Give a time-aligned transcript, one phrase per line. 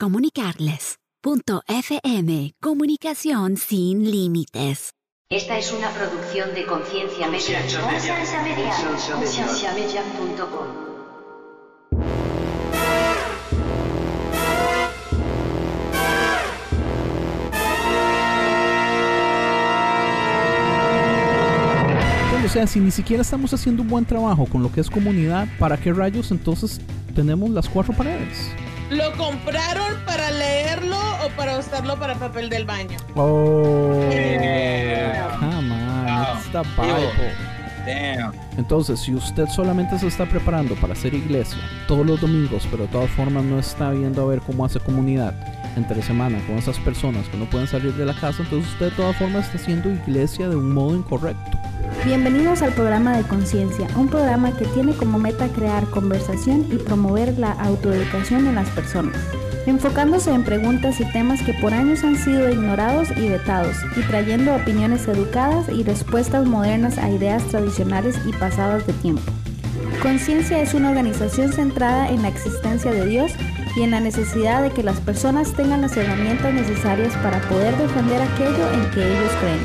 [0.00, 0.96] comunicarles.
[1.20, 4.92] Punto FM, comunicación sin límites.
[5.30, 7.60] Esta es una producción de Conciencia Media.
[7.60, 8.72] Conciencia Media.
[9.20, 10.02] Conciencia Media.
[22.42, 25.46] O sea, si ni siquiera estamos haciendo un buen trabajo con lo que es comunidad,
[25.60, 26.80] ¿para qué rayos entonces
[27.14, 28.50] tenemos las cuatro paredes?
[28.90, 32.98] ¿Lo compraron para leerlo o para usarlo para papel del baño?
[33.14, 35.36] Oh, Yeah.
[35.38, 36.36] come on, Wow.
[36.36, 37.32] it's the Bible.
[37.86, 38.32] Damn.
[38.58, 41.58] Entonces, si usted solamente se está preparando para hacer iglesia
[41.88, 45.34] todos los domingos, pero de todas formas no está viendo a ver cómo hace comunidad
[45.76, 48.96] entre semana con esas personas que no pueden salir de la casa, entonces usted de
[48.96, 51.58] todas formas está haciendo iglesia de un modo incorrecto.
[52.04, 57.38] Bienvenidos al programa de Conciencia, un programa que tiene como meta crear conversación y promover
[57.38, 59.16] la autoeducación en las personas,
[59.66, 64.54] enfocándose en preguntas y temas que por años han sido ignorados y vetados, y trayendo
[64.54, 69.22] opiniones educadas y respuestas modernas a ideas tradicionales y pasadas de tiempo.
[70.02, 73.32] Conciencia es una organización centrada en la existencia de Dios
[73.76, 78.20] y en la necesidad de que las personas tengan las herramientas necesarias para poder defender
[78.22, 79.60] aquello en que ellos creen.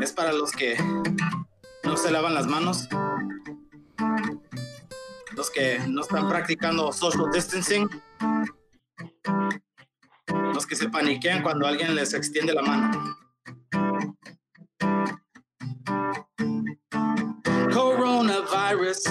[0.00, 0.76] es para los que
[1.82, 2.88] no se lavan las manos,
[5.34, 7.88] los que no están practicando social distancing,
[10.54, 13.16] los que se paniquean cuando alguien les extiende la mano.
[17.72, 19.02] Coronavirus,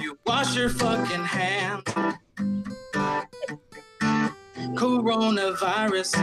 [0.00, 1.84] you wash your fucking hands.
[4.74, 6.14] Coronavirus.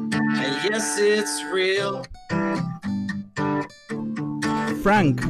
[0.00, 2.04] And yes, it's real.
[4.82, 5.20] Frank,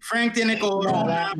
[0.00, 1.32] Frank tiene corona.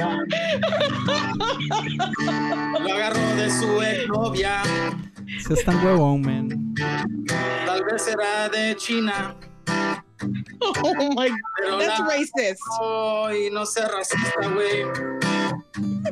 [2.78, 4.62] Lo agarró de su exnovia.
[5.46, 6.74] se es tan huevón, man.
[7.66, 9.36] Tal vez será de China.
[10.84, 12.58] Oh my god, Pero that's la- racist.
[12.80, 14.84] Ay, no sea racista, güey.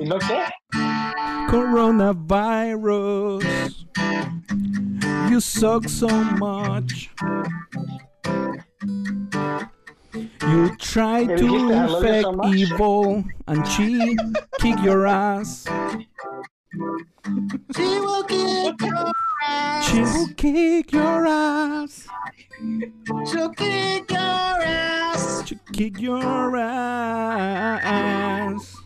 [0.00, 0.46] ¿Y no qué?
[1.48, 3.44] Coronavirus.
[5.30, 7.10] You suck so much.
[10.42, 11.72] You try to dijiste?
[11.72, 14.16] I love you infect so evil and she
[14.60, 15.66] kick your ass.
[16.72, 16.80] She
[17.78, 19.90] will kick your ass.
[19.90, 22.06] She will kick your ass.
[23.30, 25.48] She'll kick your ass.
[25.48, 28.76] She'll kick your ass.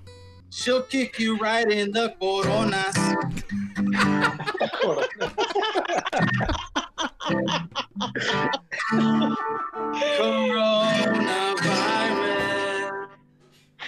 [0.50, 2.94] She'll kick you right in the coronas.
[10.16, 12.23] Coronavirus.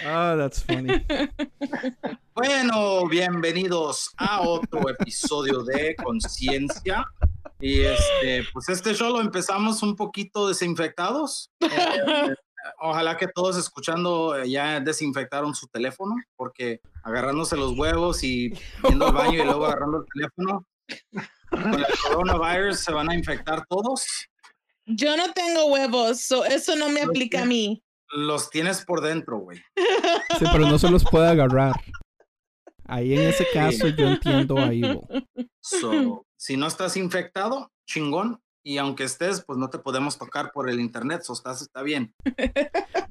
[0.05, 1.05] Oh, that's funny.
[2.33, 7.03] Bueno, bienvenidos a otro episodio de Conciencia.
[7.59, 11.49] Y este, pues este show lo empezamos un poquito desinfectados.
[11.61, 12.35] Eh,
[12.79, 18.53] ojalá que todos escuchando eh, ya desinfectaron su teléfono, porque agarrándose los huevos y
[18.87, 20.67] yendo al baño y luego agarrando el teléfono,
[21.49, 24.05] con el coronavirus se van a infectar todos.
[24.85, 27.83] Yo no tengo huevos, so eso no me aplica a mí.
[28.15, 29.59] Los tienes por dentro, güey.
[30.39, 31.75] Sí, pero no se los puede agarrar.
[32.85, 35.01] Ahí en ese caso yo entiendo a Evil.
[35.61, 38.39] So, si no estás infectado, chingón.
[38.63, 42.13] Y aunque estés, pues no te podemos tocar por el internet, so estás, está bien.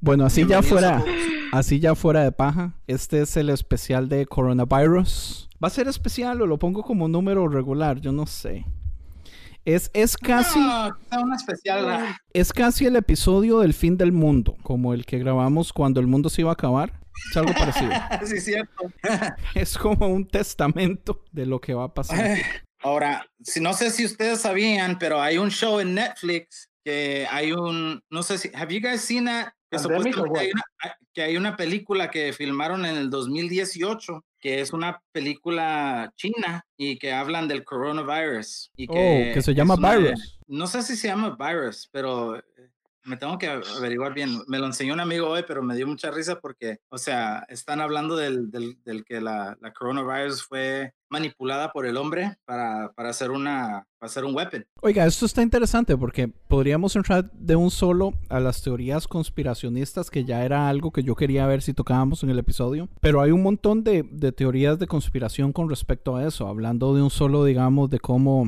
[0.03, 1.03] Bueno, así ya fuera,
[1.51, 2.75] así ya fuera de paja.
[2.87, 5.49] Este es el especial de coronavirus.
[5.63, 8.01] ¿Va a ser especial o lo pongo como número regular?
[8.01, 8.67] Yo no sé.
[9.67, 12.17] Es, es casi, No, quizá una especial.
[12.33, 16.31] es casi el episodio del fin del mundo, como el que grabamos cuando el mundo
[16.31, 17.01] se iba a acabar.
[17.31, 17.91] Es algo parecido.
[18.27, 18.93] sí, es cierto.
[19.57, 22.39] es como un testamento de lo que va a pasar.
[22.81, 27.51] Ahora, si no sé si ustedes sabían, pero hay un show en Netflix que hay
[27.51, 29.49] un, no sé si, have you guys seen that?
[29.69, 30.63] Que Pandemic supuestamente or hay what?
[30.85, 36.65] una, que hay una película que filmaron en el 2018, que es una película china
[36.77, 38.71] y que hablan del coronavirus.
[38.77, 40.39] Y que Oh, que se llama una Virus.
[40.47, 42.43] no sé si se llama virus, pero eh,
[43.07, 44.41] me tengo que averiguar bien.
[44.49, 47.81] Me lo enseñó un amigo hoy, pero me dio mucha risa porque, o sea, están
[47.81, 53.31] hablando del, del, que la, la coronavirus fue manipulada por el hombre para, para hacer
[53.31, 54.65] una hacer un weapon.
[54.83, 60.25] Oiga, esto está interesante porque podríamos entrar de un solo a las teorías conspiracionistas, que
[60.25, 62.89] ya era algo que yo quería ver si tocábamos en el episodio.
[63.01, 67.03] Pero hay un montón de, de teorías de conspiración con respecto a eso, hablando de
[67.03, 68.47] un solo, digamos, de cómo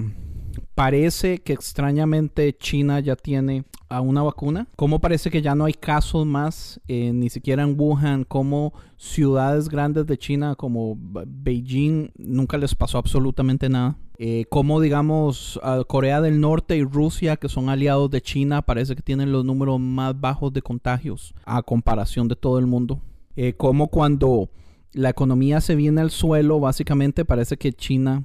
[0.79, 4.69] parece que extrañamente China ya tiene a una vacuna.
[4.77, 9.69] Cómo parece que ya no hay casos más, eh, ni siquiera en Wuhan, como ciudades
[9.69, 13.97] grandes de China como Be- Beijing nunca les pasó absolutamente nada.
[14.19, 15.59] Eh, como digamos
[15.89, 19.81] Corea del Norte y Rusia, que son aliados de China, parece que tienen los números
[19.81, 23.01] más bajos de contagios a comparación de todo el mundo.
[23.35, 24.49] Eh, como cuando
[24.93, 28.23] la economía se viene al suelo, básicamente parece que China...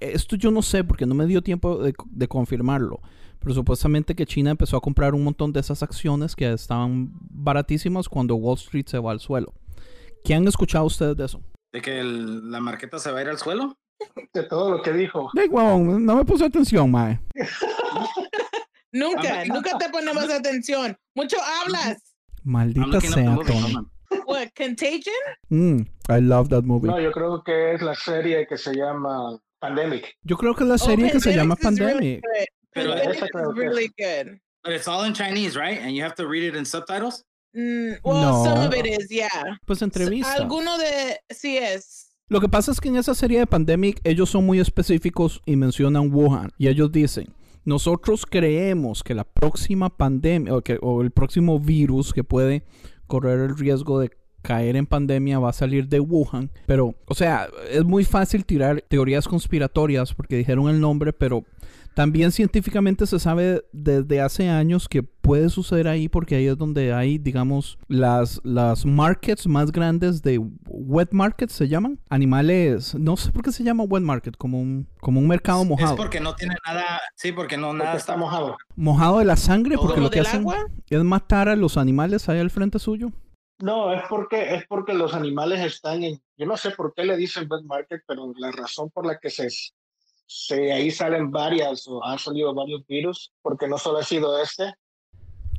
[0.00, 3.00] Esto yo no sé porque no me dio tiempo de, de confirmarlo,
[3.38, 8.08] pero supuestamente que China empezó a comprar un montón de esas acciones que estaban baratísimas
[8.08, 9.54] cuando Wall Street se va al suelo.
[10.24, 11.40] ¿Qué han escuchado ustedes de eso?
[11.72, 13.76] De que el- la marqueta se va a ir al suelo.
[14.34, 15.30] De todo lo que dijo.
[15.38, 17.20] Ay, huevón, no me puse atención, mae.
[18.92, 20.96] Nunca, nunca te ponemos atención.
[21.14, 21.96] Mucho hablas.
[22.44, 23.90] Maldita sea, on.
[24.26, 25.14] What, Contagion?
[25.48, 25.80] Mm,
[26.10, 26.88] I love that movie.
[26.90, 30.16] No, yo creo que es la serie que se llama Pandemic.
[30.24, 32.46] Yo creo que es la serie Oh, que se llama Pandemic really.
[32.74, 34.38] Pero esa creo really good.
[34.64, 35.78] But it's all in Chinese, right?
[35.80, 37.24] And you have to read it in subtitles.
[37.54, 38.44] Mm, well, No.
[38.44, 39.28] some of it is, yeah.
[39.64, 40.40] Pues entrevistas.
[40.40, 42.10] Alguno de sí es.
[42.28, 45.54] Lo que pasa es que en esa serie de Pandemic ellos son muy específicos y
[45.56, 46.50] mencionan Wuhan.
[46.58, 52.12] Y ellos dicen, nosotros creemos que la próxima pandemia o, que, o el próximo virus
[52.12, 52.64] que puede
[53.06, 54.10] correr el riesgo de
[54.42, 56.50] caer en pandemia va a salir de Wuhan.
[56.66, 61.44] Pero, o sea, es muy fácil tirar teorías conspiratorias porque dijeron el nombre, pero
[61.94, 66.92] también científicamente se sabe desde hace años que puede suceder ahí porque ahí es donde
[66.92, 71.98] hay, digamos, las, las markets más grandes de wet markets se llaman.
[72.08, 75.92] Animales, no sé por qué se llama wet market, como un, como un mercado mojado.
[75.92, 78.56] Es porque no tiene nada, sí, porque no nada Porque está mojado.
[78.74, 80.66] Mojado de la sangre porque ¿Lo lo que hacen agua?
[80.88, 83.12] es matar a los animales ahí al frente suyo.
[83.58, 87.16] No, es porque, es porque los animales están en, yo no sé por qué le
[87.16, 89.48] dicen wet market, pero la razón por la que se,
[90.26, 94.74] se ahí salen varias o han salido varios virus, porque no solo ha sido este,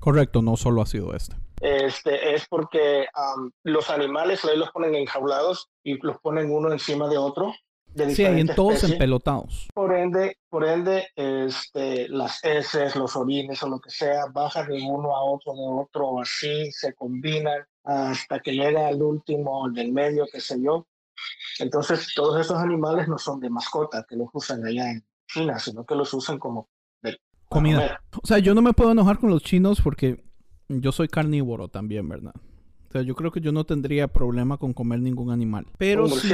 [0.03, 1.37] Correcto, no solo ha sido este.
[1.61, 7.07] este es porque am, los animales ahí los ponen enjaulados y los ponen uno encima
[7.07, 7.53] de otro.
[7.85, 8.93] De Sí, en todos especies.
[8.93, 9.69] empelotados.
[9.73, 14.81] Por ende, por ende este, las heces, los orines o lo que sea, bajan de
[14.81, 19.91] uno a otro, de otro, así, se combinan hasta que llega al último, el del
[19.91, 20.88] medio, qué sé yo.
[21.59, 25.85] Entonces, todos esos animales no son de mascota, que los usan allá en China, sino
[25.85, 26.69] que los usan como
[27.01, 27.19] de
[27.50, 27.77] Comida.
[27.77, 27.97] comer.
[28.24, 30.24] O sea, yo no me puedo enojar con los chinos porque
[30.68, 32.33] yo soy carnívoro también, ¿verdad?
[32.89, 35.68] O sea, yo creo que yo no tendría problema con comer ningún animal.
[35.77, 36.33] Pero sí,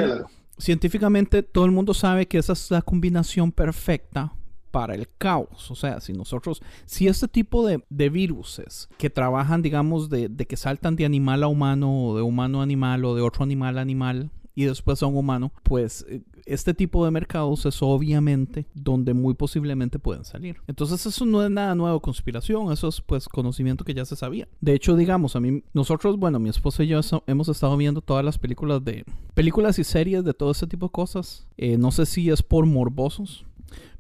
[0.58, 4.34] científicamente todo el mundo sabe que esa es la combinación perfecta
[4.72, 5.70] para el caos.
[5.72, 10.58] O sea, si nosotros, si este tipo de, de viruses que trabajan, digamos, de, que
[10.58, 13.82] saltan de animal a humano o de humano a animal o de otro animal a
[13.82, 19.14] animal y después a un humano, pues eh, este tipo de mercados es obviamente donde
[19.14, 20.58] muy posiblemente pueden salir.
[20.68, 24.48] Entonces eso no es nada nuevo conspiración, eso es pues conocimiento que ya se sabía.
[24.60, 28.26] De hecho, digamos, a mí, nosotros, bueno, mi esposa y yo hemos estado viendo todas
[28.26, 31.48] las películas de, películas y series de todo ese tipo de cosas.
[31.58, 33.46] Eh, no sé si es por morbosos,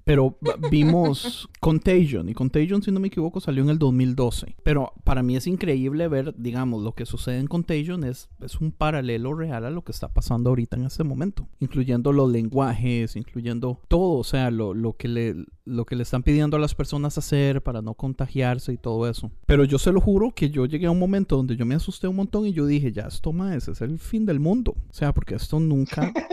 [0.09, 0.35] pero
[0.71, 4.55] vimos Contagion y Contagion, si no me equivoco, salió en el 2012.
[4.63, 8.71] Pero para mí es increíble ver, digamos, lo que sucede en Contagion es, es un
[8.71, 13.81] paralelo real a lo que está pasando ahorita en este momento, incluyendo los lenguajes, incluyendo
[13.87, 15.35] todo, o sea, lo, lo que le,
[15.69, 19.31] lo que le están pidiendo a las personas hacer para no contagiarse y todo eso.
[19.45, 22.07] Pero yo se lo juro que yo llegué a un momento donde yo me asusté
[22.07, 24.71] un montón y yo dije, ya esto más, ese es el fin del mundo.
[24.89, 26.11] O sea, porque esto nunca...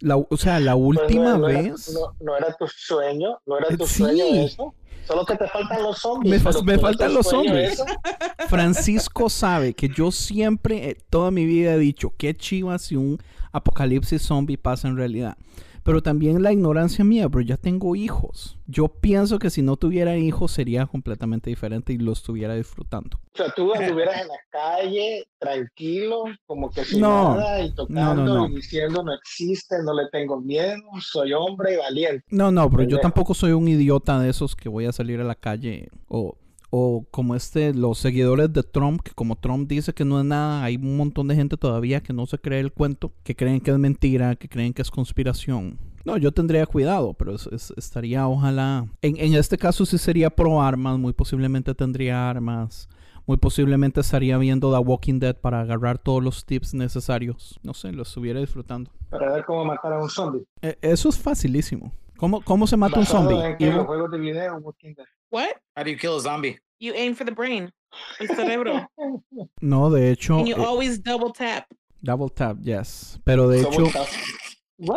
[0.00, 1.90] La, o sea, la Pues última no, no era- vez...
[1.94, 3.94] no, no era tu sueño, no era tu Sí.
[4.02, 4.74] sueño eso.
[5.06, 6.30] Solo que te faltan los zombies.
[6.30, 7.82] Me fa- pero me ¿no era faltan tu los zombies.
[8.48, 13.18] Francisco sabe que yo siempre, eh, toda mi vida he dicho, qué chiva si un
[13.52, 15.36] apocalipsis zombie pasa en realidad.
[15.84, 18.58] Pero también la ignorancia mía, pero ya tengo hijos.
[18.66, 23.18] Yo pienso que si no tuviera hijos sería completamente diferente y lo estuviera disfrutando.
[23.18, 27.74] O sea, tú anduvieras en la calle, tranquilo, como que sin No, nada, y no,
[27.74, 28.48] tocando no.
[28.48, 32.24] y diciendo no existe, no le tengo miedo, soy hombre y valiente.
[32.30, 35.24] No, no, pero yo tampoco soy un idiota de esos que voy a salir a
[35.24, 36.38] la calle o,
[36.76, 40.64] o como este, los seguidores de Trump, que como Trump dice que no es nada,
[40.64, 43.70] hay un montón de gente todavía que no se cree el cuento, que creen que
[43.70, 45.78] es mentira, que creen que es conspiración.
[46.04, 48.86] No, yo tendría cuidado, pero es- es- estaría, ojalá.
[49.02, 52.88] En, en este caso sí sería pro armas, muy posiblemente tendría armas.
[53.26, 57.58] Muy posiblemente estaría viendo The Walking Dead para agarrar todos los tips necesarios.
[57.62, 58.90] No sé, lo estuviera disfrutando.
[59.10, 60.44] Para ver cómo matar a un zombie.
[60.60, 61.92] E- Eso es facilísimo.
[62.18, 63.36] ¿Cómo, cómo se mata un zombie?
[63.38, 63.76] en Evil?
[63.76, 65.06] los juegos de video, Walking Dead.
[65.30, 65.48] What?
[65.76, 66.58] How do you kill a zombie?
[66.80, 67.72] You aim for the brain.
[68.20, 68.88] El cerebro.
[69.60, 71.66] No, de hecho, and you eh, always double tap.
[72.02, 73.18] double tap, yes.
[73.24, 74.04] Pero de Somos hecho,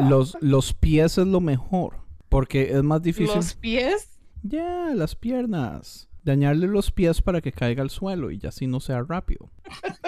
[0.10, 1.98] los, los pies es lo mejor.
[2.30, 3.36] Porque es más difícil.
[3.36, 4.20] Los pies.
[4.44, 6.10] Ya, las piernas.
[6.24, 9.50] Dañarle los pies para que caiga al suelo y ya así no sea rápido.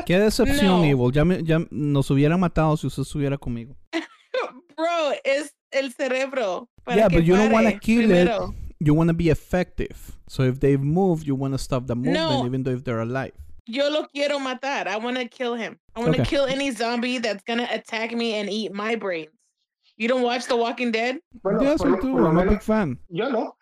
[0.05, 0.83] Qué decepción, No.
[0.83, 1.11] Evil.
[1.13, 3.77] Ya, me- ya nos hubiera matado si usted estuviera conmigo.
[4.75, 6.69] Bro, es el cerebro.
[6.83, 8.29] Para Yeah, que but you don't wanna pare kill it.
[8.79, 8.85] Primero.
[8.85, 10.17] You want to be effective.
[10.27, 12.45] So if they've moved, you want to stop the movement No.
[12.45, 13.33] even though if they're alive.
[13.65, 14.87] Yo lo quiero matar.
[14.87, 15.77] I want to kill him.
[15.95, 16.29] I want to Okay.
[16.29, 19.29] kill any zombie that's gonna attack me and eat my brains.
[19.97, 21.19] You don't watch The Walking Dead?
[21.43, 22.25] Bueno, yes, por, I do.
[22.25, 22.97] I'm a big fan.
[23.09, 23.53] yo no.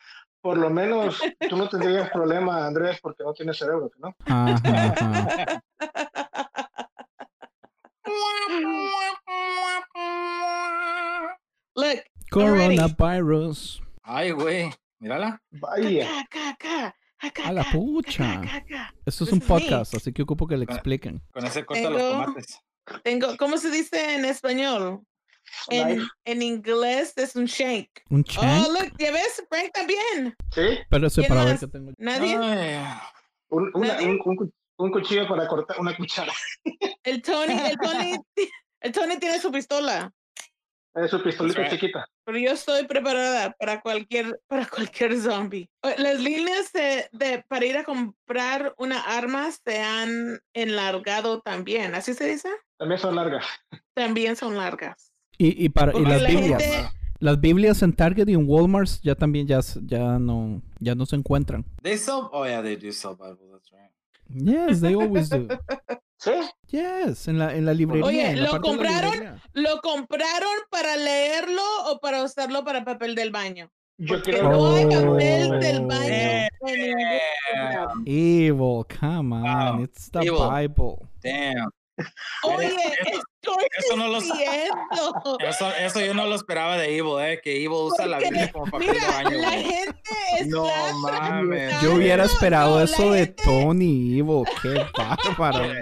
[0.43, 1.19] Por lo menos
[1.49, 4.15] tú no tendrías problema, Andrés, porque no tienes cerebro, ¿no?
[4.27, 5.61] Ajá, ajá.
[11.75, 11.99] Look,
[12.33, 12.77] Alrighty.
[12.77, 13.81] Coronavirus.
[14.03, 14.73] Ay, güey.
[14.99, 15.41] Mírala.
[15.51, 16.19] Vaya.
[16.21, 18.31] acá, acá, acá, A la pucha.
[18.33, 18.93] acá, acá, acá.
[19.05, 21.21] Esto es This un podcast, así que ocupo que le expliquen.
[21.31, 22.59] Con ese corta los Tengo- tomates.
[23.03, 25.01] Tengo, ¿cómo se dice en español?
[25.69, 27.87] En, en inglés es un shank.
[28.09, 28.67] ¿Un Oh, chank?
[28.67, 30.35] look, ya ves, Frank también.
[30.53, 30.79] ¿Sí?
[30.89, 31.91] Pero ese ¿quién para ver qué tengo.
[31.97, 32.37] Nadie.
[32.37, 32.85] Ay,
[33.49, 34.07] Un, una- ¿Nadie?
[34.25, 36.33] un, un cuchillo para cortar una cuchara.
[37.03, 38.15] El Tony, el Tony,
[38.81, 40.11] el Tony tiene su pistola.
[41.03, 41.71] Es su pistolita right.
[41.71, 42.05] chiquita.
[42.25, 45.69] Pero yo estoy preparada para cualquier, para cualquier zombie.
[45.97, 51.93] Las líneas de, de- para ir a comprar una arma se han enlargado también.
[51.95, 52.49] ¿Así se dice?
[52.77, 53.45] También son largas.
[53.93, 55.11] También son largas.
[55.37, 56.63] Y, y para y las la Biblias.
[56.63, 56.89] gente-
[57.19, 61.15] Las Biblias en Target y en Walmart ya también ya, ya no ya no se
[61.15, 61.63] encuentran.
[61.81, 62.27] They sell.
[62.31, 63.47] Oh yeah, they do sell Bible.
[63.51, 63.91] That's right.
[64.29, 65.47] Yes, they always do.
[66.19, 66.31] ¿Sí?
[66.67, 68.05] Yes, en la en la librería.
[68.05, 69.41] Oye, en la ¿lo parte de la compraron?
[69.53, 73.71] ¿Lo compraron para leerlo o para usarlo para papel del baño?
[73.99, 74.51] Yo Porque quiero.
[74.51, 75.57] no hay papel Oh.
[75.59, 76.49] del baño Eh.
[78.05, 80.49] Evil, come on, Wow, it's the evil.
[80.49, 80.97] Bible.
[81.21, 81.69] Damn.
[82.43, 84.17] Oye, Eso- estoy eso no lo.
[84.19, 87.39] Eso, eso yo no lo esperaba de Evil, eh.
[87.43, 89.37] Que Evil usa la Biblia como papel de Mira, baño.
[89.37, 90.01] la gente
[90.39, 90.67] es No
[91.01, 91.81] mames.
[91.81, 94.85] Yo hubiera esperado no, eso de gente- Tony Evil, qué
[95.37, 95.73] bárbaro.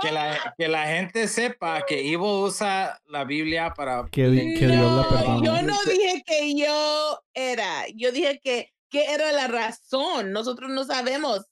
[0.00, 4.04] Que la, que la gente sepa que Evil usa la Biblia para.
[4.10, 4.22] Que,
[4.58, 5.46] que Dios la perdone.
[5.46, 10.32] Yo no dije que yo era, yo dije que, que era la razón.
[10.32, 11.46] Nosotros no sabemos.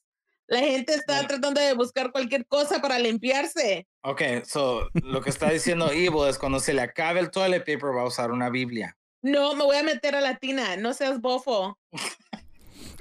[0.48, 3.86] La gente está tratando de buscar cualquier cosa para limpiarse.
[4.02, 7.94] Ok, so lo que está diciendo Evil es cuando se le acabe el toilet paper
[7.96, 8.96] va a usar una Biblia.
[9.20, 10.76] No, me voy a meter a la tina.
[10.76, 11.76] No seas bofo.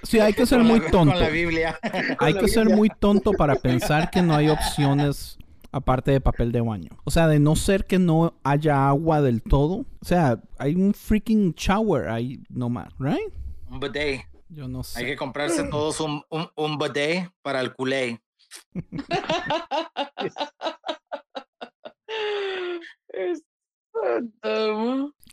[0.03, 1.15] Sí, hay que ser Con la- muy Con tonto.
[1.19, 1.79] la Biblia.
[2.19, 5.37] Hay que ser muy tonto para pensar que no hay opciones
[5.71, 6.89] aparte de papel de baño.
[7.03, 9.85] O sea, de no ser que no haya agua del todo.
[10.01, 13.31] O sea, hay un freaking shower ahí nomás, ¿right?
[13.69, 14.21] un bidet.
[14.49, 15.05] Yo no Hay sé.
[15.05, 18.21] que comprarse todos un, un, un bidet para el culé.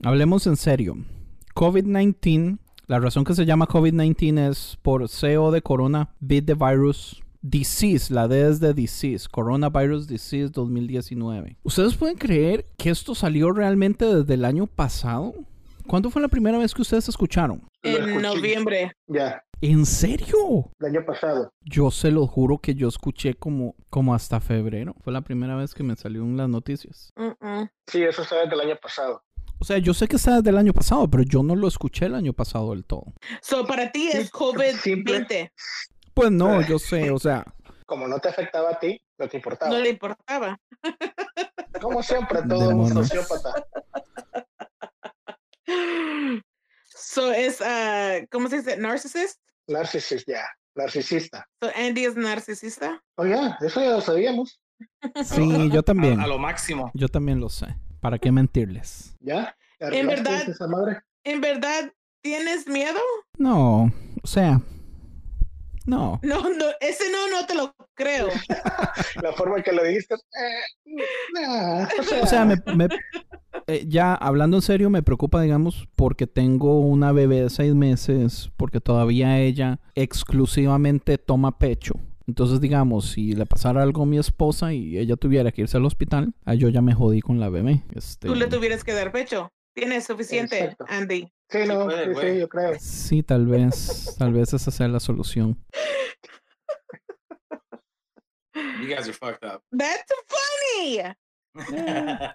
[0.03, 0.97] Hablemos en serio.
[1.55, 7.23] COVID-19, la razón que se llama COVID-19 es por CO de corona, bit de virus,
[7.43, 11.59] disease, la D es de disease, coronavirus disease 2019.
[11.63, 15.35] ¿Ustedes pueden creer que esto salió realmente desde el año pasado?
[15.87, 17.63] ¿Cuándo fue la primera vez que ustedes escucharon?
[17.83, 18.93] En noviembre.
[19.07, 20.71] Ya, ¿En serio?
[20.81, 21.51] el año pasado.
[21.63, 24.95] Yo se lo juro que yo escuché como, como hasta febrero.
[25.03, 27.13] Fue la primera vez que me salió en las noticias.
[27.87, 29.23] Sí, eso está desde el año pasado.
[29.59, 32.07] O sea, yo sé que está desde el año pasado, pero yo no lo escuché
[32.07, 33.15] el año pasado del todo.
[33.41, 35.51] So, para ti es Sí, COVID-20.
[36.13, 37.45] Pues no, yo sé, o sea,
[37.87, 39.71] Como no te afectaba a ti, no te importaba.
[39.73, 40.59] No le importaba.
[41.81, 43.65] Como siempre, todo un sociópata.
[46.85, 48.77] So, es, ah, ¿cómo se dice?
[48.77, 49.41] Narcissist.
[49.67, 50.45] Narcisista, ya.
[50.75, 51.49] Narcisista.
[51.63, 53.03] So, Andy es narcisista.
[53.17, 54.61] Oh, ya, eso ya lo sabíamos.
[55.25, 56.21] sí, yo también.
[56.21, 56.91] A, a lo máximo.
[56.95, 57.67] Yo también lo sé.
[58.01, 59.17] ¿Para qué mentirles?
[59.21, 59.57] ¿Ya?
[59.79, 60.49] ¿Te ¿En verdad?
[60.49, 61.01] esa madre?
[61.25, 63.01] ¿En verdad tienes miedo?
[63.39, 63.93] No,
[64.23, 64.61] o sea,
[65.87, 66.21] no.
[66.23, 68.29] No, no, ese no, no te lo creo.
[69.23, 70.15] La forma en que lo dijiste.
[70.15, 71.01] eh,
[71.35, 72.89] nah, o sea, O sea, me, me-
[73.67, 78.51] eh, ya hablando en serio, me preocupa, digamos, porque tengo una bebé de seis meses,
[78.57, 81.95] porque todavía ella exclusivamente toma pecho.
[82.27, 85.85] Entonces, digamos, si le pasara algo a mi esposa y ella tuviera que irse al
[85.85, 87.83] hospital, ah, yo ya me jodí con la bebé.
[87.95, 89.51] Este, Tú le tuvieras que dar pecho.
[89.75, 90.85] Tienes suficiente, Exacto.
[90.89, 91.33] Andy.
[91.51, 92.75] sí, no, puede, sí, yo creo.
[92.79, 95.59] Sí, tal vez, tal vez esa sea la solución.
[98.81, 99.63] You guys are fucked up.
[99.77, 101.03] That's funny.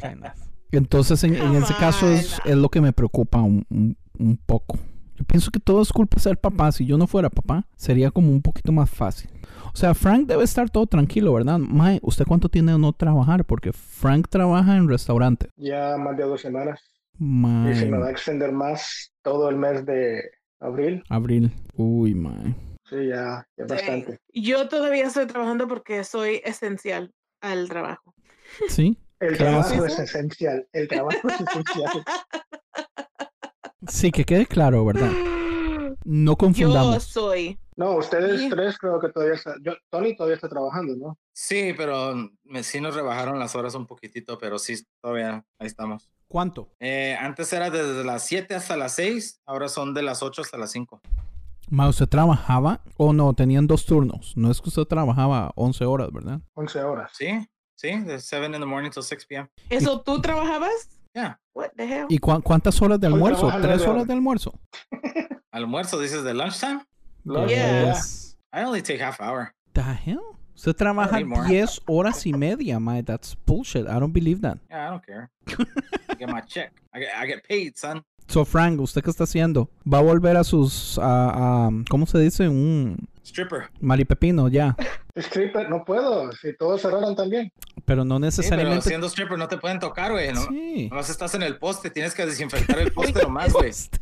[0.02, 0.32] Kind of.
[0.72, 4.78] Entonces, en, en ese caso es, lo que me preocupa un, un- un poco.
[5.16, 6.72] Yo pienso que todo es culpa de ser papá.
[6.72, 9.30] Si yo no fuera papá, sería como un poquito más fácil.
[9.74, 11.58] O sea, Frank debe estar todo tranquilo, ¿verdad?
[11.58, 13.46] Mae, ¿usted cuánto tiene de no trabajar?
[13.46, 15.50] Porque Frank trabaja en restaurante.
[15.58, 16.82] Ya más de dos semanas.
[17.20, 21.04] Y se me va a extender más todo el mes de abril.
[21.10, 21.52] abril.
[21.76, 22.56] Uy, mae.
[22.90, 24.20] Sí, ya, ya bastante.
[24.34, 28.14] Yo todavía estoy trabajando porque soy esencial al trabajo.
[28.68, 28.98] ¿Sí?
[29.20, 30.68] El ¿Qué trabajo es esencial.
[30.72, 32.04] El trabajo es esencial.
[33.88, 35.12] Sí, que quede claro, ¿verdad?
[36.06, 37.04] No Yo confundamos.
[37.04, 37.58] soy.
[37.76, 38.50] No, ustedes Sí.
[38.50, 39.56] tres creo que todavía está.
[39.62, 41.18] Yo, Tony todavía está trabajando, ¿no?
[41.34, 46.10] Sí, pero me, sí nos rebajaron las horas un poquitito, pero sí, todavía ahí estamos.
[46.30, 46.70] ¿Cuánto?
[46.80, 50.58] Eh, antes era desde las 7 hasta las 6, ahora son de las 8 hasta
[50.58, 51.02] las 5.
[51.70, 53.34] Mae, ¿usted trabajaba o no?
[53.34, 54.34] Tenían dos turnos.
[54.38, 56.40] No es que usted trabajaba 11 horas, ¿verdad?
[56.54, 57.12] 11 horas.
[57.18, 59.50] Sí, sí, de 7 in the morning till 6 p.m.
[59.70, 60.72] ¿Eso tú trabajabas?
[61.16, 61.40] Yeah.
[61.56, 62.06] What the hell?
[62.10, 63.52] ¿Y cua- cuántas horas de almuerzo?
[63.62, 64.54] ¿Tres horas de almuerzo?
[65.52, 66.86] Almuerzo, dices de lunchtime?
[67.24, 67.86] Lunch, Yeah.
[67.94, 68.38] Yes.
[68.54, 69.56] I only take half hour.
[69.74, 70.22] The hell?
[70.56, 71.48] Usted trabaja need more.
[71.48, 73.02] 10 horas y media, my.
[73.02, 73.88] That's bullshit.
[73.88, 74.58] I don't believe that.
[74.70, 75.32] Yeah, I don't care.
[76.20, 76.72] I get my check.
[76.94, 78.04] I get, I get paid, son.
[78.28, 79.70] So, Frank, ¿usted qué está haciendo?
[79.92, 82.48] ¿Va a volver a sus, a, a- ¿cómo se dice?
[82.48, 83.70] Un Stripper.
[83.80, 84.76] maripepino, ya.
[85.16, 86.32] Stripper, no puedo.
[86.34, 87.52] Si todos cerraron también.
[87.86, 88.88] Pero no Sí, pero necesariamente...
[88.90, 90.32] siendo stripper no te pueden tocar, güey.
[90.34, 90.42] ¿no?
[90.48, 90.88] Sí.
[90.90, 93.70] Nomás estás en el poste, tienes que desinfectar el poste nomás, güey.
[93.70, 93.94] Están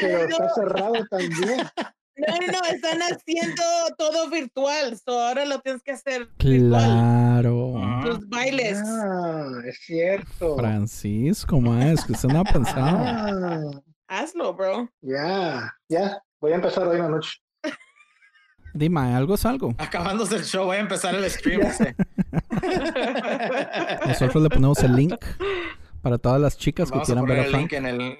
[0.00, 1.60] Pero está cerrado también.
[2.18, 3.62] no, no, no, están haciendo
[3.96, 4.98] todo virtual.
[4.98, 6.68] So ahora lo tienes que hacer virtual.
[6.70, 7.78] Claro.
[7.78, 8.04] Ajá.
[8.04, 8.78] Tus bailes.
[8.84, 10.56] Ah, es cierto.
[10.56, 12.98] Francisco, ma, es que usted no ha pensado.
[13.00, 13.60] Ah,
[14.08, 14.88] Hazlo, bro.
[15.02, 16.22] ya, ya.
[16.40, 17.32] Voy a empezar hoy en la noche.
[18.74, 19.74] Dime, algo es algo.
[19.78, 21.62] Acabándose el show, voy a empezar el stream.
[21.62, 21.96] ese.
[24.06, 25.14] Nosotros le ponemos el link
[26.02, 27.72] para todas las chicas que Vamos a quieran ver poner a el Frank.
[27.72, 28.18] link en el...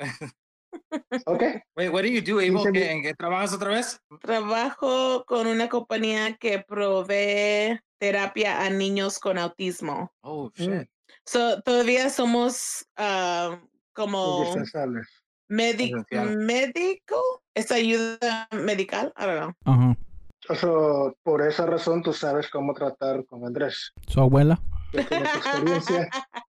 [1.27, 1.43] Ok.
[1.77, 2.55] Wait, what do you do, Abel?
[2.55, 2.89] Quince ¿Qué- mil.
[2.91, 4.01] ¿En qué trabajas otra vez?
[4.21, 10.13] Trabajo con una compañía que provee terapia a niños con autismo.
[10.23, 10.63] Oh, Mm.
[10.63, 10.89] shit.
[11.27, 13.61] So, todavía somos ah,
[13.93, 15.07] como Indispensables.
[15.51, 16.37] médi- Esencial.
[16.39, 17.43] médico.
[17.55, 19.13] ¿Es ayuda medical?
[19.19, 19.53] I don't know.
[19.75, 19.97] Ajá.
[20.49, 23.93] Eso, por esa razón tú sabes cómo tratar con Andrés.
[24.07, 24.59] Su abuela.
[24.93, 26.09] Experiencia.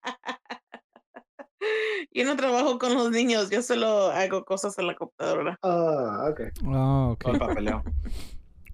[2.14, 5.58] Yo no trabajo con los niños, yo solo hago cosas en la computadora.
[5.62, 6.42] Ah, ok.
[6.68, 7.28] Ah, ok.
[7.28, 7.84] El papeleo.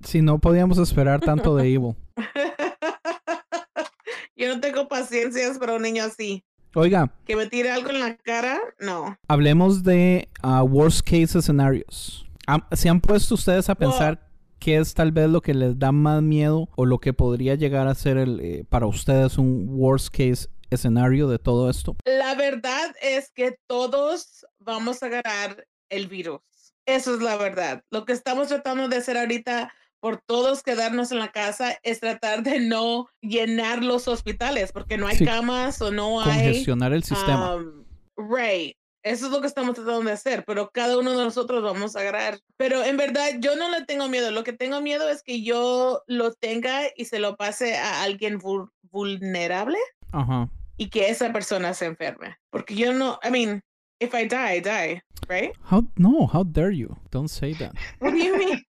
[0.04, 1.96] Si no podíamos esperar tanto de Evil.
[4.38, 6.44] Yo no tengo paciencias para un niño así.
[6.76, 9.18] Oiga, Que me tire algo en la cara, no.
[9.30, 12.28] hablemos de ah, worst case scenarios.
[12.74, 14.28] ¿Se han puesto ustedes a pensar
[14.60, 17.88] qué es tal vez lo que les da más miedo o lo que podría llegar
[17.88, 21.96] a ser el, eh, para ustedes un worst case escenario de todo esto?
[22.06, 26.42] La verdad es que todos vamos a agarrar el virus.
[26.86, 27.84] Eso es la verdad.
[27.92, 32.44] Lo que estamos tratando de hacer ahorita por todos quedarnos en la casa es tratar
[32.44, 35.26] de no llenar los hospitales porque no hay Sí.
[35.26, 37.56] camas o no hay Congestionar el sistema.
[37.56, 37.86] Um,
[38.18, 38.76] right.
[39.02, 42.00] Eso es lo que estamos tratando de hacer, pero cada uno de nosotros vamos a
[42.00, 42.40] agarrar.
[42.58, 44.32] Pero en verdad yo no le tengo miedo.
[44.32, 48.40] Lo que tengo miedo es que yo lo tenga y se lo pase a alguien
[48.40, 49.78] vul- vulnerable
[50.16, 50.50] Ajá.
[50.78, 52.38] y que esa persona se enferme.
[52.50, 53.62] Porque yo no, I mean,
[54.00, 55.54] if I die, I die, right?
[55.72, 56.96] How, no, how dare you?
[57.12, 57.74] Don't say that.
[58.00, 58.62] What do you mean?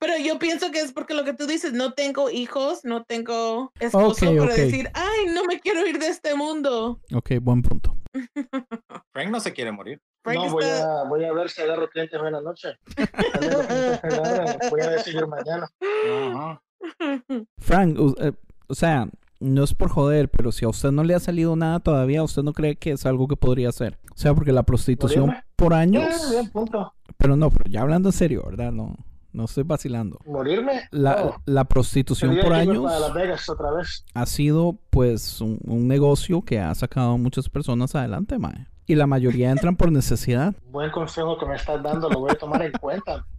[0.00, 3.72] Pero yo pienso que es porque lo que tú dices, no tengo hijos, no tengo
[3.80, 4.56] esposo Ok, para ok.
[4.58, 7.00] decir, ay, no me quiero ir de este mundo.
[7.14, 7.96] Ok, buen punto.
[9.12, 10.00] Frank no se quiere morir.
[10.22, 12.76] Frank No, voy está- a, voy a ver si agarro clientes en la noche.
[12.94, 15.68] Clientes en la hora, Voy a decidir mañana.
[15.80, 16.62] Ajá.
[17.58, 18.32] Frank, u- eh,
[18.68, 19.08] o sea,
[19.40, 22.42] no es por joder, pero si a usted no le ha salido nada todavía, ¿usted
[22.42, 23.98] no cree que es algo que podría hacer?
[24.12, 25.44] O sea, porque la prostitución ¿Morirme?
[25.56, 26.30] por años...
[26.30, 26.92] bien, punto.
[27.16, 28.72] Pero no, pero ya hablando en serio, ¿verdad?
[28.72, 28.96] No,
[29.32, 30.18] no estoy vacilando.
[30.26, 30.82] ¿Morirme?
[30.90, 34.04] La, la prostitución por años para Las Vegas otra vez.
[34.14, 38.66] ha sido pues un, un negocio que ha sacado a muchas personas adelante, mae.
[38.86, 40.54] Y la mayoría entran por necesidad.
[40.70, 43.26] Buen consejo que me estás dando, lo voy a tomar en cuenta.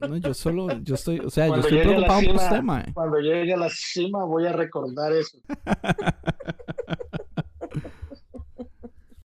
[0.00, 2.40] No, yo solo, yo estoy, o sea, yo Cuando estoy llegue a la preocupado por
[2.40, 2.92] cima- usted, mae.
[2.94, 5.38] Cuando llegue a la cima voy a recordar eso.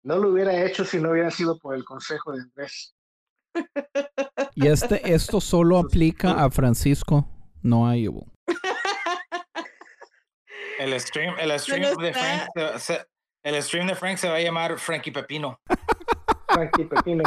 [0.03, 2.95] No lo hubiera hecho si no hubiera sido por el consejo de Andrés.
[4.55, 7.27] Y este, esto solo aplica a Francisco,
[7.61, 8.25] no a Ivo.
[10.79, 13.05] El stream, el stream de está- Frank se- se-
[13.43, 15.59] el stream de Frank se va a llamar Frankie Pepino.
[16.47, 17.23] Frankie Pepino.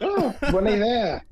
[0.00, 1.26] Oh, buena idea.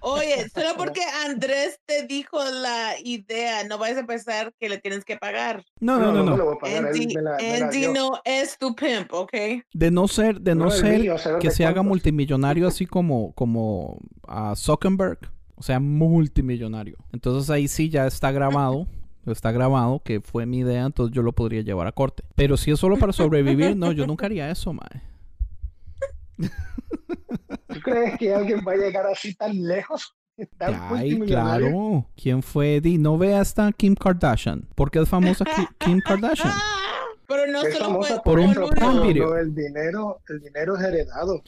[0.00, 5.04] Oye, solo porque Andrés te dijo la idea, no vayas a pensar que le tienes
[5.04, 5.64] que pagar.
[5.80, 6.58] No, no, no, no.
[6.62, 9.32] Andy, la- la no es tu pimp, ¿ok?
[9.72, 13.98] De no ser, de no, No, ser mío, que se haga multimillonario así como, como
[14.26, 15.18] a Zuckerberg,
[15.54, 16.96] o sea, multimillonario.
[17.12, 18.86] Entonces ahí sí ya está grabado,
[19.26, 22.22] está grabado que fue mi idea, entonces yo lo podría llevar a corte.
[22.34, 25.02] Pero si es solo para sobrevivir, no, yo nunca haría eso, mae.
[27.68, 30.16] ¿Tú crees que alguien va a llegar así tan lejos?
[30.56, 32.06] Tan Ay, claro.
[32.16, 32.80] ¿Quién fue?
[32.80, 34.66] Di, no ve hasta Kim Kardashian.
[34.74, 36.52] ¿Por qué es famosa Ki- Kim Kardashian?
[37.28, 39.02] Pero no Es famosa por un con porn uno.
[39.06, 39.36] video.
[39.36, 41.42] El dinero, el dinero es heredado.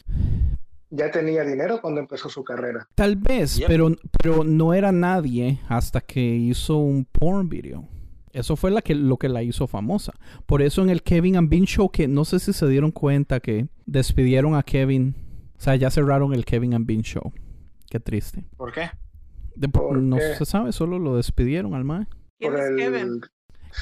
[0.91, 2.87] Ya tenía dinero cuando empezó su carrera.
[2.95, 3.67] Tal vez, Yep.
[3.67, 3.89] pero,
[4.23, 7.89] pero no era nadie hasta que hizo un porn video.
[8.33, 10.15] Eso fue la que, lo que la hizo famosa.
[10.47, 13.41] Por eso en el Kevin and Bean Show, que no sé si se dieron cuenta
[13.41, 15.15] que despidieron a Kevin.
[15.59, 17.33] O sea, ya cerraron el Kevin and Bean Show.
[17.91, 18.45] Qué triste.
[18.57, 18.91] ¿Por qué?
[19.55, 20.35] De- ¿Por no qué?
[20.37, 22.07] se sabe, solo lo despidieron al mae.
[22.39, 23.21] ¿Quién es el Kevin?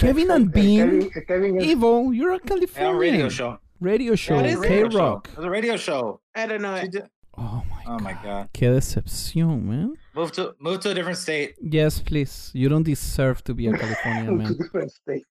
[0.00, 0.88] Kevin and Bean.
[0.90, 2.98] Kevin, el Kevin es- Evo, you're a Californian.
[3.00, 3.58] radio show.
[3.80, 4.36] Radio show.
[4.62, 5.28] K-Rock.
[5.28, 6.20] It was a radio show.
[6.34, 6.74] I don't know.
[6.76, 7.04] It.
[7.36, 8.48] Oh Oh my god.
[8.52, 9.94] Qué decepción, man.
[10.14, 11.56] Move to move to a different state.
[11.60, 12.52] Yes, please.
[12.54, 14.56] You don't deserve to be a Californian man.
[14.56, 15.24] different state.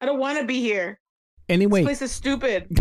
[0.00, 1.00] I don't want to be here.
[1.48, 2.68] Anyway, This place is stupid.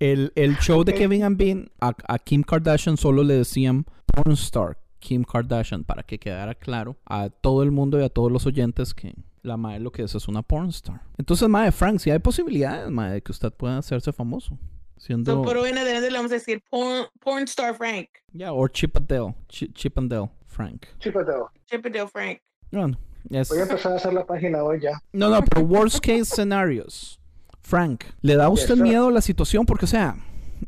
[0.00, 4.32] el, el show de Kevin and Bean, a, a Kim Kardashian solo le decían porn
[4.32, 8.44] star Kim Kardashian para que quedara claro a todo el mundo y a todos los
[8.44, 11.02] oyentes que la madre lo que es es una porn star.
[11.16, 14.58] Entonces, madre Frank, si hay posibilidades, madre, de que usted pueda hacerse famoso.
[15.00, 15.32] Siendo...
[15.36, 18.08] So, por hoy en adelante le vamos a decir porn, porn star Frank.
[18.34, 19.34] Ya, o Chip and Dale.
[19.48, 20.86] Chi- Chip and Dale, Frank.
[20.98, 21.50] Chipeteo.
[21.66, 22.40] Chippendale Frank.
[22.70, 22.98] No, no.
[23.30, 25.00] es- Voy a empezar a hacer la página hoy ya.
[25.12, 27.18] No, no, pero worst case scenarios.
[27.62, 28.82] Frank, ¿le da a usted sir.
[28.82, 29.64] miedo la situación?
[29.64, 30.16] Porque, o sea,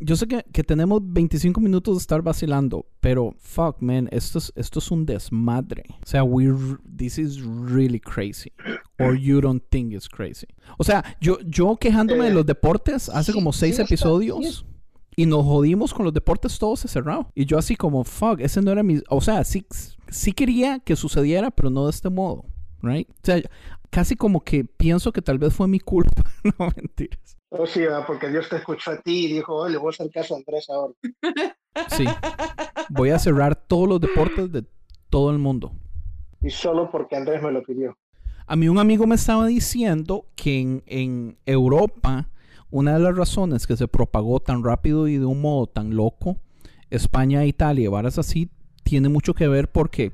[0.01, 4.53] yo sé que, que tenemos 25 minutos de estar vacilando, pero fuck, man, esto es,
[4.57, 5.85] esto es un desmadre.
[6.03, 6.53] O sea, we,
[6.97, 8.53] this is really crazy.
[8.99, 10.47] Or you don't think it's crazy.
[10.79, 14.65] O sea, yo, yo quejándome de Eh, los deportes hace sí, como seis episodios.
[15.15, 17.31] Y nos jodimos con los deportes todos cerrado.
[17.35, 19.03] Y yo así como, fuck, ese no era mi...
[19.11, 19.67] O sea, sí,
[20.09, 22.47] sí quería que sucediera, pero no de este modo.
[22.81, 23.09] Right?
[23.11, 23.43] O sea,
[23.91, 26.23] casi como que pienso que tal vez fue mi culpa.
[26.45, 27.37] no, mentiras.
[27.55, 30.11] Oh, sí, porque Dios te escuchó a ti y dijo, "Oh, le voy a hacer
[30.11, 30.95] caso a Andrés ahora.
[31.89, 32.05] Sí.
[32.89, 34.65] Voy a cerrar todos los deportes de
[35.11, 35.73] todo el mundo.
[36.41, 37.97] Y solo porque Andrés me lo pidió.
[38.47, 42.29] A mí un amigo me estaba diciendo que en, en Europa
[42.71, 46.39] una de las razones que se propagó tan rápido y de un modo tan loco
[46.91, 48.49] España, Italia, y varas así,
[48.83, 50.13] tiene mucho que ver porque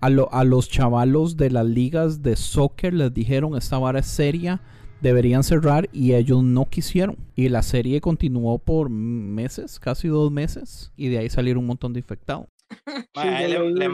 [0.00, 4.06] a, lo- a los chavalos de las ligas de soccer les dijeron esta vara es
[4.06, 4.60] seria,
[5.00, 7.16] deberían cerrar y ellos no quisieron.
[7.34, 11.92] Y la serie continuó por meses, casi dos meses, y de ahí salieron un montón
[11.92, 12.46] de infectados.
[13.14, 13.88] Ahí, le- le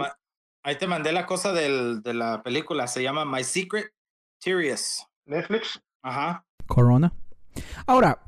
[0.78, 2.86] te mandé la cosa del- de la película.
[2.86, 3.92] Se llama My Secret
[4.40, 5.06] Serious.
[5.26, 5.80] Netflix.
[6.02, 6.44] Ajá.
[6.66, 7.12] Corona.
[7.86, 8.22] Ahora,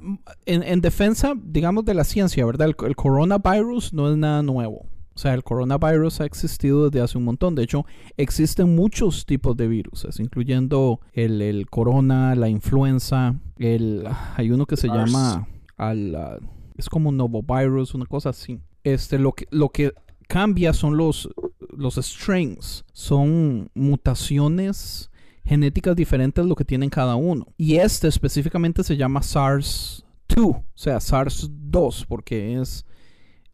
[0.44, 2.68] en, en defensa, digamos, de la ciencia, ¿verdad?
[2.68, 4.86] El, el coronavirus no es nada nuevo.
[5.14, 7.54] O sea, el coronavirus ha existido desde hace un montón.
[7.54, 14.50] De hecho, existen muchos tipos de virus, incluyendo el, el corona, la influenza, el, hay
[14.50, 15.46] uno que se llama,
[15.76, 16.38] al, ah,
[16.76, 18.60] es como un novovirus, una cosa así.
[18.82, 19.92] Este, lo que, lo que
[20.26, 21.28] cambia son los,
[21.70, 25.10] los strains, son mutaciones
[25.44, 27.46] genéticas diferentes lo que tienen cada uno.
[27.56, 30.02] Y este específicamente se llama SARS-2,
[30.38, 32.84] o sea, SARS-2, porque es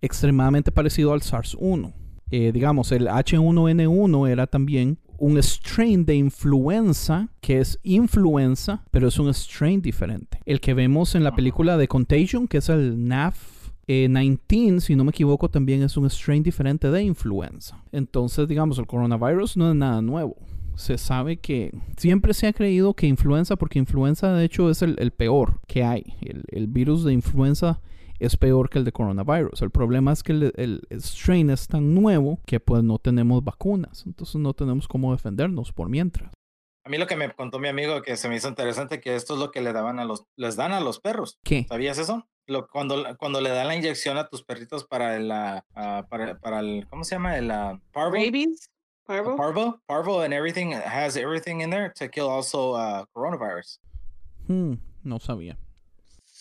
[0.00, 1.92] extremadamente parecido al SARS-1.
[2.30, 9.18] Eh, digamos, el H1N1 era también un strain de influenza, que es influenza, pero es
[9.18, 10.40] un strain diferente.
[10.46, 13.36] El que vemos en la película de Contagion, que es el NAF
[13.86, 17.82] eh, 19, si no me equivoco, también es un strain diferente de influenza.
[17.90, 20.36] Entonces, digamos, el coronavirus no es nada nuevo.
[20.76, 24.94] Se sabe que siempre se ha creído que influenza, porque influenza de hecho es el,
[25.00, 26.14] el peor que hay.
[26.20, 27.80] El, el virus de influenza
[28.20, 29.62] es peor que el de coronavirus.
[29.62, 34.04] El problema es que el, el strain es tan nuevo que pues no tenemos vacunas.
[34.06, 36.32] Entonces no tenemos cómo defendernos por mientras.
[36.84, 39.34] A mí lo que me contó mi amigo que se me hizo interesante que esto
[39.34, 41.38] es lo que le daban a los, les dan a los perros.
[41.44, 41.66] ¿Qué?
[41.68, 42.26] ¿Sabías eso?
[42.46, 45.64] Lo, cuando, cuando le dan la inyección a tus perritos para el, ah,
[46.08, 47.36] para, para el, ¿cómo se llama?
[47.36, 48.14] El ah, parvo.
[48.14, 48.70] Rabies,
[49.10, 49.36] Uh, parvo.
[49.36, 53.78] Parvo, parvo, and everything has everything in there to kill also uh, coronavirus.
[54.46, 55.56] Hmm, no sabía.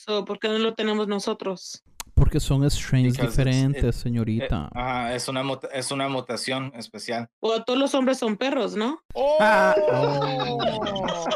[0.10, 1.84] So, ¿Por qué no lo tenemos nosotros?
[2.16, 4.68] Porque son strains Because it's- diferentes, Eh, señorita.
[4.74, 7.30] ajá, es una es una mutación especial.
[7.42, 9.04] O todos los hombres son perros, ¿no?
[9.40, 9.76] Ah.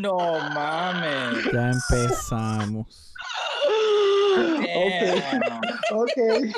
[0.00, 0.16] No
[0.54, 1.44] mames.
[1.52, 3.14] Ya empezamos.
[4.36, 5.60] Damn.
[5.92, 6.54] Ok.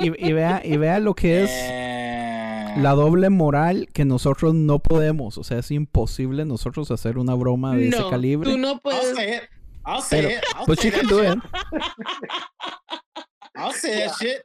[0.00, 2.82] Y, y vea, y vea lo que es Damn.
[2.82, 5.38] la doble moral que nosotros no podemos.
[5.38, 8.50] O sea, es imposible nosotros hacer una broma de ese no, calibre.
[8.50, 9.14] tú no puedes.
[9.80, 9.86] Say it.
[9.86, 10.44] I'll say Pero, it.
[10.54, 11.38] I'll but say you can do shit.
[11.38, 11.42] it.
[13.56, 14.42] I'll say that shit.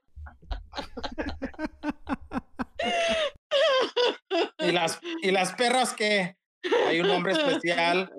[4.60, 6.36] ¿Y las, y las perras que
[6.88, 8.12] hay un nombre especial.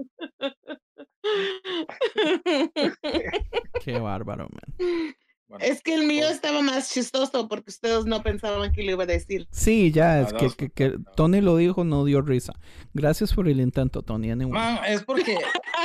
[3.80, 5.14] Qué bárbaro, man.
[5.48, 8.92] Bueno, Es que el mío pues- estaba más chistoso porque ustedes no pensaban que lo
[8.92, 9.46] iba a decir.
[9.52, 10.32] Sí, ya, es
[10.74, 10.98] que.
[11.14, 12.52] Tony lo dijo, no dio risa.
[12.94, 14.30] Gracias por el intento, Tony.
[14.32, 14.52] Anyway.
[14.52, 15.38] Man, es porque,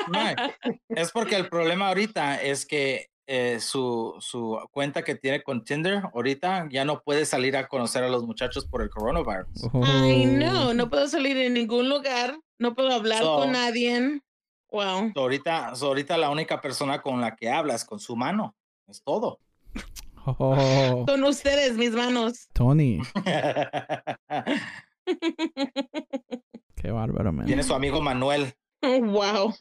[0.08, 0.36] man,
[0.90, 6.02] es porque el problema ahorita es que eh, su, su cuenta que tiene con Tinder
[6.14, 9.70] ahorita ya no puede salir a conocer a los muchachos por el coronavirus.
[9.84, 10.38] Ay, Oh.
[10.40, 14.22] no, no puedo salir en ningún lugar, no puedo hablar So- con nadie.
[14.72, 15.12] Wow.
[15.14, 18.56] So, ahorita, so, ahorita la única persona con la que hablas con su mano
[18.88, 19.40] es todo.
[20.26, 22.48] Oh, Con ustedes, mis manos.
[22.54, 23.00] Tony,
[26.76, 27.46] qué bárbaro, man.
[27.48, 28.54] Tiene su amigo Manuel.
[28.82, 29.54] Wow.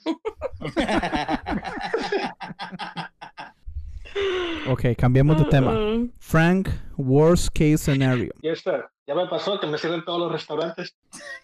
[4.69, 5.73] Ok, cambiemos de tema.
[5.73, 6.11] Uh-uh.
[6.19, 8.33] Frank, worst case scenario.
[8.43, 8.73] Y esto,
[9.07, 10.95] ya me pasó que me sirven todos los restaurantes.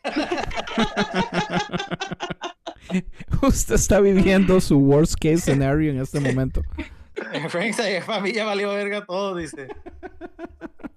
[3.42, 6.62] Usted está viviendo su worst case scenario en este momento.
[7.48, 9.68] Frank se familia valió verga todo, dice.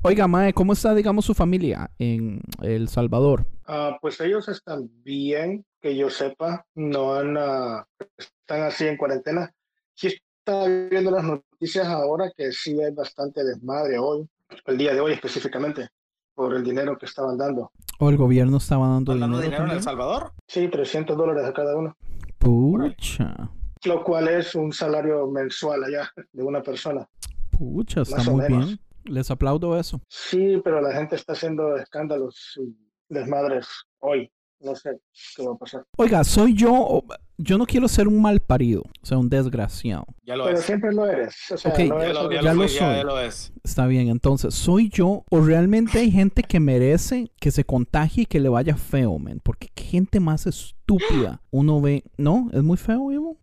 [0.02, 3.46] Oiga, Mae, ¿cómo está, digamos, su familia en El Salvador?
[3.68, 7.86] Ah, pues ellos están bien, que yo sepa, no han, ah,
[8.18, 9.54] están así en cuarentena.
[9.94, 10.08] Sí
[10.40, 14.28] estaba viendo las noticias ahora que sí hay bastante desmadre hoy,
[14.66, 15.90] el día de hoy específicamente,
[16.34, 17.72] por el dinero que estaban dando.
[18.00, 19.84] ¿O el gobierno estaba dando ¿Están dando dinero, dinero en El?
[19.84, 20.32] Salvador?
[20.48, 21.96] Sí, 300 dólares a cada uno,
[22.40, 23.52] Pucha,
[23.86, 27.08] lo cual es un salario mensual allá de una persona.
[27.52, 28.66] pucha, está muy menos.
[28.68, 28.80] bien.
[29.06, 30.02] Les aplaudo eso.
[30.08, 32.76] Sí, pero la gente está haciendo escándalos y
[33.08, 33.68] desmadres
[34.00, 34.32] hoy.
[34.62, 34.90] No sé
[35.36, 35.86] qué va a pasar.
[35.98, 37.04] Oiga, soy yo,
[37.38, 40.06] yo no quiero ser un mal parido, o sea, un desgraciado.
[40.26, 40.66] Ya lo Pero es.
[40.66, 41.36] siempre lo eres.
[41.52, 42.78] O sea, Ok, no Ya es lo, ya ya lo soy.
[42.80, 43.54] ya lo es.
[43.64, 48.26] Está bien, entonces, ¿soy yo o realmente hay gente que merece que se contagie y
[48.26, 49.40] que le vaya feo, man?
[49.44, 52.50] Porque qué gente más estúpida uno ve, ¿no?
[52.52, 53.38] Es muy feo, Ivo.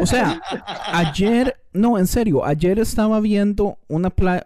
[0.00, 0.40] O sea,
[0.92, 4.44] ayer, no, en serio, ayer estaba viendo una playa,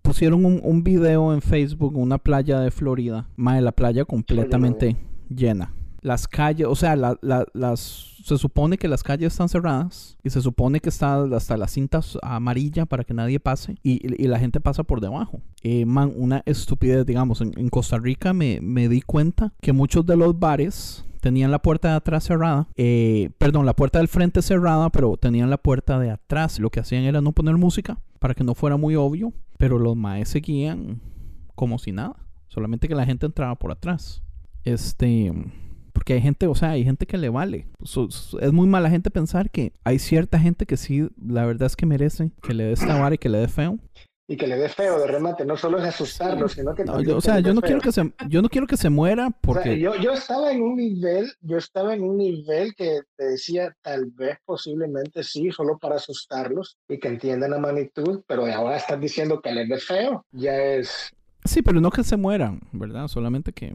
[0.00, 4.96] pusieron un, un video en Facebook, una playa de Florida, mae, la playa completamente
[5.28, 5.72] llena.
[6.00, 7.80] Las calles, o sea, la- la- las,
[8.24, 12.16] se supone que las calles están cerradas y se supone que está hasta las cintas
[12.22, 15.40] amarillas para que nadie pase y, y la gente pasa por debajo.
[15.62, 20.06] Eh, man, una estupidez, digamos, en, en Costa Rica me, me di cuenta que muchos
[20.06, 24.40] de los bares tenían la puerta de atrás cerrada, eh, perdón, la puerta del frente
[24.40, 26.60] cerrada, pero tenían la puerta de atrás.
[26.60, 29.96] Lo que hacían era no poner música para que no fuera muy obvio, pero los
[29.96, 31.00] maes seguían
[31.56, 32.14] como si nada,
[32.46, 34.22] solamente que la gente entraba por atrás.
[34.72, 35.32] Este,
[35.92, 37.66] porque hay gente, o sea, hay gente que le vale.
[37.82, 41.66] So- so- es muy mala gente pensar que hay cierta gente que sí, la verdad
[41.66, 43.78] es que merece que le dé esta vara y que le dé feo.
[44.30, 45.46] y que le dé feo de remate.
[45.46, 47.68] No solo es asustarlo, sino que No, yo- o sea, yo no feo.
[47.68, 50.52] quiero que se, yo no quiero que se muera O sea, porque yo, yo estaba
[50.52, 55.50] en un nivel, yo estaba en un nivel que te decía tal vez posiblemente sí,
[55.50, 59.78] solo para asustarlos y que entiendan la magnitud, pero ahora estás diciendo que les dé
[59.78, 61.10] feo, ya es
[61.46, 63.08] sí, pero no que se mueran, ¿verdad?
[63.08, 63.74] Solamente que,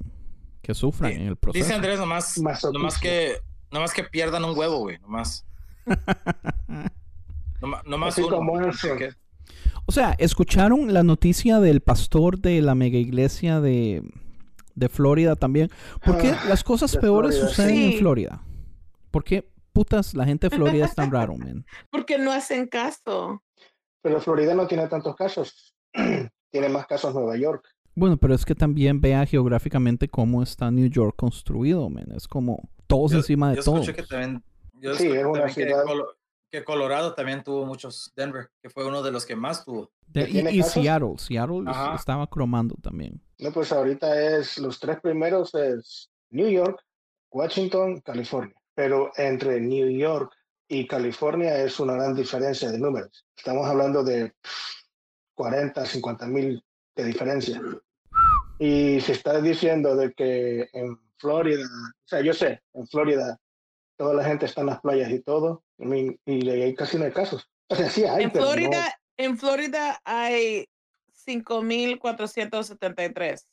[0.64, 1.64] que sufran Sí, en el proceso.
[1.64, 3.38] Dice Andrés nomás, nomás que,
[3.70, 5.46] nomás que pierdan un huevo, güey, nomás.
[7.86, 8.30] Nomás uno.
[8.30, 8.54] como.
[9.86, 14.04] O sea, ¿escucharon la noticia del pastor de la mega iglesia de,
[14.76, 15.70] de Florida también?
[16.04, 18.00] ¿Por qué Ah, las cosas peores Florida, suceden en.
[18.00, 18.42] Florida?
[19.12, 21.66] ¿Por qué putas la gente de Florida es tan raro, man?
[21.90, 23.42] Porque no hacen caso.
[24.02, 25.74] Pero Florida no tiene tantos casos.
[26.52, 27.66] tiene más casos Nueva York.
[27.96, 32.12] Bueno, pero es que también vea geográficamente cómo está New York construido, man.
[32.16, 33.90] Es como todos Yo- encima de yo todos.
[33.92, 36.16] que también, yo Sí, escuché es una que, ciudad- Colo-
[36.52, 39.92] que Colorado también tuvo muchos, Denver, que fue uno de los que más tuvo.
[40.08, 40.62] De- ¿Que tiene y?
[40.64, 41.96] Seattle, Seattle Ajá.
[41.96, 43.22] estaba cromando también.
[43.40, 46.80] No, pues ahorita es los tres primeros es New York,
[47.32, 48.56] Washington, California.
[48.76, 50.32] Pero entre New York
[50.68, 53.24] y California es una gran diferencia de números.
[53.38, 54.34] Estamos hablando de
[55.36, 56.64] 40, 50 mil
[56.96, 57.62] de diferencia.
[58.60, 63.40] Y se está diciendo de que en Florida, o sea, yo sé, en Florida
[63.98, 67.12] toda la gente está en las playas y todo, mean, y ahí casi no hay
[67.12, 67.50] casos.
[67.70, 70.68] O sea, sí hay, En pero no- Florida, en Florida hay
[71.26, 73.46] 5.473.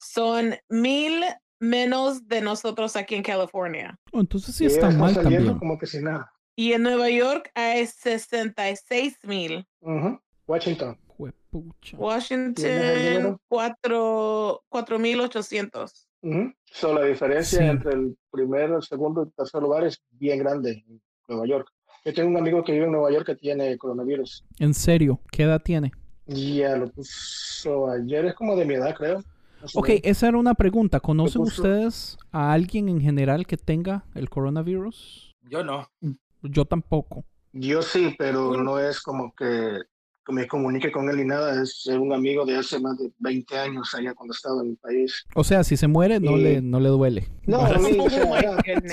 [0.00, 1.24] Son mil
[1.60, 3.98] menos de nosotros aquí en California.
[4.12, 5.58] Oh, entonces sí y está están mal saliendo también.
[5.58, 6.32] como que sin nada.
[6.54, 9.66] Y en Nueva York hay 66 mil.
[9.80, 10.20] Ujú.
[10.46, 10.98] Washington.
[11.18, 11.96] Juepucha.
[11.98, 13.40] Washington, número?
[13.48, 16.06] 4 4.800.
[16.22, 16.52] Ujú.
[16.66, 17.64] So, la diferencia Sí.
[17.64, 21.68] entre el primero, el segundo y el tercer lugar es bien grande en Nueva York.
[22.04, 24.44] Yo tengo un amigo que vive en Nueva York que tiene coronavirus.
[24.58, 25.92] En serio, ¿qué edad tiene?
[26.26, 29.18] Ya lo puso ayer, es como de mi edad, creo.
[29.74, 31.00] O Ok, esa era una pregunta.
[31.00, 31.62] ¿Conocen puso?
[31.62, 35.36] ustedes a alguien en general que tenga el coronavirus?
[35.50, 35.88] Yo no.
[36.42, 37.24] Yo tampoco.
[37.52, 39.80] Yo sí, pero no es como que
[40.32, 41.62] me comunique con él ni nada.
[41.62, 45.24] Es un amigo de hace más de 20 años allá cuando estaba en el país.
[45.34, 47.28] O sea, si se muere, no, Y- le, no le duele.
[47.46, 48.24] No, a mí, o sea.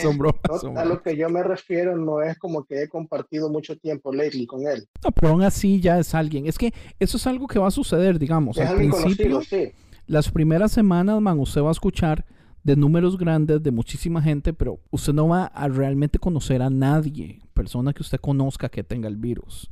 [0.02, 2.90] Son bromas, no, son a lo que yo me refiero no es como que he
[2.90, 4.88] compartido mucho tiempo lately con él.
[5.04, 6.48] No, pero aún así ya es alguien.
[6.48, 8.58] Es que eso es algo que va a suceder, digamos.
[8.58, 9.72] es Al alguien principio, conocido, sí.
[10.08, 12.26] las primeras semanas, man, usted va a escuchar
[12.64, 17.40] de números grandes de muchísima gente, pero usted no va a realmente conocer a nadie,
[17.54, 19.70] persona que usted conozca que tenga el virus.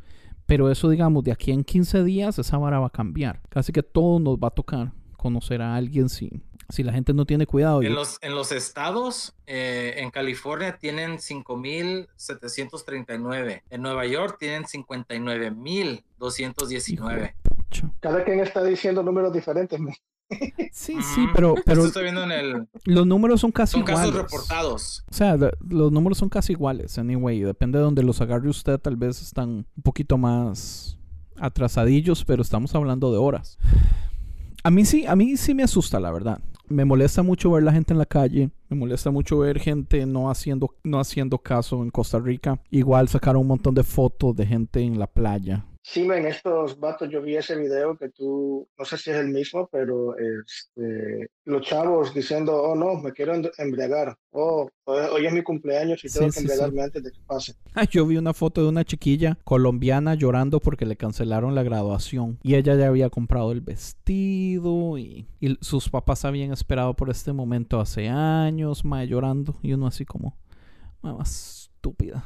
[0.54, 3.42] Pero eso, digamos, de aquí en 15 días, esa vara va a cambiar.
[3.50, 6.30] Casi que todo nos va a tocar conocer a alguien si,
[6.70, 7.82] si la gente no tiene cuidado.
[7.82, 13.64] En los, en los estados, eh, en California tienen 5.739.
[13.72, 17.34] En Nueva York tienen 59.219.
[17.42, 17.92] Pucha.
[18.00, 19.80] Cada quien está diciendo números diferentes.
[19.80, 19.90] ¿no?
[20.72, 22.68] Sí, sí, pero, pero Esto estoy viendo en el...
[22.86, 24.00] los números son casi Son iguales.
[24.02, 25.04] casos reportados.
[25.10, 25.38] O sea,
[25.70, 27.40] los números son casi iguales, anyway.
[27.42, 30.98] Depende de donde los agarre usted, tal vez están un poquito más
[31.40, 33.58] atrasadillos, pero estamos hablando de horas.
[34.64, 36.40] A mí sí, a mí sí me asusta, la verdad.
[36.70, 38.50] Me molesta mucho ver la gente en la calle.
[38.70, 42.60] Me molesta mucho ver gente no haciendo, no haciendo caso en Costa Rica.
[42.72, 45.66] Igual sacaron un montón de fotos de gente en la playa.
[45.86, 49.28] Sí, en estos vatos yo vi ese video que tú, no sé si es el
[49.28, 55.34] mismo, pero este, los chavos diciendo, oh no, me quiero em- embriagar, oh, hoy es
[55.34, 56.40] mi cumpleaños y Sí, tengo sí, que sí.
[56.40, 57.56] embriagarme antes de que pase.
[57.92, 62.40] Yo vi una foto de una chiquilla colombiana llorando porque le cancelaron la graduación.
[62.44, 67.34] Y ella ya había comprado el vestido y, y sus papás habían esperado por este
[67.34, 69.58] momento hace años, mae, llorando.
[69.62, 70.38] Y uno así como,
[71.02, 72.24] mamá estúpida.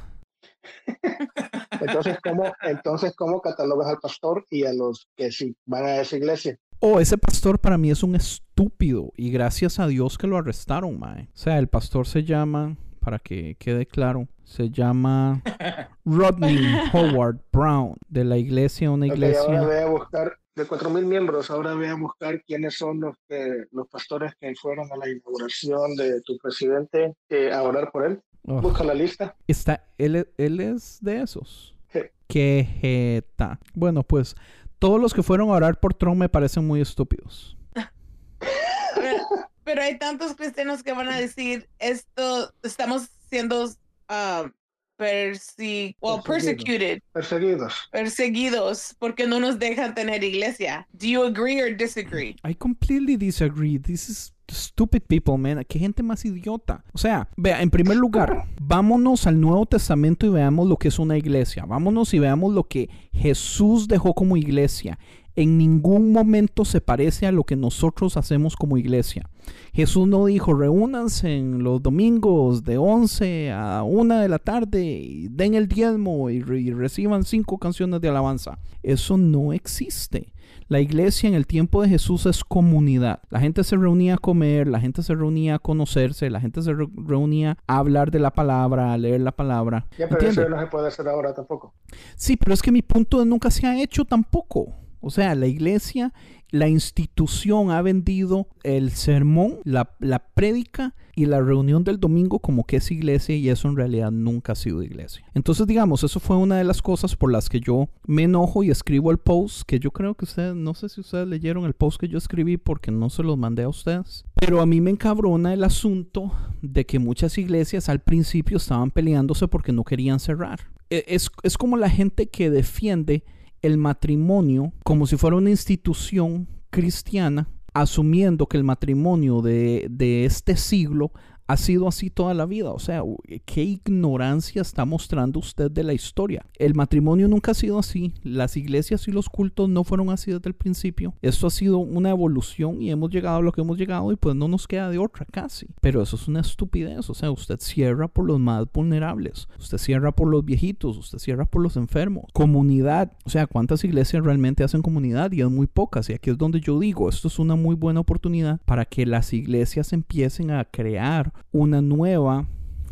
[1.82, 6.18] Entonces, ¿cómo, entonces, ¿cómo catalogas al pastor y a los que sí van a esa
[6.18, 6.58] iglesia?
[6.80, 9.12] Oh, ese pastor para mí es un estúpido.
[9.16, 11.24] Y gracias a Dios que lo arrestaron, mae.
[11.34, 15.42] O sea, el pastor se llama, para que quede claro, se llama
[16.06, 16.60] Rodney
[16.94, 19.42] Howard Brown, de la iglesia, una iglesia.
[19.42, 23.16] ahora voy a buscar, de cuatro mil miembros, ahora voy a buscar quiénes son los,
[23.28, 28.06] que, los pastores que fueron a la inauguración de tu presidente eh, a orar por
[28.06, 28.22] él.
[28.48, 28.62] Ugh.
[28.62, 29.36] Busca la lista.
[29.48, 31.76] Está, él, él es de esos.
[31.94, 32.00] Sí.
[32.28, 33.60] Qué jeta.
[33.76, 34.36] Bueno, pues
[34.80, 37.56] todos los que fueron a orar por Trump me parecen muy estúpidos.
[37.74, 39.18] Pero,
[39.64, 44.52] pero hay tantos cristianos que van a decir esto, estamos siendo um,
[44.98, 46.26] persi- well, Perseguidos.
[46.26, 47.74] persecuted, Perseguidos.
[47.92, 50.88] perseguidos porque no nos dejan tener iglesia.
[50.94, 52.36] Do you agree or disagree?
[52.48, 53.78] I completely disagree.
[53.78, 55.64] This is stupid people, man.
[55.68, 56.84] Qué gente más idiota.
[56.94, 61.00] O sea, vea, en primer lugar, vámonos al Nuevo Testamento y veamos lo que es
[61.00, 61.66] una iglesia.
[61.66, 65.00] Vámonos y veamos lo que Jesús dejó como iglesia.
[65.36, 69.30] En ningún momento se parece a lo que nosotros hacemos como iglesia.
[69.72, 75.28] Jesús no dijo, reúnanse en los domingos de 11 a 1 de la tarde y
[75.28, 78.58] den el diezmo y, y reciban cinco canciones de alabanza.
[78.82, 80.34] Eso no existe.
[80.70, 83.22] La iglesia en el tiempo de Jesús es comunidad.
[83.30, 86.74] La gente se reunía a comer, la gente se reunía a conocerse, la gente se
[86.74, 89.86] re- reunía a hablar de la palabra, a leer la palabra.
[89.98, 91.74] Ya, pero eso no se puede hacer ahora tampoco.
[92.18, 94.74] Sí, pero es que mi punto nunca se ha hecho tampoco.
[95.00, 96.14] O sea, la iglesia,
[96.50, 102.64] la institución ha vendido el sermón, la, la prédica y la reunión del domingo como
[102.64, 105.26] que es iglesia y eso en realidad nunca ha sido iglesia.
[105.34, 108.70] Entonces, digamos, eso fue una de las cosas por las que yo me enojo y
[108.70, 112.00] escribo el post, que yo creo que ustedes, no sé si ustedes leyeron el post
[112.00, 114.24] que yo escribí porque no se los mandé a ustedes.
[114.36, 116.32] Pero a mí me encabrona el asunto
[116.62, 120.60] de que muchas iglesias al principio estaban peleándose porque no querían cerrar.
[120.90, 123.24] E- Es, es como la gente que defiende
[123.62, 130.58] el matrimonio como si fuera una institución cristiana, asumiendo que el matrimonio de, de este
[130.58, 131.12] siglo
[131.48, 132.72] ha sido así toda la vida.
[132.72, 133.04] O sea,
[133.46, 136.46] qué ignorancia está mostrando usted de la historia.
[136.58, 138.14] El matrimonio nunca ha sido así.
[138.24, 141.14] Las iglesias y los cultos no fueron así desde el principio.
[141.22, 144.36] Esto ha sido una evolución y hemos llegado a lo que hemos llegado y pues
[144.36, 145.68] no nos queda de otra casi.
[145.82, 147.10] Pero eso es una estupidez.
[147.10, 149.48] O sea, usted cierra por los más vulnerables.
[149.58, 150.98] Usted cierra por los viejitos.
[150.98, 152.26] Usted cierra por los enfermos.
[152.34, 153.14] Comunidad.
[153.26, 155.32] O sea, ¿cuántas iglesias realmente hacen comunidad?
[155.32, 156.10] Y es muy pocas.
[156.10, 159.34] Y aquí es donde yo digo, esto es una muy buena oportunidad para que las
[159.34, 162.48] iglesias empiecen a crear una nueva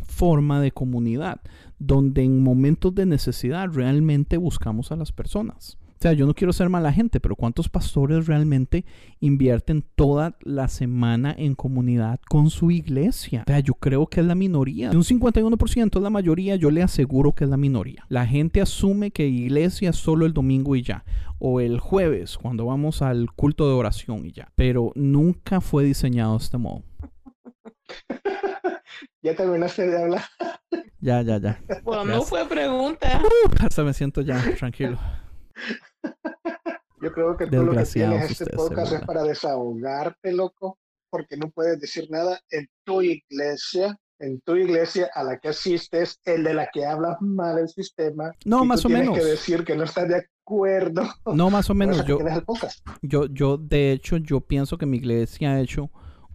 [0.06, 1.40] forma de comunidad,
[1.78, 5.78] donde en momentos de necesidad realmente buscamos a las personas.
[5.98, 8.84] O sea, yo no quiero ser mala gente, pero ¿cuántos pastores realmente
[9.20, 13.44] invierten toda la semana en comunidad con su iglesia?
[13.46, 14.90] O sea, yo creo que es la minoría.
[14.90, 18.04] De un 51% es la mayoría, yo le aseguro que es la minoría.
[18.10, 21.04] La gente asume que iglesia es solo el domingo y ya,
[21.38, 26.32] o el jueves cuando vamos al culto de oración y ya, pero nunca fue diseñado
[26.32, 26.82] de este modo.
[29.22, 30.22] ¿Ya terminaste de hablar?
[31.00, 31.60] Ya, ya, ya.
[31.82, 33.20] Bueno, no fue pregunta.
[33.60, 34.98] hasta me siento ya tranquilo.
[37.02, 40.78] Yo creo que tú lo que tienes este podcast es para desahogarte, loco,
[41.10, 46.18] porque no puedes decir nada en tu iglesia, en tu iglesia a la que asistes,
[46.24, 48.32] el de la que hablas mal el sistema.
[48.44, 49.18] No, más o tienes menos.
[49.18, 51.02] que decir que no estás de acuerdo.
[51.26, 52.04] No, más o menos.
[52.06, 52.18] Yo,
[53.02, 55.90] yo, yo, de hecho, yo pienso que mi iglesia ha hecho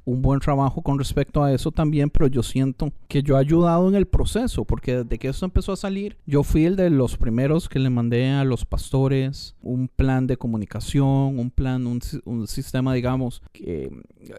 [0.05, 3.87] un buen trabajo con respecto a eso también, pero yo siento que yo he ayudado
[3.87, 7.17] en el proceso, porque desde que eso empezó a salir, yo fui el de los
[7.17, 12.47] primeros que le mandé a los pastores un plan de comunicación, un plan, un, un
[12.47, 13.89] sistema, digamos, que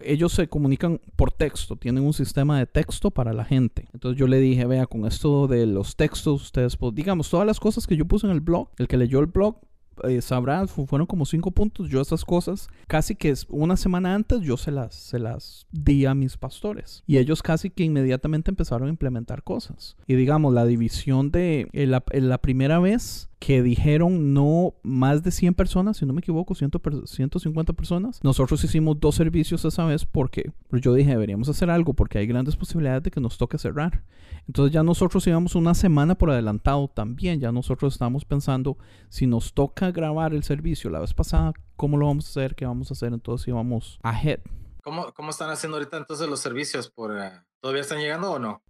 [0.01, 3.89] ellos se comunican por texto, tienen un sistema de texto para la gente.
[3.93, 7.61] Entonces yo le dije, vea, con esto de los textos, ustedes, pues, digamos, todas las
[7.61, 9.57] cosas que yo puse en el blog, el que leyó el blog,
[10.05, 11.89] eh, sabrá, fueron como cinco puntos.
[11.89, 16.15] Yo esas cosas, casi que una semana antes, yo se las, se las di a
[16.15, 17.03] mis pastores.
[17.07, 19.97] Y ellos casi que inmediatamente empezaron a implementar cosas.
[20.07, 25.55] Y digamos, la división de la, la primera vez que dijeron no más de 100
[25.55, 26.71] personas, si no me equivoco, 100
[27.07, 28.21] 150 personas.
[28.23, 32.55] Nosotros hicimos dos servicios esa vez porque yo dije, deberíamos hacer algo porque hay grandes
[32.55, 34.05] posibilidades de que nos toque cerrar.
[34.47, 37.41] Entonces ya nosotros íbamos una semana por adelantado también.
[37.41, 38.79] Ya nosotros estábamos pensando,
[39.09, 42.55] si nos toca grabar el servicio la vez pasada, ¿cómo lo vamos a hacer?
[42.55, 43.13] ¿Qué vamos a hacer?
[43.13, 44.39] Entonces íbamos ahead.
[44.85, 46.89] ¿Cómo, cómo están haciendo ahorita entonces los servicios?
[46.89, 48.63] Por, eh, ¿Todavía están llegando o no?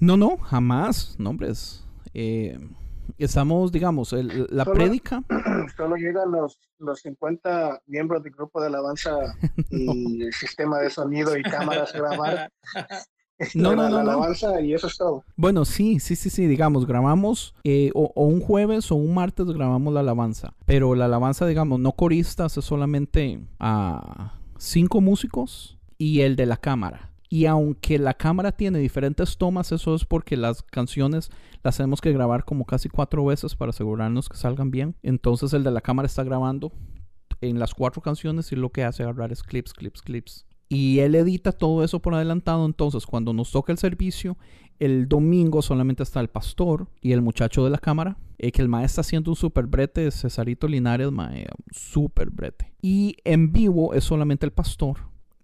[0.00, 1.16] No, no, jamás.
[1.18, 1.86] Nombres.
[2.12, 2.58] Eh,
[3.16, 5.22] estamos, digamos, la prédica.
[5.76, 9.16] Solo llegan los, los 50 miembros del grupo de alabanza
[9.70, 12.52] y el sistema de sonido y cámaras grabar.
[13.54, 15.24] No, no, no, alabanza y eso es todo.
[15.36, 19.94] Bueno, sí, sí, sí, sí, digamos, grabamos eh, o, un jueves o un martes grabamos
[19.94, 26.34] la alabanza, pero la alabanza, digamos, no coristas, es solamente a cinco músicos y el
[26.34, 27.07] de la cámara.
[27.28, 31.30] Y aunque la cámara tiene diferentes tomas, eso es porque las canciones
[31.62, 34.96] las tenemos que grabar como casi cuatro veces para asegurarnos que salgan bien.
[35.02, 36.72] Entonces el de la cámara está grabando
[37.40, 40.46] en las cuatro canciones y lo que hace agarrar es clips, clips, clips.
[40.70, 42.64] Y él edita todo eso por adelantado.
[42.64, 44.38] Entonces cuando nos toca el servicio,
[44.78, 48.16] el domingo solamente está el pastor y el muchacho de la cámara.
[48.38, 52.72] Eh, que el maestro está haciendo un super brete, Cesarito Linares, mae, super brete.
[52.80, 54.98] Y en vivo es solamente el pastor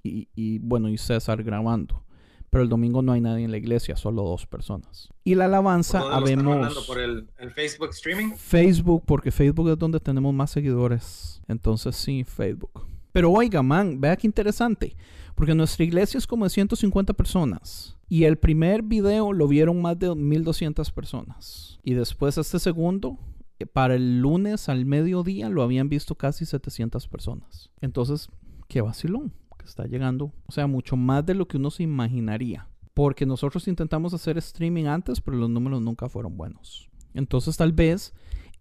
[0.05, 2.05] y, bueno, y César grabando.
[2.51, 5.09] Pero el domingo no hay nadie en la iglesia, solo dos personas.
[5.25, 6.87] Y la alabanza habemos...
[6.87, 8.35] ¿Por el, Facebook streaming?
[8.37, 11.43] Facebook, porque Facebook es donde tenemos más seguidores.
[11.49, 12.87] Entonces sí, Facebook.
[13.11, 14.97] Pero oiga, man, vea qué interesante.
[15.35, 17.97] Porque nuestra iglesia es como de 150 personas.
[18.09, 21.81] Y el primer video lo vieron más de 1200 personas.
[21.83, 23.19] Y después este segundo,
[23.59, 27.71] eh, para el lunes al mediodía, lo habían visto casi 700 personas.
[27.81, 28.29] Entonces,
[28.69, 29.33] qué vacilón
[29.67, 30.33] está llegando.
[30.47, 32.69] O sea, mucho más de lo que uno se imaginaría.
[32.95, 36.89] Porque nosotros intentamos hacer streaming antes, pero los números nunca fueron buenos.
[37.13, 38.13] Entonces tal vez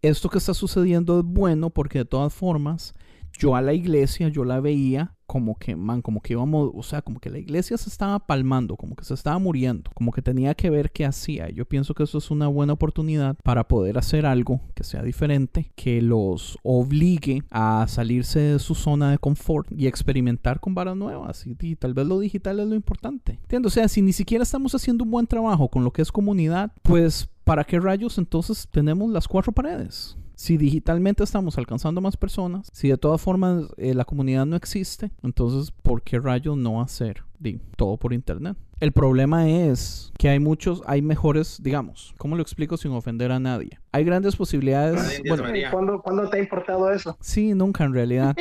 [0.01, 2.93] esto que está sucediendo es bueno porque de todas formas
[3.37, 7.01] yo a la iglesia yo la veía como que, man, como que íbamos, o sea,
[7.01, 10.53] como que la iglesia se estaba palmando, como que se estaba muriendo, como que tenía
[10.55, 11.49] que ver qué hacía.
[11.49, 15.71] Yo pienso que eso es una buena oportunidad para poder hacer algo que sea diferente,
[15.75, 21.45] que los obligue a salirse de su zona de confort y experimentar con varas nuevas.
[21.45, 23.39] Y, tal vez lo digital es lo importante.
[23.41, 26.11] Entiendo, o sea, si ni siquiera estamos haciendo un buen trabajo con lo que es
[26.11, 30.17] comunidad, pues ¿para qué rayos entonces tenemos las cuatro paredes?
[30.35, 35.11] Si digitalmente estamos alcanzando más personas, si de todas formas eh, la comunidad no existe,
[35.21, 38.57] entonces ¿por qué rayos no hacer di, todo por internet.
[38.79, 43.39] El problema es que hay muchos, hay mejores, digamos, ¿cómo lo explico sin ofender a
[43.39, 43.79] nadie?
[43.91, 44.95] Hay grandes posibilidades.
[44.95, 45.71] Nadie entiende, Bueno, María.
[45.71, 47.15] ¿Cuándo, ¿Cuándo te ha importado eso?
[47.21, 48.35] Sí, nunca en realidad.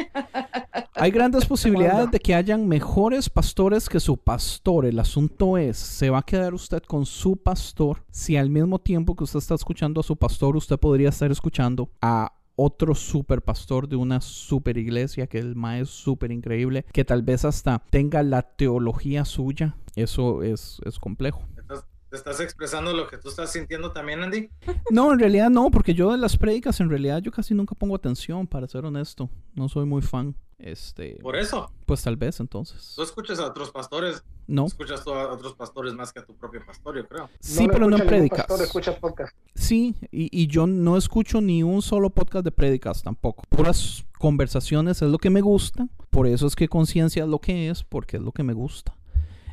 [0.94, 4.86] Hay grandes posibilidades de que hayan mejores pastores que su pastor.
[4.86, 9.14] El asunto es, ¿se va a quedar usted con su pastor si al mismo tiempo
[9.14, 12.32] que usted está escuchando a su pastor, usted podría estar escuchando a
[12.62, 17.22] otro super pastor de una super iglesia que el mae es súper increíble, que tal
[17.22, 19.76] vez hasta tenga la teología suya?
[19.96, 21.42] Eso es, es complejo.
[21.56, 24.50] ¿Estás- ¿Te estás expresando lo que tú estás sintiendo también, Andy?
[24.90, 27.96] No, en realidad no, porque yo de las prédicas, en realidad yo casi nunca pongo
[27.96, 29.30] atención, para ser honesto.
[29.54, 30.36] No soy muy fan.
[30.62, 32.92] Este, Por eso, pues tal vez entonces.
[32.94, 34.66] tú escuchas a otros pastores, No.
[34.66, 37.28] escuchas tú a otros pastores más que a tu propio pastor, yo creo.
[37.40, 38.46] Sí, pero no prédicas.
[38.46, 39.34] pastor, escucha podcast.
[39.56, 43.42] Sí, y, y yo no escucho ni un solo podcast de prédicas tampoco.
[43.48, 45.88] Puras conversaciones es lo que me gusta.
[46.10, 48.96] Por eso es que conciencia es lo que es, porque es lo que me gusta.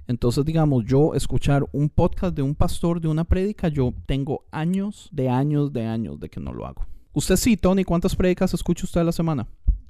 [0.06, 5.10] Entonces, digamos, yo escuchar un podcast de un pastor de una prédica, yo tengo años
[5.12, 6.86] de años de años de que no lo hago.
[7.14, 9.48] Usted sí, Tony, ¿cuántas prédicas escucha usted a la semana?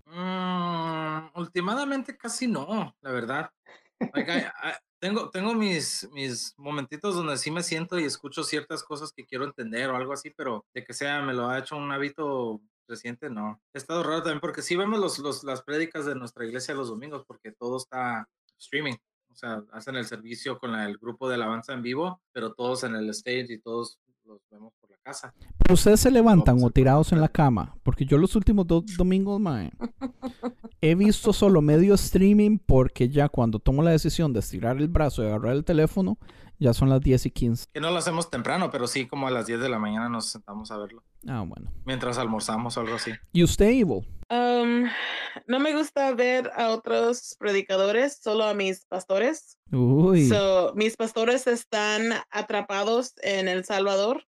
[0.08, 0.99] Mm,
[1.36, 3.52] últimamente casi no, la verdad.
[4.14, 8.84] Like, I- I- tengo, tengo mis, mis momentitos donde sí me siento y escucho ciertas
[8.84, 11.78] cosas que quiero entender o algo así, pero de que sea, me lo ha hecho
[11.78, 13.62] un hábito reciente, no.
[13.74, 16.90] He estado raro también porque sí vemos los, los, las prédicas de nuestra iglesia los
[16.90, 18.96] domingos porque todo está streaming.
[19.32, 22.84] O sea, hacen el servicio con la- el grupo de alabanza en vivo, pero todos
[22.84, 24.00] en el stage y todos
[24.30, 25.34] los vemos por la casa.
[25.58, 29.40] Pero ustedes se levantan o tirados en la cama, porque yo los últimos dos domingos,
[29.40, 29.72] mae,
[30.82, 35.24] he visto solo medio streaming porque ya cuando tomo la decisión de estirar el brazo
[35.24, 36.20] y agarrar el teléfono,
[36.60, 37.66] ya son las 10 y 15.
[37.74, 40.30] Que no lo hacemos temprano, pero sí como a las 10 de la mañana nos
[40.30, 41.04] sentamos a verlo.
[41.28, 41.72] Ah, bueno.
[41.86, 43.12] Mientras almorzamos o algo así.
[43.32, 44.08] ¿Y usted, Evil?
[44.30, 44.86] Um,
[45.48, 49.58] no me gusta ver a otros predicadores, solo a mis pastores.
[49.72, 54.24] Uy, So, mis pastores están atrapados en El Salvador.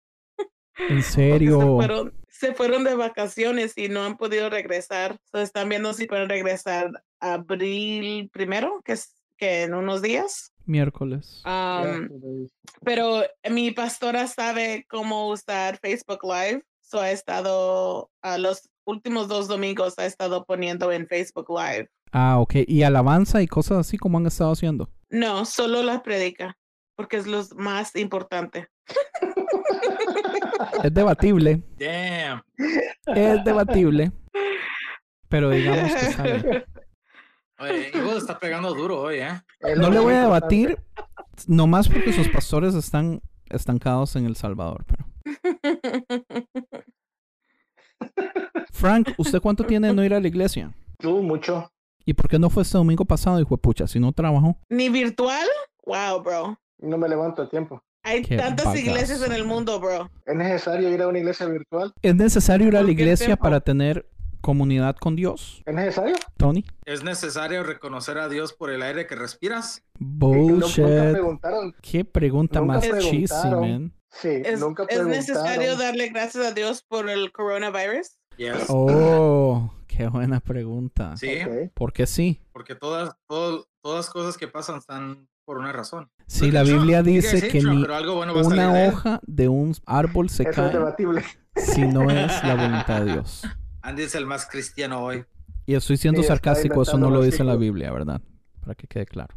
[0.88, 1.60] ¿en serio?
[1.60, 5.18] Se fueron, se fueron de vacaciones y no han podido regresar.
[5.32, 10.52] So, están viendo si pueden regresar abril primero, que es que en unos días.
[10.66, 11.42] Miércoles.
[11.44, 12.48] Um,
[12.82, 16.62] pero mi pastora sabe cómo usar Facebook Live.
[16.80, 21.88] So ha estado, a los últimos dos domingos ha estado poniendo en Facebook Live.
[22.12, 22.54] Ah, ok.
[22.66, 24.88] ¿Y alabanza y cosas así como han estado haciendo?
[25.08, 26.56] No, solo la predica,
[26.96, 28.68] porque es lo más importante.
[30.82, 31.62] Es debatible.
[31.78, 32.42] Damn.
[33.06, 34.12] Es debatible.
[35.28, 36.64] Pero digamos que bien.
[37.58, 39.40] Oye, Ivo está pegando duro hoy, ¿eh?
[39.76, 40.78] No le voy a debatir,
[41.46, 45.06] nomás porque sus pastores están estancados en El Salvador, pero...
[48.72, 50.74] Frank, ¿usted cuánto tiene de no ir a la iglesia?
[50.98, 51.72] Tú, mucho.
[52.04, 54.58] ¿Y por qué no fue este domingo pasado, hijo de pucha, si no trabajó?
[54.68, 55.46] Ni virtual.
[55.86, 56.60] Wow, bro.
[56.78, 57.82] No me levanto a tiempo.
[58.02, 60.10] Hay Qué tantas iglesias en el mundo, bro.
[60.26, 61.92] ¿Es necesario ir a una iglesia virtual?
[62.02, 64.08] ¿Es necesario ir a la ¿Por qué iglesia para tener
[64.46, 66.14] comunidad con Dios, ¿Es necesario?
[66.36, 66.64] Tony?
[66.84, 69.82] ¿Es necesario reconocer a Dios por el aire que respiras?
[69.98, 70.84] Nunca Bullshit.
[70.84, 71.74] preguntaron.
[71.82, 73.92] Qué pregunta Nunca más cheesy, man.
[74.10, 75.10] Sí, ¿Es, nunca es preguntaron.
[75.10, 78.16] necesario darle gracias a Dios por el coronavirus?
[78.36, 78.66] Yes.
[78.68, 81.16] Oh, qué buena pregunta.
[81.16, 81.72] Sí, Ok.
[81.74, 82.40] ¿Por qué sí?
[82.52, 86.08] porque todas, todo- todas cosas que pasan están por una razón.
[86.28, 86.62] Si Look la.
[86.62, 89.74] Biblia dice que ni pero algo bueno va a salir de una hoja de un
[89.86, 91.22] árbol se Eso es cae debatible.
[91.56, 93.42] si no es la voluntad de Dios.
[93.86, 95.24] Andy es el más cristiano hoy.
[95.64, 97.54] Y estoy siendo Sí, sarcástico, eso no lo dice la.
[97.54, 98.20] Biblia, ¿verdad?
[98.60, 99.36] Para que quede claro.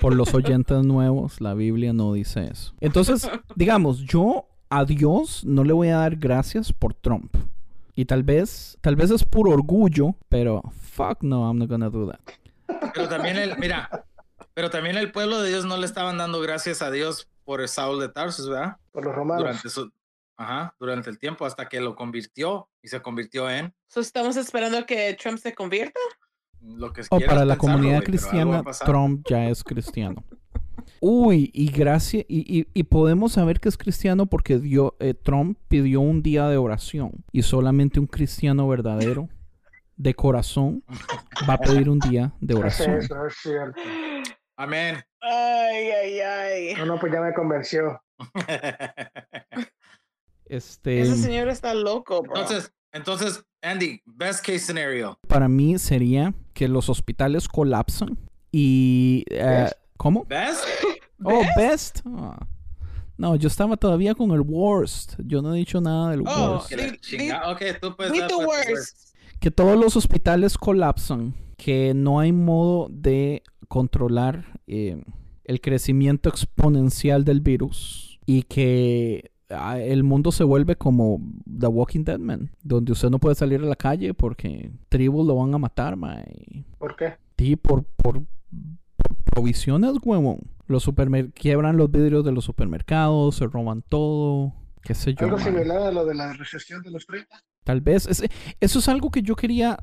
[0.00, 2.72] Por los oyentes nuevos, la Biblia no dice eso.
[2.78, 7.34] Entonces, digamos, yo a Dios no le voy a dar gracias por Trump.
[7.96, 12.06] Y tal vez, tal vez es puro orgullo, pero fuck no, I'm not gonna do
[12.06, 12.20] that.
[12.94, 14.06] Pero también el, mira,
[14.54, 17.68] pero también el pueblo de Dios no le estaban dando gracias a Dios por el
[17.68, 18.76] Saúl de Tarsus, ¿verdad?
[18.92, 19.42] Por los romanos.
[19.42, 19.90] Durante su,
[20.40, 24.84] ajá, durante el tiempo hasta que lo convirtió y se convirtió en So, ¿Estamos esperando
[24.86, 26.00] que Trump se convierta?
[26.62, 28.62] lo que para la pensarlo, comunidad va cristiana.
[28.84, 30.22] Trump ya es cristiano.
[31.00, 35.58] Uy, y gracias, y, y- y podemos saber que es cristiano porque dio, eh, Trump
[35.68, 39.28] pidió un día de oración y solamente un cristiano verdadero
[39.96, 40.82] de corazón
[41.48, 42.96] va a pedir un día de Es oración.
[42.98, 43.80] eso, es cierto.
[44.56, 45.02] Amén.
[45.22, 46.74] Ay, ay, ay.
[46.76, 48.02] No, no, pues ya me convenció.
[50.50, 52.34] Este, Ese señor está loco, bro.
[52.36, 55.16] entonces, entonces, Andy, best case scenario.
[55.28, 58.18] para mí sería que los hospitales colapsan
[58.50, 59.24] y...
[59.30, 59.74] eh, Best.
[59.96, 60.24] ¿Cómo?
[60.24, 60.64] Best?
[61.22, 62.00] Oh, best.
[62.06, 62.46] Ah.
[63.18, 65.16] No, yo estaba todavía con el worst.
[65.26, 66.70] Yo no he dicho nada del Oh, worst.
[67.82, 69.14] Tú puedes the pues, worst.
[69.38, 75.02] que todos los hospitales colapsan, que no hay modo de controlar eh,
[75.44, 79.30] el crecimiento exponencial del virus y que
[79.78, 81.20] el mundo se vuelve como
[81.58, 85.36] The Walking Dead Man, donde usted no puede salir a la calle porque tribus lo
[85.36, 86.64] van a matar, mae.
[86.78, 87.14] ¿Por qué?
[87.36, 88.22] Sí, por, por,
[88.96, 90.38] por provisiones, huevón.
[90.66, 95.24] Los supermer quiebran los vidrios de los supermercados, se roban todo, qué sé yo.
[95.26, 95.46] Algo mae.
[95.46, 97.28] similar a lo de la recesión de los 30.
[97.64, 98.22] Tal vez, es-
[98.60, 99.76] eso es algo que yo quería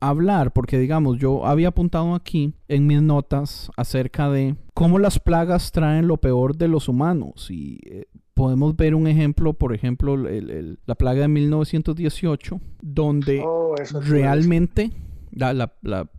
[0.00, 5.70] hablar, porque digamos, yo había apuntado aquí en mis notas acerca de cómo las plagas
[5.72, 7.50] traen lo peor de los humanos.
[7.50, 13.42] Y eh, podemos ver un ejemplo, por ejemplo, el- el- la plaga de 1918, donde
[13.44, 13.74] Oh,
[14.06, 14.90] realmente
[15.30, 16.10] la, la, la,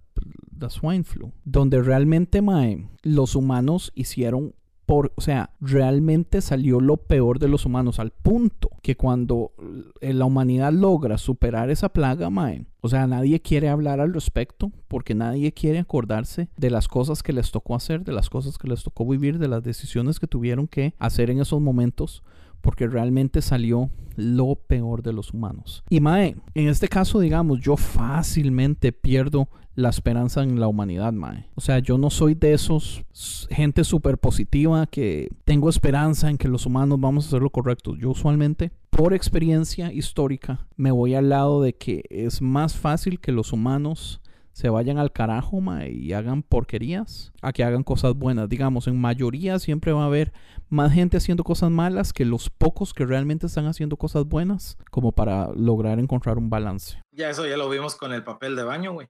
[0.60, 4.54] la swine flu, donde realmente mae, los humanos hicieron
[4.86, 9.54] por, o sea, realmente salió lo peor de los humanos al punto que cuando
[10.02, 14.72] eh, la humanidad logra superar esa plaga, mae, o sea, nadie quiere hablar al respecto
[14.90, 18.68] porque nadie quiere acordarse de las cosas que les tocó hacer, de las cosas que
[18.68, 22.24] les tocó vivir, de las decisiones que tuvieron que hacer en esos momentos
[22.64, 25.84] porque realmente salió lo peor de los humanos.
[25.90, 31.50] Y Mae, en este caso, digamos, yo fácilmente pierdo la esperanza en la humanidad, Mae.
[31.56, 33.04] O sea, yo no soy de esos
[33.50, 37.98] gente súper positiva que tengo esperanza en que los humanos vamos a hacer lo correcto.
[37.98, 43.32] Yo usualmente, por experiencia histórica, me voy al lado de que es más fácil que
[43.34, 44.22] los humanos
[44.54, 48.48] se vayan al carajo mae, y hagan porquerías a que hagan cosas buenas.
[48.48, 50.32] Digamos, en mayoría siempre va a haber
[50.70, 55.12] más gente haciendo cosas malas que los pocos que realmente están haciendo cosas buenas, como
[55.12, 57.00] para lograr encontrar un balance.
[57.12, 59.08] Ya eso ya lo vimos con el papel de baño, güey.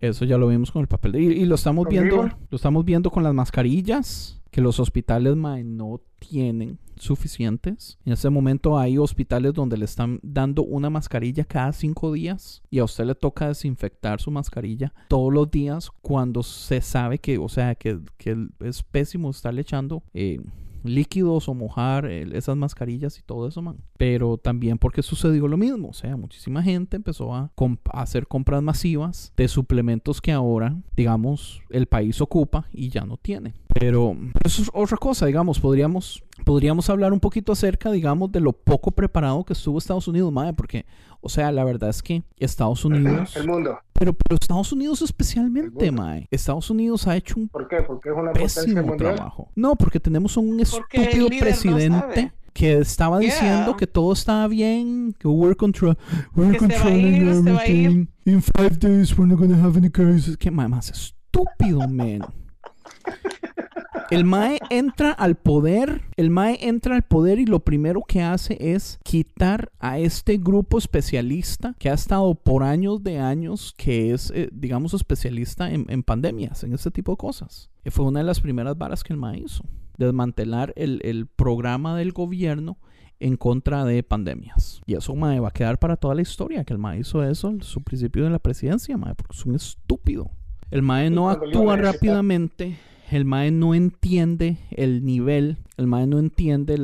[0.00, 1.12] Eso ya lo vimos con el papel.
[1.12, 2.16] de- Y, y lo estamos viendo,
[2.50, 7.98] lo estamos viendo con las mascarillas que los hospitales mae, no tienen suficientes.
[8.04, 12.78] En este momento hay hospitales donde le están dando una mascarilla cada cinco días y
[12.78, 17.48] a usted le toca desinfectar su mascarilla todos los días cuando se sabe que, o
[17.48, 20.38] sea, que, que es pésimo estarle echando eh,
[20.84, 23.78] líquidos o mojar esas mascarillas y todo eso, man.
[23.96, 27.50] Pero también porque sucedió lo mismo, o sea, muchísima gente empezó a,
[27.92, 33.16] a hacer compras masivas de suplementos que ahora, digamos, el país ocupa y ya no
[33.16, 33.54] tiene.
[33.74, 38.52] Pero eso es otra cosa, digamos, podríamos, podríamos hablar un poquito acerca, digamos, de lo
[38.52, 40.86] poco preparado que estuvo Estados Unidos, madre, porque,
[41.20, 43.76] o sea, la verdad es que Estados Unidos, El mundo.
[43.92, 47.78] pero, pero Estados Unidos especialmente, mae, Estados Unidos ha hecho un ¿Por qué?
[47.82, 49.50] Porque es una potencia pésimo trabajo.
[49.56, 53.32] No, porque tenemos un estúpido no presidente que estaba Yeah.
[53.34, 55.98] diciendo que todo estaba bien, que we're, control,
[56.36, 57.86] we're Que se va a controlling ir, se va a ir.
[57.86, 58.06] everything.
[58.26, 60.36] In five days we're not gonna have any cases.
[60.38, 62.20] Qué mae más estúpido, man.
[64.10, 68.56] El MAE entra al poder, el MAE entra al poder y lo primero que hace
[68.60, 74.30] es quitar a este grupo especialista que ha estado por años de años, que es,
[74.34, 77.70] eh, digamos, especialista en, en pandemias, en este tipo de cosas.
[77.84, 79.64] Y fue una de las primeras varas que el MAE hizo,
[79.96, 82.78] desmantelar el, el programa del gobierno
[83.20, 84.82] en contra de pandemias.
[84.86, 87.48] Y eso, mae, va a quedar para toda la historia, que el mae hizo eso
[87.48, 90.30] en su principio de la presidencia, mae, porque es un estúpido.
[90.70, 92.76] El mae no actúa rápidamente,
[93.14, 96.76] el mae no entiende el nivel, el mae no entiende,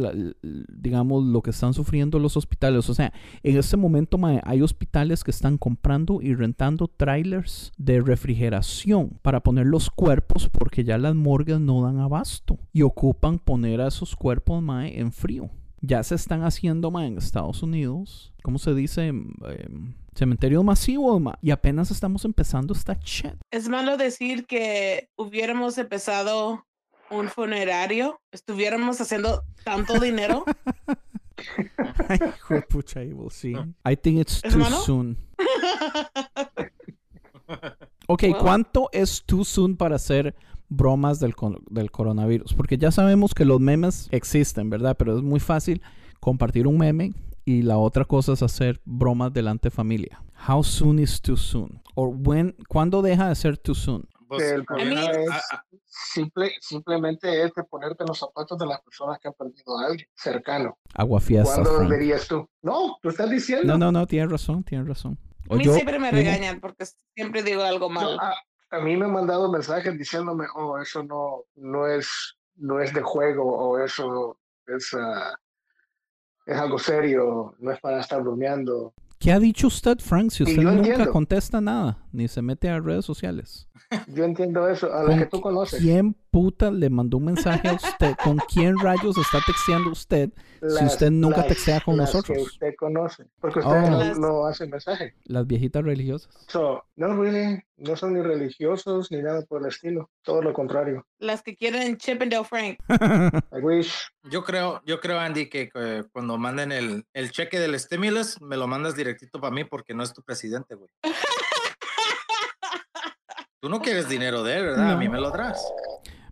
[0.69, 2.89] digamos, lo que están sufriendo los hospitales.
[2.89, 3.13] O sea,
[3.43, 9.43] en este momento, mae, hay hospitales que están comprando y rentando trailers de refrigeración para
[9.43, 14.15] poner los cuerpos porque ya las morgues no dan abasto y ocupan poner a esos
[14.15, 15.51] cuerpos, mae, en frío.
[15.81, 19.09] Ya se están haciendo, mae, en Estados Unidos, ¿cómo se dice?
[19.09, 23.35] Em, cementerios masivos, mae, y apenas estamos empezando esta shit.
[23.51, 26.67] Es malo decir que hubiéramos empezado
[27.11, 30.45] un funerario, estuviéramos haciendo tanto dinero.
[32.09, 33.55] Ay, hijo de pucha, Evil, sí.
[33.89, 34.77] I think it's ¿Es too malo?
[34.81, 35.17] soon.
[38.07, 38.25] Ok.
[38.41, 40.35] ¿cuánto es too soon para hacer
[40.69, 41.35] bromas del,
[41.69, 42.55] del coronavirus?
[42.55, 44.97] Porque ya sabemos que los memes existen, ¿verdad?
[44.99, 45.81] Pero es muy fácil
[46.19, 47.13] compartir un meme
[47.59, 50.23] y la otra cosa es hacer bromas delante de familia.
[50.49, 51.83] How soon is too soon?
[51.95, 54.09] Or when, ¿Cuándo deja de ser too soon?
[54.29, 55.31] Pues, el a problema mí- es
[55.87, 59.87] simple, simplemente es de ponerte en los zapatos de las personas que han perdido a
[59.87, 60.79] alguien cercano.
[60.95, 61.91] Agua fiestas, ¿Cuándo Frank.
[61.93, 62.49] dirías tú?
[62.63, 63.67] No, tú estás diciendo.
[63.67, 65.19] No, no, no, tienes razón, tienes razón.
[65.51, 66.85] A mí yo- siempre me regañan porque
[67.15, 68.19] siempre digo algo No, mal.
[68.21, 68.35] a,
[68.77, 73.03] a mí me han mandado mensajes diciéndome, oh, eso no, no es, no es de
[73.03, 74.39] juego, o eso
[74.69, 75.35] es, ah,
[76.47, 78.93] es algo serio, no es para estar bromeando.
[79.19, 80.31] ¿Qué ha dicho usted, Frank?
[80.31, 81.13] Si usted nunca entiendo.
[81.13, 83.69] contesta nada, ni se mete a redes sociales.
[84.09, 85.81] Yo entiendo eso, a los ¿Con que tú conoces.
[85.81, 88.15] ¿Quién puta le mandó un mensaje a usted?
[88.23, 92.37] ¿Con quién rayos está texteando usted si Las- usted nunca las- textea con las nosotros?
[92.39, 93.91] que usted conoce, porque usted Oh.
[93.91, 95.15] no, Las- no hace mensaje.
[95.25, 96.33] Las viejitas religiosas.
[96.49, 101.05] So, no, really, no son ni religiosos ni nada por el estilo, todo lo contrario.
[101.19, 102.79] Las que quieren Chippendale Frank.
[103.53, 103.93] I wish.
[104.31, 108.57] Yo creo, yo creo, Andy, que eh, cuando manden el, el cheque del stimulus, me
[108.57, 110.91] lo mandas directito para mí porque no es tu presidente, güey.
[113.61, 114.93] Tú no quieres dinero de él, ¿verdad?
[114.93, 115.63] A mí me lo das.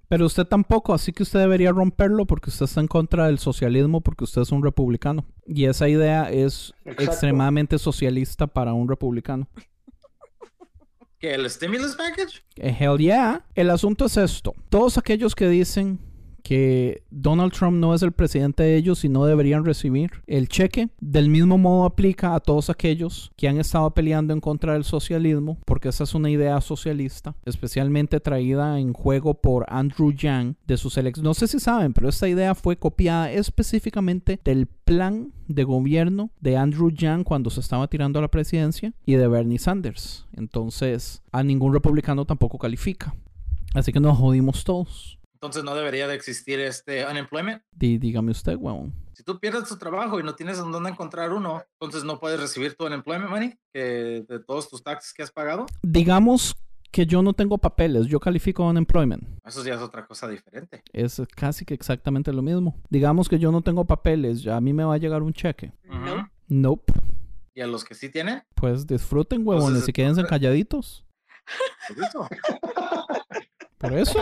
[0.09, 4.01] Pero usted tampoco, así que usted debería romperlo porque usted está en contra del socialismo
[4.01, 5.27] porque usted es un republicano.
[5.45, 7.03] Y esa idea es Exacto.
[7.03, 9.47] extremadamente socialista para un republicano.
[11.19, 12.43] ¿Que el stimulus package?
[12.57, 13.45] Eh, Hell yeah.
[13.55, 14.55] El asunto es esto.
[14.71, 15.99] Todos aquellos que dicen
[16.49, 20.89] que Donald Trump no es el presidente de ellos y no deberían recibir el cheque,
[20.99, 25.59] del mismo modo aplica a todos aquellos que han estado peleando en contra del socialismo,
[25.67, 30.97] porque esa es una idea socialista, especialmente traída en juego por Andrew Yang de sus
[30.97, 31.29] elecciones.
[31.29, 36.57] No sé si saben, pero esta idea fue copiada específicamente del plan de gobierno de
[36.57, 40.27] Andrew Yang cuando se estaba tirando a la presidencia y de Bernie Sanders.
[40.35, 43.15] Entonces, a ningún republicano tampoco califica.
[43.75, 45.18] Así que nos jodimos todos.
[45.39, 47.63] Entonces no debería de existir este unemployment.
[47.71, 48.93] Di- dígame usted, huevón.
[49.13, 52.41] Si tú pierdes tu trabajo y no tienes en dónde encontrar uno, entonces no puedes
[52.41, 55.67] recibir tu unemployment money que de todos tus taxes que has pagado.
[55.81, 56.57] Digamos
[56.91, 59.23] que yo no tengo papeles, yo califico unemployment.
[59.45, 60.83] Eso ya es otra cosa diferente.
[60.93, 62.75] Es casi que exactamente lo mismo.
[62.91, 65.73] Digamos que yo no tengo papeles, ya a mí me va a llegar un cheque.
[65.89, 66.27] Ujú.
[66.49, 66.93] Nope.
[67.55, 71.05] Y a los que sí tienen, Pues disfruten, huevones, Entonces, y quédense calladitos.
[71.87, 72.29] pues eso.
[73.79, 74.19] Por eso.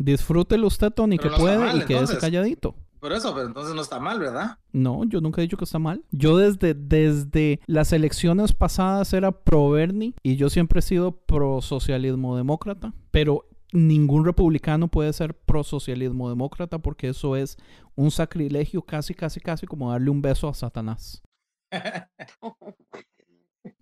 [0.00, 2.18] Disfrútelo usted, Tony, Pero que no puede, mal, y quédese entonces.
[2.20, 2.74] calladito.
[3.00, 4.58] Por eso, pero entonces no está mal, ¿verdad?
[4.72, 6.02] No, yo nunca he dicho que está mal.
[6.10, 11.60] Yo desde, desde las elecciones pasadas era pro Bernie y yo siempre he sido pro
[11.60, 17.58] socialismo demócrata, pero ningún republicano puede ser pro socialismo demócrata porque eso es
[17.94, 21.22] un sacrilegio casi, casi, casi como darle un beso a Satanás.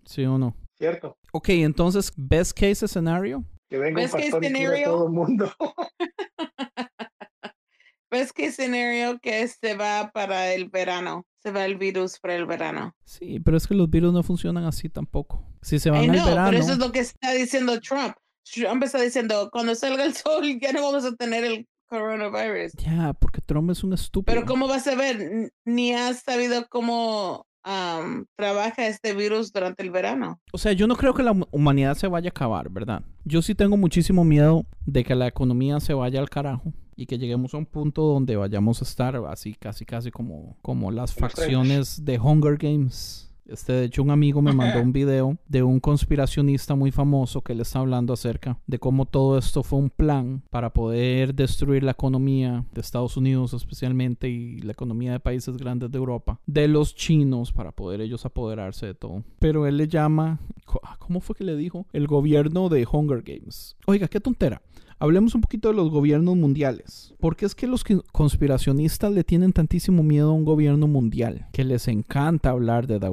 [0.04, 0.56] ¿Sí o no?
[0.76, 1.16] ¿Cierto?
[1.32, 3.44] Ok, entonces, best case scenario.
[3.68, 4.84] Que venga un pastor y cure a scenario.
[4.90, 5.52] todo el mundo.
[8.10, 11.26] Ves que escenario que se va para el verano.
[11.42, 12.94] Se va el virus para el verano.
[13.04, 15.44] Sí, pero es que los virus no funcionan así tampoco.
[15.60, 16.50] Si se van I al know, verano.
[16.50, 18.14] pero eso es lo que está diciendo Trump.
[18.50, 22.72] Trump está diciendo, cuando salga el sol ya no vamos a tener el coronavirus.
[22.78, 24.34] Ya, porque Trump es un estúpido.
[24.34, 25.52] Pero ¿cómo vas a ver?
[25.66, 30.40] Ni has sabido cómo am, trabaja este virus durante el verano.
[30.52, 33.02] O sea, yo no creo que la hum- humanidad se vaya a acabar, ¿verdad?
[33.24, 37.18] Yo sí tengo muchísimo miedo de que la economía se vaya al carajo y que
[37.18, 42.04] lleguemos a un punto donde vayamos a estar así, casi, casi como, como las facciones
[42.04, 43.27] de Hunger Games.
[43.48, 47.54] Este, de hecho, un amigo me mandó un video de un conspiracionista muy famoso que
[47.54, 51.92] le está hablando acerca de cómo todo esto fue un plan para poder destruir la
[51.92, 56.94] economía de Estados Unidos especialmente y la economía de países grandes de Europa, de los
[56.94, 59.24] chinos para poder ellos apoderarse de todo.
[59.38, 60.40] Pero él le llama,
[60.82, 61.86] ah, ¿cómo fue que le dijo?
[61.92, 63.76] El gobierno de Hunger Games.
[63.86, 64.60] Oiga, qué tontera.
[65.00, 67.14] Hablemos un poquito de los gobiernos mundiales.
[67.20, 71.46] ¿Por qué es que los conspiracionistas le tienen tantísimo miedo a un gobierno mundial?
[71.52, 72.98] Que les encanta hablar de...
[72.98, 73.08] the-.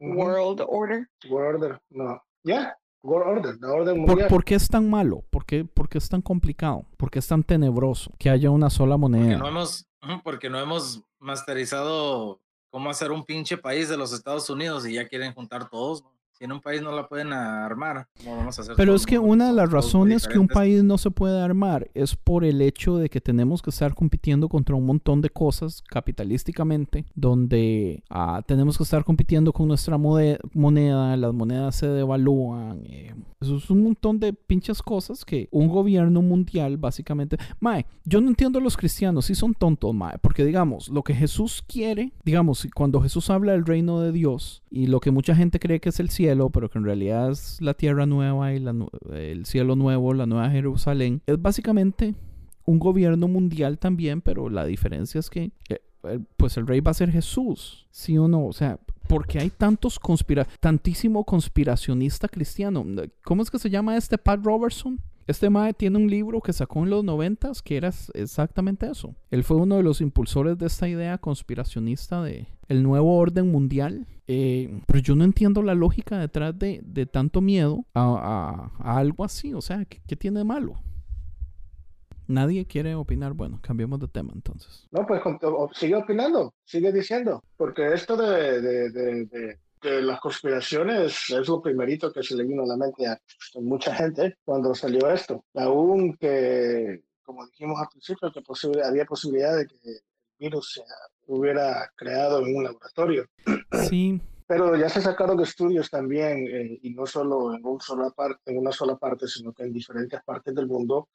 [0.00, 1.08] World Order.
[1.28, 2.22] World Order, no.
[2.42, 4.28] Ya, World Order, la orden ¿Por, mundial.
[4.28, 5.24] por qué es tan malo?
[5.30, 6.86] ¿Por qué, por qué es tan complicado?
[6.96, 9.38] ¿Por qué es tan tenebroso que haya una sola Porque moneda?
[9.38, 9.86] no hemos,
[10.24, 15.08] porque no hemos masterizado cómo hacer un pinche país de los Estados Unidos y ya
[15.08, 16.02] quieren juntar todos.
[16.02, 16.10] ¿no?
[16.40, 18.74] Si en un país no la pueden armar, ¿cómo vamos a hacer?
[18.74, 19.34] Pero es que nosotros?
[19.34, 22.96] una de las razones que un país no se puede armar es por el hecho
[22.96, 28.78] de que tenemos que estar compitiendo contra un montón de cosas capitalísticamente, donde ah, tenemos
[28.78, 32.86] que estar compitiendo con nuestra moneda, las monedas se devalúan.
[32.86, 37.38] eh, eso es un montón de pinches cosas que un gobierno mundial básicamente...
[37.58, 41.14] Mae, yo no entiendo a los cristianos, si son tontos, Mae, porque digamos, lo que
[41.14, 45.58] Jesús quiere, digamos, cuando Jesús habla del reino de Dios y lo que mucha gente
[45.58, 48.64] cree que es el cielo, pero que en realidad es la tierra nueva y
[49.12, 52.14] el cielo nuevo, la nueva Jerusalén, es básicamente
[52.64, 55.50] un gobierno mundial también, pero la diferencia es que
[56.04, 58.46] eh, pues el rey va a ser Jesús, ¿sí o no?
[58.46, 58.78] O sea,
[59.08, 62.86] porque hay tantos conspira tantísimo conspiracionista cristiano.
[63.24, 65.00] ¿Cómo es que se llama este Pat Robertson?
[65.30, 69.14] Este mae tiene un libro que sacó en los noventas que era exactamente eso.
[69.30, 74.08] Él fue uno de los impulsores de esta idea conspiracionista de el nuevo orden mundial.
[74.26, 79.24] Eh, pero yo no entiendo la lógica detrás de, de tanto miedo a, a- algo
[79.24, 79.54] así.
[79.54, 80.74] O sea, ¿qué, tiene de malo?
[82.26, 83.32] Nadie quiere opinar.
[83.32, 84.88] Bueno, cambiemos de tema entonces.
[84.90, 85.20] No, pues
[85.74, 88.90] sigue opinando, sigue diciendo, porque esto de,
[89.80, 93.20] que las conspiraciones es lo primerito que se le vino a la mente a
[93.54, 95.44] mucha gente cuando salió esto.
[95.54, 100.00] Aún que, como dijimos al principio, que posible, había posibilidad de que el
[100.38, 100.82] virus se
[101.26, 103.26] hubiera creado en un laboratorio.
[103.88, 104.20] Sí.
[104.50, 108.58] Pero ya se sacaron estudios también, eh, y no solo en, un sola parte, en
[108.58, 111.08] una sola parte, sino que en diferentes partes del mundo,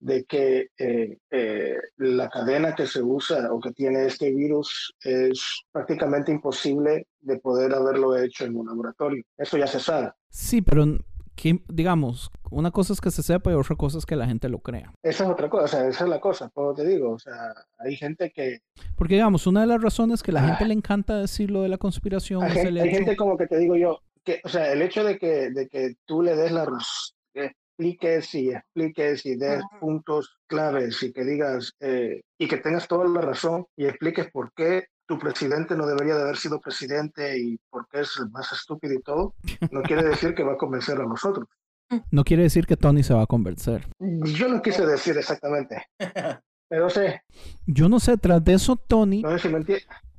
[0.00, 5.64] de que eh, eh, la cadena que se usa o que tiene este virus es
[5.72, 9.22] prácticamente imposible de poder haberlo hecho en un laboratorio.
[9.36, 10.12] Eso ya se sabe.
[10.30, 10.84] Sí, pero
[11.38, 14.48] que, digamos, una cosa es que se sepa y otra cosa es que la gente
[14.48, 14.92] lo crea.
[15.02, 18.32] Esa es otra cosa, esa es la cosa, como te digo, o sea, hay gente
[18.32, 18.58] que...
[18.96, 21.78] Porque, digamos, una de las razones que la gente le encanta decir lo de la
[21.78, 22.98] conspiración hay es el hay hecho...
[22.98, 25.94] gente como que te digo yo, que, o sea, el hecho de que, de que
[26.06, 26.64] tú le des la
[27.78, 33.06] expliques y expliques y des puntos claves y que digas eh, y que tengas toda
[33.06, 37.58] la razón y expliques por qué tu presidente no debería de haber sido presidente y
[37.70, 39.34] por qué es el más estúpido y todo,
[39.70, 41.46] no quiere decir que va a convencer a nosotros.
[42.10, 43.86] No quiere decir que Tony se va a convencer.
[43.98, 45.86] Yo no quise decir exactamente,
[46.68, 47.22] pero sé,
[47.66, 49.64] Yo no sé, tras de eso, Tony no sé si me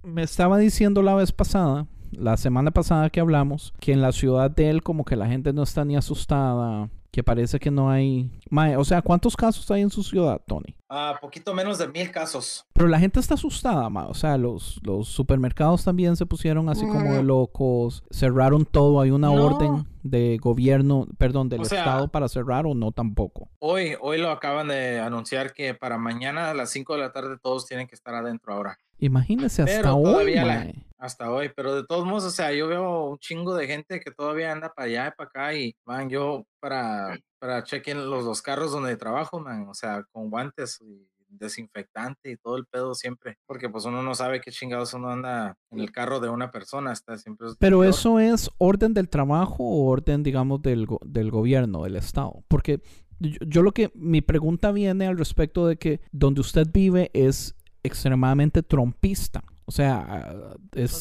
[0.01, 4.49] me estaba diciendo la vez pasada, la semana pasada que hablamos, que en la ciudad
[4.49, 8.29] de él como que la gente no está ni asustada, que parece que no hay...
[8.49, 10.75] Mae, o sea, ¿cuántos casos hay en su ciudad, Tony?
[10.89, 12.65] Ah, poquito menos de mil casos.
[12.73, 14.07] Pero la gente está asustada, ma.
[14.07, 18.03] O sea, los, los supermercados también se pusieron así como de locos.
[18.11, 19.01] Cerraron todo.
[19.01, 19.43] Hay una No.
[19.45, 23.49] orden de gobierno, perdón, del O sea- Estado para cerrar o no tampoco.
[23.59, 27.37] Hoy, hoy lo acaban de anunciar que para mañana a las 5 de la tarde
[27.41, 28.77] todos tienen que estar adentro ahora.
[28.99, 30.75] Imagínese hasta Pero hoy, la- mae.
[30.99, 34.11] Hasta hoy, pero de todos modos, o sea, yo veo un chingo de gente que
[34.11, 38.41] todavía anda para allá y para acá y van yo para, para chequen los dos
[38.41, 43.37] carros donde trabajo, man, o sea, con guantes y desinfectante y todo el pedo siempre,
[43.45, 46.91] porque pues uno no sabe qué chingados uno anda en el carro de una persona,
[46.91, 47.47] está siempre...
[47.47, 47.89] es Pero peor.
[47.91, 52.43] eso es orden del trabajo o orden, digamos, del, go- del gobierno, del Estado.
[52.47, 52.81] Porque
[53.19, 57.55] yo, yo lo que, mi pregunta viene al respecto de que donde usted vive es
[57.83, 59.43] extremadamente trompista.
[59.69, 60.91] O sea, ah, es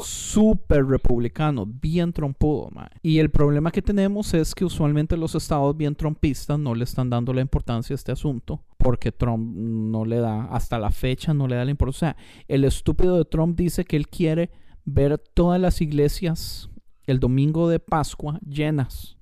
[0.00, 2.70] súper republicano, bien trompudo.
[2.70, 2.88] mae.
[3.02, 7.10] Y el problema que tenemos es que usualmente los estados bien trompistas no le están
[7.10, 11.46] dando la importancia a este asunto porque Trump no le da, hasta la fecha no
[11.46, 12.12] le da la importancia.
[12.12, 14.50] O sea, el estúpido de Trump dice que él quiere
[14.86, 16.70] ver todas las iglesias
[17.06, 19.18] el domingo de Pascua llenas.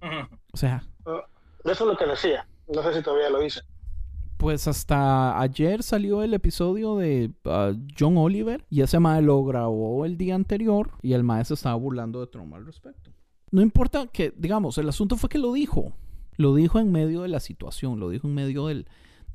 [0.52, 1.24] O sea, Eso
[1.64, 2.46] es lo que decía.
[2.72, 3.62] No sé si todavía lo dice.
[4.42, 10.04] Pues hasta ayer salió el episodio de ah, John Oliver y ese mae lo grabó
[10.04, 13.12] el día anterior y el mae se estaba burlando de Trump al respecto.
[13.52, 15.92] No importa que, digamos, el asunto fue que lo dijo.
[16.36, 18.86] Lo dijo en medio de la situación, lo dijo en medio del,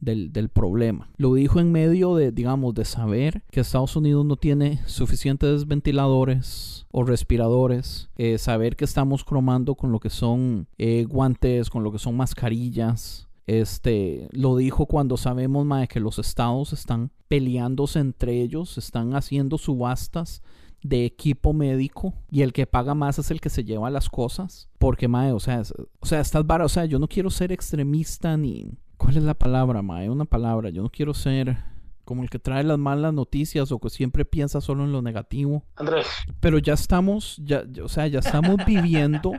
[0.02, 1.10] del, del problema.
[1.16, 6.86] Lo dijo en medio de, digamos, de saber que Estados Unidos no tiene suficientes ventiladores
[6.92, 11.94] o respiradores, eh, saber que estamos cromando con lo que son eh, guantes, con lo
[11.94, 13.27] que son mascarillas.
[13.48, 19.58] Este, lo dijo cuando sabemos mae, que los estados están peleándose entre ellos, están haciendo
[19.58, 20.44] subastas
[20.84, 24.70] de equipo médico y el que paga más es el que se lleva las cosas.
[24.78, 27.52] Porque, mae, o sea, es- o sea, estas varas, o sea, yo no quiero ser
[27.52, 28.70] extremista ni...
[28.98, 30.10] ¿Cuál es la palabra, mae?
[30.10, 30.70] Una palabra.
[30.72, 31.56] Yo no quiero ser
[32.04, 35.64] como el que trae las malas noticias o que siempre piensa solo en lo negativo.
[35.76, 36.08] Andrés,
[36.40, 39.34] Pero ya estamos, ya, ya- o sea, ya estamos viviendo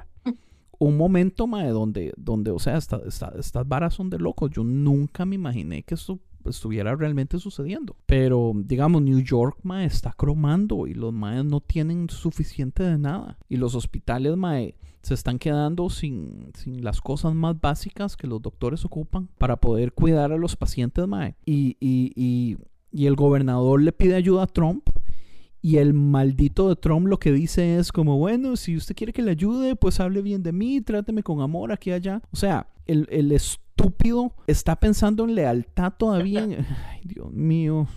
[0.78, 4.50] un momento, mae, donde, donde o sea, esta- esta- estas varas son de locos.
[4.50, 7.96] Yo nunca me imaginé que esto estuviera realmente sucediendo.
[8.06, 13.38] Pero, digamos, New York, mae, está cromando y los maes no tienen suficiente de nada.
[13.48, 18.40] Y los hospitales, mae, se están quedando sin, sin las cosas más básicas que los
[18.42, 21.34] doctores ocupan para poder cuidar a los pacientes, mae.
[21.44, 22.56] Y, y, y,
[22.92, 24.88] y el gobernador le pide ayuda a Trump
[25.60, 29.22] y el maldito de Trump lo que dice es como, bueno, si usted quiere que
[29.22, 32.22] le ayude, pues hable bien de mí, tráteme con amor aquí y allá.
[32.30, 36.44] O sea, el, el estúpido está pensando en lealtad todavía.
[36.44, 37.88] en- Ay, Dios mío.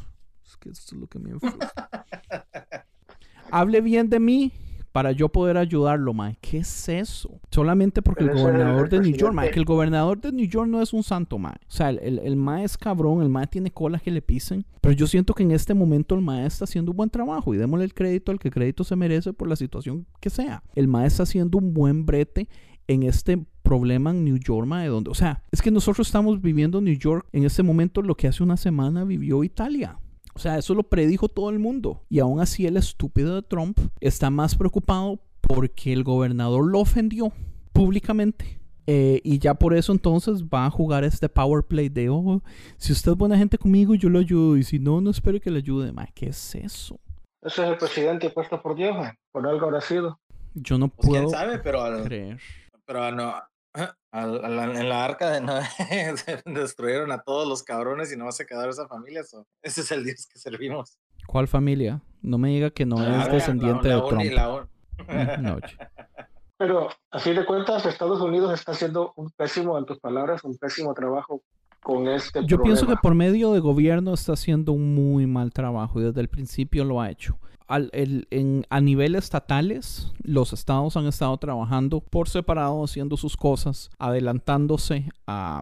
[0.46, 1.32] Es que esto es lo que me.
[3.52, 4.52] Hable bien de mí
[4.92, 6.38] para yo poder ayudarlo, mae.
[6.42, 7.40] ¿Qué es eso?
[7.50, 10.70] Solamente porque el Pero gobernador de New York, mae, que el gobernador de New York
[10.70, 11.56] no es un santo, mae.
[11.68, 14.66] O sea, el, el, el mae es cabrón, el mae tiene cola que le pisen.
[14.82, 17.58] Pero yo siento que en este momento el mae está haciendo un buen trabajo y
[17.58, 20.64] démosle el crédito al que crédito se merece por la situación que sea.
[20.76, 22.50] El mae está haciendo un buen brete
[22.88, 26.80] en este problema en New York, mae, donde, o sea, es que nosotros estamos viviendo
[26.80, 29.98] en New York en este momento lo que hace una semana vivió Italia.
[30.34, 32.02] O sea, eso lo predijo todo el mundo.
[32.10, 37.32] Y aún así el estúpido de Trump está más preocupado porque el gobernador lo ofendió
[37.74, 38.60] públicamente.
[38.88, 42.42] Eh, y ya por eso entonces va a jugar este power play de, oh,
[42.78, 44.58] si usted es buena gente conmigo, yo lo ayudo.
[44.58, 45.92] Y si no, no espere que le ayude.
[45.92, 47.00] Ma, ¿Qué es eso?
[47.44, 49.16] ese es el presidente puesto por Dios, man.
[49.32, 50.20] por algo habrá sido.
[50.54, 52.40] Yo no Pues puedo quién sabe, pero, al- creer.
[52.86, 53.34] pero no.
[53.74, 55.64] Al- al- en la arca de Noé
[56.46, 59.24] destruyeron a todos los cabrones y no se quedaron esa familia.
[59.24, 60.98] so, Ese es el Dios que servimos.
[61.28, 62.02] ¿Cuál familia?
[62.22, 65.40] No me diga que no La es descendiente la- de la Trump.
[65.40, 65.58] no,
[66.58, 70.56] Pero a fin de cuentas, Estados Unidos está haciendo un pésimo, en tus palabras, un
[70.58, 71.42] pésimo trabajo
[71.82, 73.02] con este Yo pienso que problema.
[73.02, 77.02] por medio de gobierno está haciendo un muy mal trabajo y desde el principio lo
[77.02, 77.36] ha hecho.
[77.72, 85.62] A nivel estatales, los estados han estado trabajando por separado, haciendo sus cosas, adelantándose a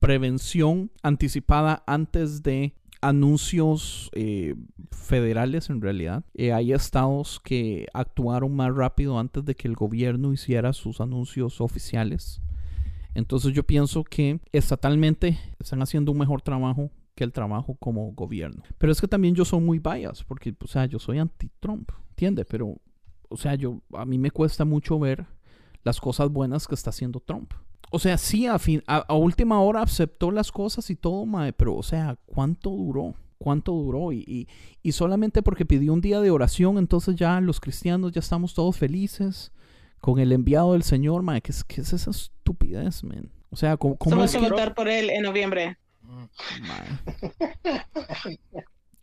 [0.00, 4.56] prevención anticipada antes de anuncios eh,
[4.90, 6.24] federales en realidad.
[6.34, 11.60] Eh, hay estados que actuaron más rápido antes de que el gobierno hiciera sus anuncios
[11.60, 12.40] oficiales.
[13.14, 18.62] Entonces yo pienso que estatalmente están haciendo un mejor trabajo que el trabajo como gobierno.
[18.78, 22.46] Pero es que también yo soy muy bias, porque, o sea, yo soy anti-Trump, ¿entiendes?
[22.48, 22.76] Pero,
[23.28, 25.26] o sea, yo, a mí me cuesta mucho ver
[25.82, 27.52] las cosas buenas que está haciendo Trump.
[27.90, 31.52] O sea, sí, a, fin, a, a última hora aceptó las cosas y todo, mae,
[31.52, 33.14] pero, o sea, ¿cuánto duró?
[33.38, 34.12] ¿Cuánto duró?
[34.12, 34.46] Y, y,
[34.82, 38.76] y solamente porque pidió un día de oración, entonces ya los cristianos ya estamos todos
[38.76, 39.50] felices
[40.00, 41.40] con el enviado del Señor, mae.
[41.40, 43.30] ¿Qué es, qué es esa estupidez, man?
[43.50, 45.78] O sea, ¿cómo, cómo Vamos es a que- votar por él en noviembre.
[46.08, 48.38] Mae.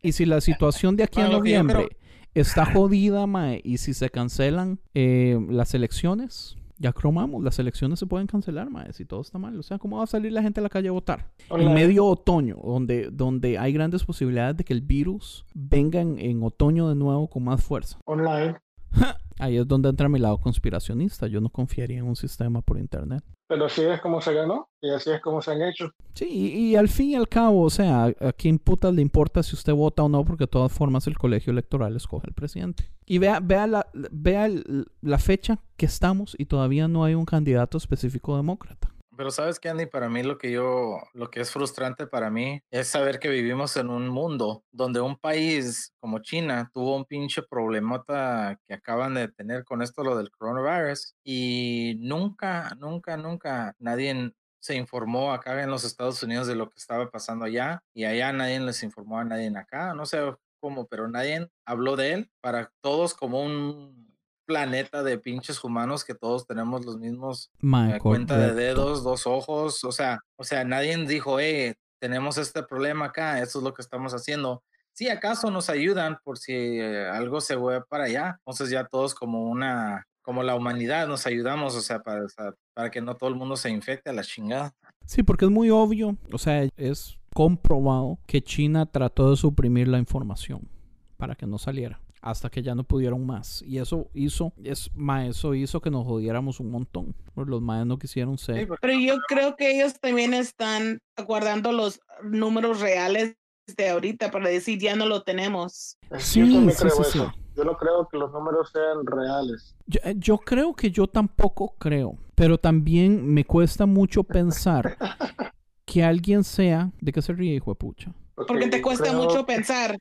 [0.01, 1.97] Y si la situación de aquí a noviembre
[2.33, 8.05] está jodida, mae, y si se cancelan eh, las elecciones, ya cromamos, las elecciones se
[8.05, 9.57] pueden cancelar, mae, si todo está mal.
[9.57, 11.31] O sea, ¿cómo va a salir la gente a la calle a votar?
[11.49, 16.43] En medio otoño, donde, donde hay grandes posibilidades de que el virus venga en, en
[16.43, 17.99] otoño de nuevo con más fuerza.
[18.05, 18.57] Online.
[19.39, 21.27] Ahí es donde entra mi lado conspiracionista.
[21.27, 23.23] Yo no confiaría en un sistema por internet.
[23.47, 25.91] Pero así es como se ganó y así es como se han hecho.
[26.15, 29.43] Sí, y, y al fin y al cabo, o sea, ¿a quién putas le importa
[29.43, 30.25] si usted vota o no?
[30.25, 32.89] Porque de todas formas el colegio electoral escoge al presidente.
[33.05, 37.25] Y vea, vea, la, vea el- la fecha que estamos y todavía no hay un
[37.25, 38.89] candidato específico demócrata.
[39.17, 42.61] Pero sabes que Andy, para mí lo que yo, lo que es frustrante para mí
[42.69, 47.41] es saber que vivimos en un mundo donde un país como China tuvo un pinche
[47.43, 54.33] problemota que acaban de tener con esto lo del coronavirus y nunca, nunca, nunca nadie
[54.59, 58.33] se informó acá en los Estados Unidos de lo que estaba pasando allá y allá
[58.33, 60.19] nadie les informó a nadie acá, no sé
[60.59, 64.14] cómo, pero nadie habló de él para todos como un
[64.45, 69.83] planeta de pinches humanos que todos tenemos los mismos eh, cuenta de dedos, dos ojos,
[69.83, 73.81] o sea, o sea, nadie dijo, eh, tenemos este problema acá, esto es lo que
[73.81, 74.63] estamos haciendo.
[74.93, 79.13] Si acaso nos ayudan por si eh, algo se ve para allá, entonces ya todos
[79.13, 83.15] como una, como la humanidad nos ayudamos, o sea, para, o sea, para que no
[83.15, 84.73] todo el mundo se infecte a la chingada.
[85.05, 89.99] Sí, porque es muy obvio, o sea, es comprobado que China trató de suprimir la
[89.99, 90.69] información
[91.17, 93.61] para que no saliera hasta que ya no pudieron más.
[93.61, 97.15] Y eso hizo, es, ma, eso hizo que nos jodiéramos un montón.
[97.35, 98.67] Porque los maes no quisieron ser.
[98.67, 103.35] Porque- Pero yo creo que ellos también están guardando los números reales
[103.77, 105.97] de ahorita para decir ya no lo tenemos.
[106.17, 107.31] Sí, yo también sí, creo sí, eso.
[107.33, 107.39] sí.
[107.55, 109.75] Yo no creo que los números sean reales.
[109.85, 114.97] Yo, eh, yo creo que yo tampoco creo, pero también me cuesta mucho pensar
[115.85, 116.91] que alguien sea...
[116.99, 118.13] ¿De qué se ríe, hijo de pucha?
[118.35, 119.97] Porque te cuesta creo- mucho pensar.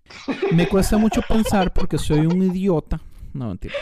[0.52, 3.00] Me cuesta mucho pensar porque soy un idiota.
[3.32, 3.74] No, mentira.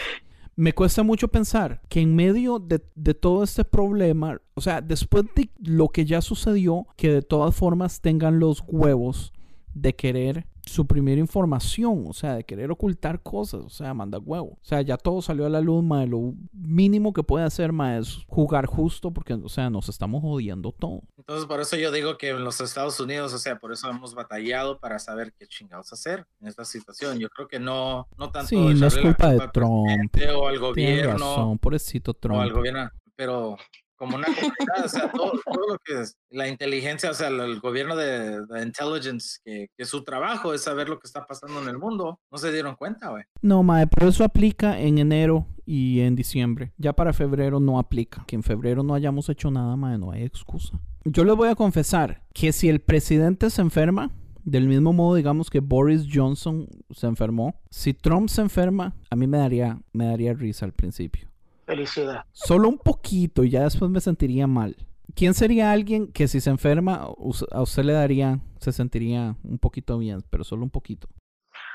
[0.55, 5.25] Me cuesta mucho pensar que en medio de, de todo este problema, o sea, después
[5.35, 9.33] de lo que ya sucedió, que de todas formas tengan los huevos
[9.75, 14.51] de querer suprimir información, o sea, de querer ocultar cosas, o sea, manda huevo.
[14.53, 17.99] O sea, ya todo salió a la luz, mae, lo mínimo que puede hacer, mae,
[17.99, 21.03] es jugar justo porque, o sea, nos estamos jodiendo todo.
[21.19, 24.15] Entonces, por eso yo digo que en los Estados Unidos, o sea, por eso hemos
[24.15, 27.19] batallado para saber qué chingados hacer en esta situación.
[27.19, 29.89] Yo creo que no, no tanto Sí, no es culpa de Trump.
[30.37, 31.13] o al gobierno.
[31.13, 32.53] razón, pobrecito o al Trump.
[32.53, 33.57] gobierno, pero
[34.03, 35.33] como una comunidad, o sea, todo,
[35.69, 40.63] lo que es la inteligencia, o sea, el, gobierno de, intelligence, que, su trabajo es
[40.63, 43.23] saber lo que está pasando en el mundo, no se dieron cuenta, güey.
[43.43, 46.73] No, mae, pero eso aplica en enero y en diciembre.
[46.79, 48.25] Ya para febrero no aplica.
[48.27, 50.81] Que en febrero no hayamos hecho nada, mae, no hay excusa.
[51.05, 54.11] Yo les voy a confesar que si el presidente se enferma,
[54.43, 59.29] del mismo modo, digamos que Boris Johnson se enfermó, si Trump se enferma, a mí
[59.29, 61.32] me daría, me daría risa al principio.
[61.67, 62.25] Felicidad.
[62.33, 64.77] Solo un poquito y ya después me sentiría mal.
[65.15, 67.09] ¿Quién sería alguien que si se enferma
[67.51, 71.09] a usted le daría, se sentiría un poquito bien, pero solo un poquito?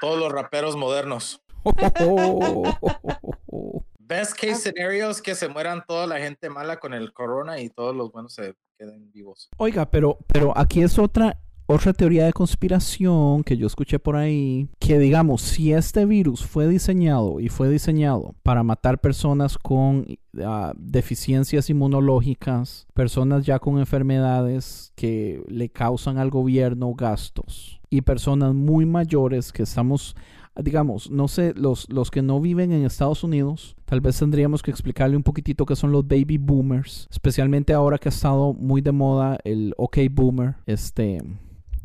[0.02, 1.42] Todos los raperos modernos.
[4.00, 7.70] Best case scenario es que se mueran toda la gente mala con el corona y
[7.70, 9.50] todos los buenos se queden vivos.
[9.58, 11.38] Oiga, pero, pero aquí es otra,
[11.68, 16.68] otra teoría de conspiración que yo escuché por ahí, que digamos, si este virus fue
[16.68, 20.06] diseñado y fue diseñado para matar personas con
[20.44, 28.54] ah, deficiencias inmunológicas, personas ya con enfermedades que le causan al gobierno gastos y personas
[28.54, 30.16] muy mayores que estamos
[30.64, 34.72] digamos, no sé, los, los que no viven en Estados Unidos, tal vez tendríamos que
[34.72, 38.92] explicarle un poquitito qué son los baby boomers, especialmente ahora que ha estado muy de
[38.92, 41.22] moda el OK boomer, este,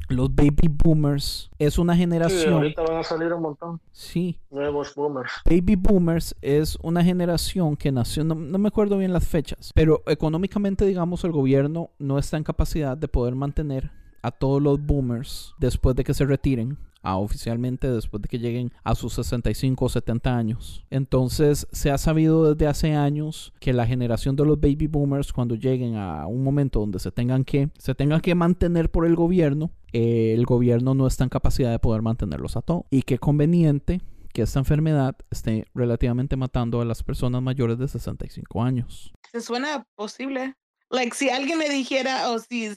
[0.08, 2.54] los baby boomers es una Sí, generación.
[2.54, 3.80] ahorita van a salir un montón.
[3.92, 5.32] Sí, Nuevos boomers.
[5.44, 10.02] Baby Boomers es una generación que nació, no, no me acuerdo bien las fechas, pero
[10.06, 13.90] económicamente, digamos, el gobierno no está en capacidad de poder mantener
[14.22, 16.78] a todos los boomers después de que se retiren.
[17.02, 20.84] Ah, oficialmente después de que lleguen a sus 65 o 70 años.
[20.90, 25.54] Entonces se ha sabido desde hace años que la generación de los baby boomers cuando
[25.54, 29.70] lleguen a un momento donde se tengan que, se tengan que mantener por el gobierno,
[29.92, 32.84] eh, el gobierno no está en capacidad de poder mantenerlos a todos.
[32.90, 34.00] Y qué conveniente
[34.32, 39.12] que esta enfermedad esté relativamente matando a las personas mayores de 65 años.
[39.30, 40.54] Se suena posible.
[40.90, 42.74] Like, si alguien me dijera o si uh,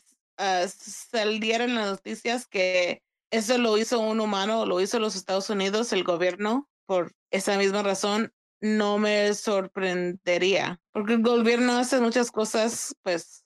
[0.67, 3.01] saliera en las noticias que
[3.32, 7.84] eso lo hizo un humano, lo hizo los Estados Unidos, el gobierno, por esa misma
[7.84, 10.80] razón, no me sorprendería.
[10.91, 13.43] Porque el gobierno hace muchas cosas, pues,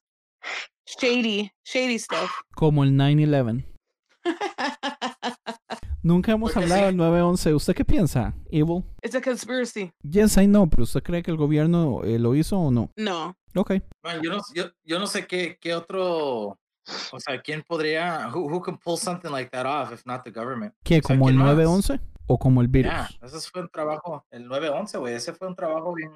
[0.86, 2.32] shady, shady stuff.
[2.56, 3.66] Como el 9-11.
[6.02, 6.98] Nunca hemos Porque hablado sí.
[6.98, 7.56] del 9-11.
[7.56, 8.86] ¿Usted qué piensa, Evil?
[9.02, 9.92] It's a conspiracy.
[10.02, 12.92] Yes, I know, pero ¿usted cree que el gobierno eh, lo hizo o no?
[12.96, 13.36] No.
[13.56, 13.72] Ok.
[14.04, 16.58] Man, yo, no, yo, yo no sé qué, qué otro,
[17.12, 20.32] o sea, quién podría, who, who can pull something like that off if not the
[20.32, 20.74] government?
[20.84, 21.00] ¿Qué?
[21.00, 21.56] O sea, ¿Como el ¿quién más?
[21.58, 22.92] 9-11 o como el virus?
[22.92, 26.12] Ya, ese fue un trabajo, el 911, güey, ese fue un trabajo bien,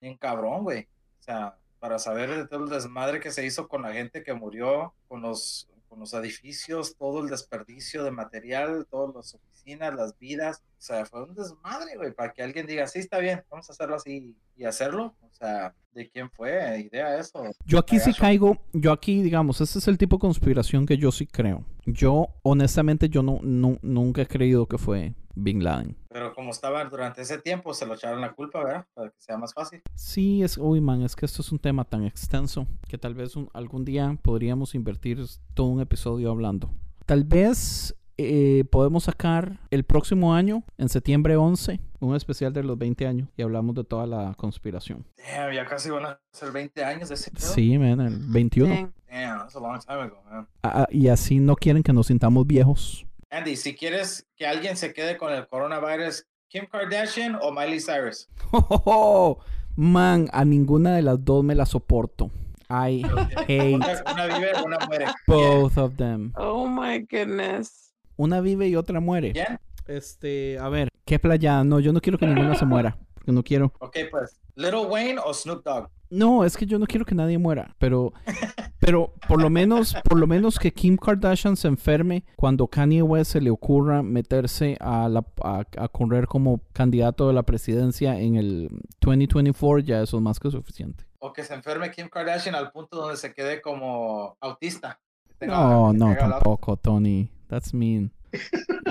[0.00, 0.82] bien cabrón, güey.
[1.20, 4.32] O sea, para saber de todo el desmadre que se hizo con la gente que
[4.34, 10.18] murió, con los, con los edificios, todo el desperdicio de material, todas las oficinas, las
[10.18, 10.62] vidas.
[10.78, 13.72] O sea, fue un desmadre, güey, para que alguien diga, sí, está bien, vamos a
[13.72, 15.14] hacerlo así y hacerlo.
[15.22, 16.80] O sea, ¿de quién fue?
[16.80, 17.42] ¿Idea eso?
[17.64, 21.10] Yo aquí sí caigo, yo aquí, digamos, ese es el tipo de conspiración que yo
[21.10, 21.64] sí creo.
[21.86, 25.96] Yo, honestamente, yo no, no- nunca he creído que fue Bin Laden.
[26.08, 28.86] Pero como estaba durante ese tiempo, se lo echaron la culpa, ¿verdad?
[28.94, 29.82] Para que sea más fácil.
[29.94, 33.34] Sí, es, uy, man, es que esto es un tema tan extenso que tal vez
[33.36, 35.18] un- algún día podríamos invertir
[35.54, 36.70] todo un episodio hablando.
[37.06, 42.78] Tal vez eh, podemos sacar el próximo año, en septiembre 11, un especial de los
[42.78, 45.04] 20 años y hablamos de toda la conspiración.
[45.16, 47.46] Damn, ya casi van a ser 20 años de ese pedo.
[47.46, 48.74] Sí, man, el 21.
[48.74, 48.92] Dang.
[49.10, 50.46] Damn, that's a long time ago, man.
[50.62, 53.06] Ah, ah, y así no quieren que nos sintamos viejos.
[53.30, 58.28] Andy, si quieres que alguien se quede con el coronavirus, Kim Kardashian o Miley Cyrus.
[59.76, 62.30] Man, a ninguna de las dos me la soporto.
[62.70, 63.02] I
[63.48, 65.06] hate Una, una vive, una muere.
[65.26, 66.32] both of them.
[66.36, 67.83] Oh my goodness.
[68.16, 69.32] Una vive y otra muere.
[69.32, 69.58] ¿Quién?
[69.86, 71.64] Este, a ver, ¿qué playa?
[71.64, 72.96] No, yo no quiero que ninguna se muera.
[73.14, 73.72] Porque no quiero.
[73.78, 75.88] Ok, pues, Little Wayne o Snoop Dogg.
[76.10, 77.74] No, es que yo no quiero que nadie muera.
[77.78, 78.12] Pero,
[78.78, 83.32] pero por lo menos, por lo menos que Kim Kardashian se enferme cuando Kanye West
[83.32, 88.36] se le ocurra meterse a, la, a, a correr como candidato de la presidencia en
[88.36, 88.68] el
[89.00, 91.04] 2024, ya eso es más que suficiente.
[91.18, 95.00] O que se enferme Kim Kardashian al punto donde se quede como autista.
[95.40, 97.28] No, no, tampoco, Tony.
[97.54, 98.10] That's mean.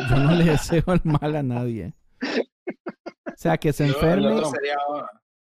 [0.10, 1.94] Yo no le deseo el mal a nadie.
[2.22, 4.42] O sea, que se enferme.
[4.46, 4.78] sería,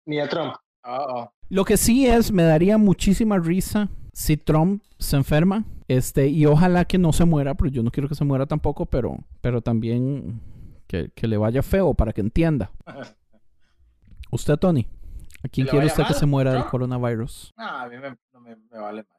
[0.08, 0.56] Ni a Trump.
[0.84, 1.34] oh, oh.
[1.50, 5.64] Lo que sí es, me daría muchísima risa si Trump se enferma.
[5.88, 8.88] Este, y ojalá que no se muera, pero yo no quiero que se muera tampoco,
[8.88, 10.42] pero, pero también
[10.88, 12.72] que, que le vaya feo para que entienda.
[14.32, 14.88] Usted, Tony,
[15.44, 17.54] ¿a quién quiere usted que mal, se muera del coronavirus?
[17.56, 19.14] No, a mí me, no me, me vale eso.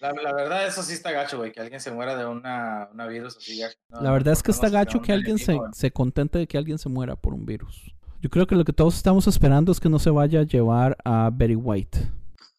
[0.00, 3.06] La, la verdad, eso sí está gacho, güey, que alguien se muera de una, una
[3.06, 3.60] virus así.
[3.90, 6.56] No, La verdad es que no, está gacho que alguien se, se contente de que
[6.56, 7.94] alguien se muera por un virus.
[8.20, 10.96] Yo creo que lo que todos estamos esperando es que no se vaya a llevar
[11.04, 11.98] a Betty White.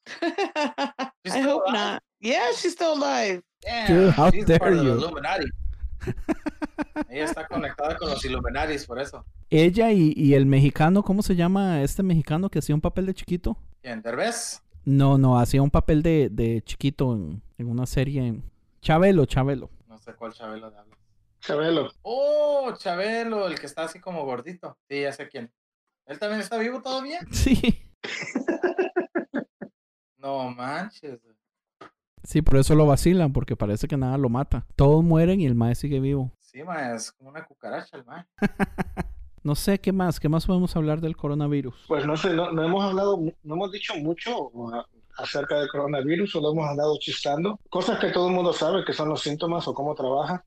[1.26, 1.74] I hope alive?
[1.74, 2.04] not.
[2.22, 3.42] Yeah, she's still alive.
[3.62, 4.98] Damn, Dude, how she's dare part of the you.
[4.98, 5.46] Illuminati.
[7.10, 9.26] Ella está conectada con los Illuminatis, por eso.
[9.50, 13.14] Ella y, y el mexicano, ¿cómo se llama este mexicano que hacía un papel de
[13.14, 13.58] chiquito?
[13.82, 14.02] ¿Quién?
[14.02, 14.62] ¿Derbez?
[14.90, 18.26] No, no, hacía un papel de, de chiquito en, en una serie.
[18.26, 18.44] en-
[18.82, 19.70] Chabelo, Chabelo.
[19.88, 20.84] No sé cuál Chabelo habla.
[21.42, 21.92] Chabelo.
[22.02, 24.78] Oh, Chabelo, el que está así como gordito.
[24.90, 25.52] Sí, ya sé quién.
[26.08, 27.20] ¿Él también está vivo todavía?
[27.32, 27.84] Sí.
[30.18, 31.20] No manches.
[32.24, 34.66] Sí, por eso lo vacilan, porque parece que nada lo mata.
[34.76, 36.32] Todos mueren y el mae sigue vivo.
[36.40, 38.28] Sí, ma, es como una cucaracha el man.
[39.44, 41.76] No sé qué más, qué más podemos hablar del coronavirus.
[41.88, 44.52] Pues no sé, no, no hemos hablado, no hemos dicho mucho.
[44.74, 44.86] a-
[45.18, 47.60] acerca del coronavirus, solo hemos andado chistando.
[47.70, 50.46] Cosas que todo el mundo sabe que son los síntomas o cómo trabaja.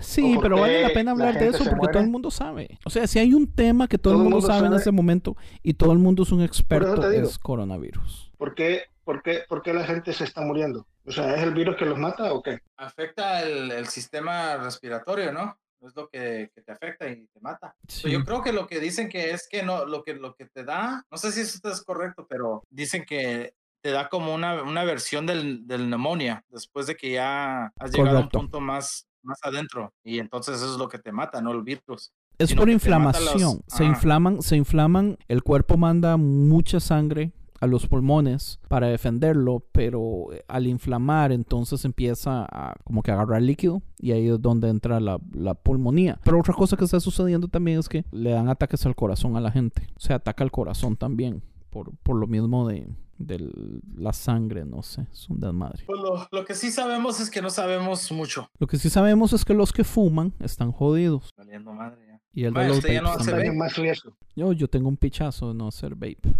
[0.00, 2.30] Sí, ¿O por pero vale la pena la hablar de eso porque todo el mundo
[2.30, 2.78] sabe.
[2.84, 5.74] O sea, si hay un tema que todo, el mundo, sabe, en ese momento y
[5.74, 7.26] todo el mundo es un experto, digo.
[7.26, 8.30] es coronavirus.
[8.38, 10.86] ¿Por qué, por, qué, ¿Por qué la gente se está muriendo?
[11.06, 12.60] O sea, ¿es el virus que los mata o qué?
[12.76, 15.56] Afecta el, el sistema respiratorio, ¿no?
[15.86, 17.74] Es lo que, que te afecta y te mata.
[17.88, 18.10] Sí.
[18.10, 20.64] Yo creo que lo que dicen que es que no, lo que, lo que te
[20.64, 24.84] da, no sé si eso es correcto, pero dicen que te da como una, una
[24.84, 29.38] versión del, del neumonía después de que ya has llegado a un punto más, más
[29.42, 29.92] adentro.
[30.02, 32.12] Y entonces eso es lo que te mata, no el virus.
[32.38, 33.40] Es por inflamación.
[33.40, 39.64] los- Se inflaman, se inflaman, el cuerpo manda mucha sangre a los pulmones para defenderlo,
[39.72, 44.68] pero eh, al inflamar entonces empieza a como que agarrar líquido y ahí es donde
[44.68, 46.20] entra la, la pulmonía.
[46.24, 49.40] Pero otra cosa que está sucediendo también es que le dan ataques al corazón a
[49.40, 49.86] la gente.
[49.96, 53.50] Se ataca al corazón también por, por lo mismo de, de
[53.96, 55.84] la sangre, no sé, es un desmadre.
[55.86, 58.48] Pues lo, lo que sí sabemos es que no sabemos mucho.
[58.58, 61.30] Lo que sí sabemos es que los que fuman están jodidos.
[61.36, 62.20] Valiendo madre ya.
[62.32, 64.16] Y el de los usted ya no hace más riesgo.
[64.34, 66.34] Yo, yo tengo un pichazo de no hacer vape.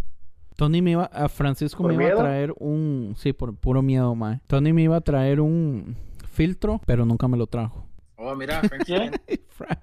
[0.56, 4.14] Tony me iba, a Francisco ¿Por me iba a traer un, sí, por puro miedo,
[4.14, 4.40] mae.
[4.46, 5.96] Tony me iba a traer un
[6.30, 7.88] filtro, pero nunca me lo trajo.
[8.16, 9.16] Oh, mira, Frank,
[9.48, 9.80] Frank,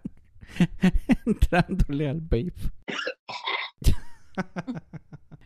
[1.25, 2.53] entrándole al vape.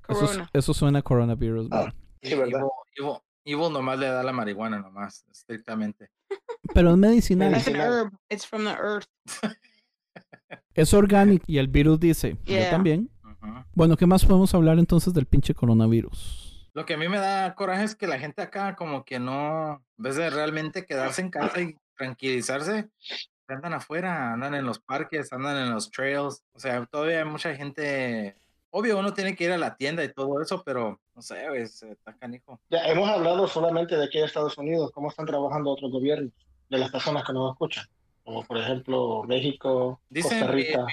[0.07, 1.91] Eso, eso suena a coronavirus, mae.
[2.21, 2.59] Sí, ¿verdad?
[2.59, 6.09] Ivo, Ivo, Ivo nomás le da la marihuana nomás, estrictamente.
[6.73, 7.55] Pero es medicinal.
[8.29, 9.07] It's from the earth.
[10.75, 11.43] Es orgánico.
[11.47, 12.69] Y el virus dice, yo Yeah.
[12.69, 13.09] también.
[13.73, 16.69] Bueno, ¿qué más podemos hablar entonces del pinche coronavirus?
[16.73, 19.81] Lo que a mí me da coraje es que la gente acá como que no,
[19.97, 22.89] en vez de realmente quedarse en casa y tranquilizarse,
[23.47, 26.43] andan afuera, andan en los parques, andan en los trails.
[26.53, 28.35] O sea, todavía hay mucha gente.
[28.71, 31.91] Obvio, uno tiene que ir a la tienda y todo eso, pero no sé, se
[31.91, 32.59] está canijo.
[32.69, 36.33] Ya hemos hablado solamente de aquí de Estados Unidos, cómo están trabajando otros gobiernos,
[36.69, 37.85] de las personas que nos escuchan,
[38.25, 40.85] como por ejemplo México, Dicen, Costa Rica.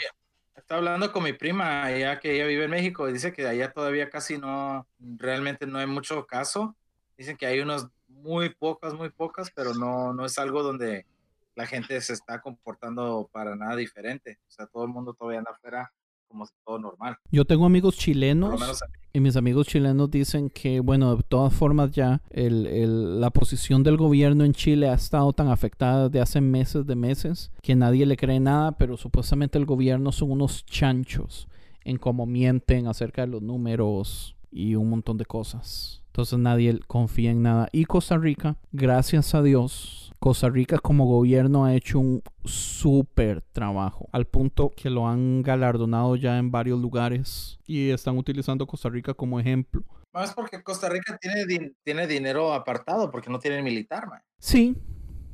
[0.62, 3.72] Estaba hablando con mi prima, ya que ella vive en México, y dice que allá
[3.72, 6.76] todavía casi no, realmente no hay mucho caso.
[7.16, 11.06] Dicen que hay unos muy pocas, muy pocas, pero no, no es algo donde
[11.55, 14.39] la gente se está comportando para nada diferente.
[14.48, 15.93] O sea, todo el mundo todavía anda afuera
[16.32, 17.16] como si todo normal.
[17.30, 18.82] Yo tengo amigos chilenos
[19.14, 23.82] Y mis amigos chilenos dicen que, bueno, de todas formas ya el, el- la posición
[23.82, 28.06] del gobierno en Chile ha estado tan afectada desde hace meses de meses que nadie
[28.06, 31.46] le cree nada, pero supuestamente el gobierno son unos chanchos
[31.84, 36.02] en cómo mienten acerca de los números y un montón de cosas.
[36.06, 37.68] Entonces nadie confía en nada.
[37.72, 44.08] Y Costa Rica, gracias a Dios, Costa Rica como gobierno ha hecho un súper trabajo,
[44.12, 49.14] al punto que lo han galardonado ya en varios lugares y están utilizando Costa Rica
[49.14, 49.82] como ejemplo.
[50.12, 54.20] Más porque Costa Rica tiene, din- tiene dinero apartado porque no tiene militar, man.
[54.38, 54.76] Sí,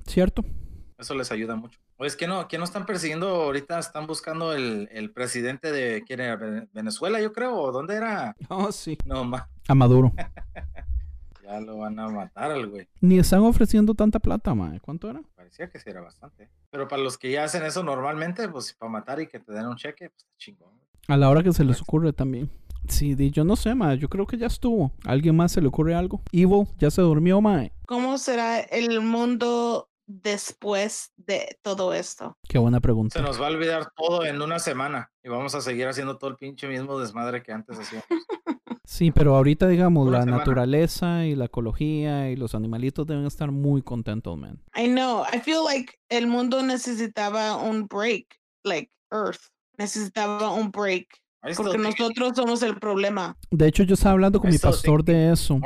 [0.07, 0.43] cierto.
[0.97, 1.79] Eso les ayuda mucho.
[1.99, 6.03] O es que no, que no están persiguiendo ahorita, están buscando el, el presidente de
[6.07, 8.35] quién era Vene- Venezuela, yo creo, o dónde era.
[8.49, 8.97] Oh, sí.
[9.05, 10.15] No, ma, A Maduro.
[11.49, 12.87] ya lo van a matar al güey.
[13.01, 14.81] Ni están ofreciendo tanta plata, mae.
[14.81, 15.23] ¿Cuánto era?
[15.35, 16.51] Parecía que sí era bastante.
[16.71, 19.67] Pero para los que ya hacen eso normalmente, pues para matar y que te den
[19.67, 20.71] un cheque, pues está chingón.
[20.71, 20.87] güey.
[21.09, 22.51] A la hora que se les ocurre también.
[22.89, 23.99] Sí, di- yo no sé, mae.
[23.99, 24.93] Yo creo que ya estuvo.
[25.07, 26.23] ¿A alguien más se le ocurre algo?
[26.33, 27.73] Evil, ya se durmió, mae.
[27.87, 32.37] ¿Cómo será el mundo después de todo esto?
[32.49, 33.21] Qué buena Se pregunta.
[33.23, 36.37] nos va a olvidar todo en una semana y vamos a seguir haciendo todo el
[36.37, 38.07] pinche mismo desmadre que antes hacíamos.
[38.89, 40.39] Sí, pero ahorita, digamos, la semana.
[40.39, 44.63] naturaleza y la ecología y los animalitos deben estar muy contentos, man.
[44.75, 45.25] I know.
[45.31, 49.43] I feel like el mundo necesitaba un break, like Earth
[49.77, 51.07] necesitaba un break,
[51.55, 53.37] porque nosotros somos el problema.
[53.51, 55.61] De hecho, yo estaba hablando con I mi pastor de eso.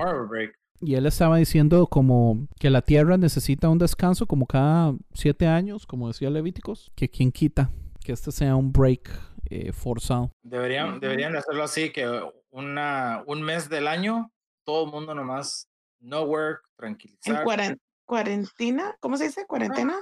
[0.80, 5.86] Y él estaba diciendo como que la tierra necesita un descanso como cada siete años,
[5.86, 7.70] como decía Levíticos, que quien quita
[8.02, 9.08] que este sea un break
[9.50, 10.30] eh, forzado.
[10.42, 12.06] Deberían, deberían de hacerlo así, que
[12.50, 14.30] una, un mes del año,
[14.64, 15.68] todo el mundo nomás,
[16.00, 17.44] no work, En tranquilizar.
[17.44, 19.46] cuaren- cuarentena, ¿cómo se dice?
[19.46, 19.96] ¿Cuarentena?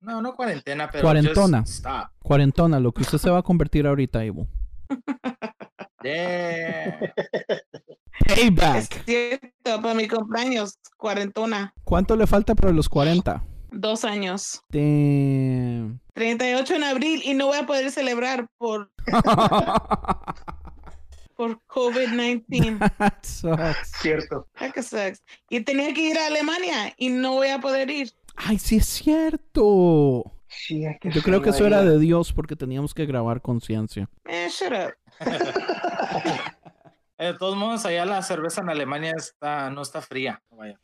[0.00, 1.60] No, no cuarentena, pero Cuarentona.
[1.60, 2.10] just stop.
[2.22, 4.46] Cuarentona, lo que usted se va a convertir ahorita, Ivo.
[6.02, 6.98] Yeah.
[8.26, 9.04] Es Payback.
[9.04, 13.42] cierto, para mi cumpleaños, cuarentona, ¿Cuánto le falta para los 40?
[13.70, 14.62] dos años.
[14.68, 16.00] Damn.
[16.14, 18.90] 38 en abril y no voy a poder celebrar por,
[21.36, 22.78] por COVID-19.
[22.98, 23.92] That sucks.
[24.00, 24.48] Cierto.
[24.58, 25.22] That sucks.
[25.50, 28.12] Y tenía que ir a Alemania y no voy a poder ir.
[28.36, 30.32] Ay, sí es cierto.
[30.48, 34.08] Sí, es que Yo creo que eso era de Dios porque teníamos que grabar conciencia.
[34.24, 34.94] Man, shut up.
[37.18, 40.40] Eh, de todos modos, allá la cerveza en Alemania está, no está fría.
[40.50, 40.78] Vaya.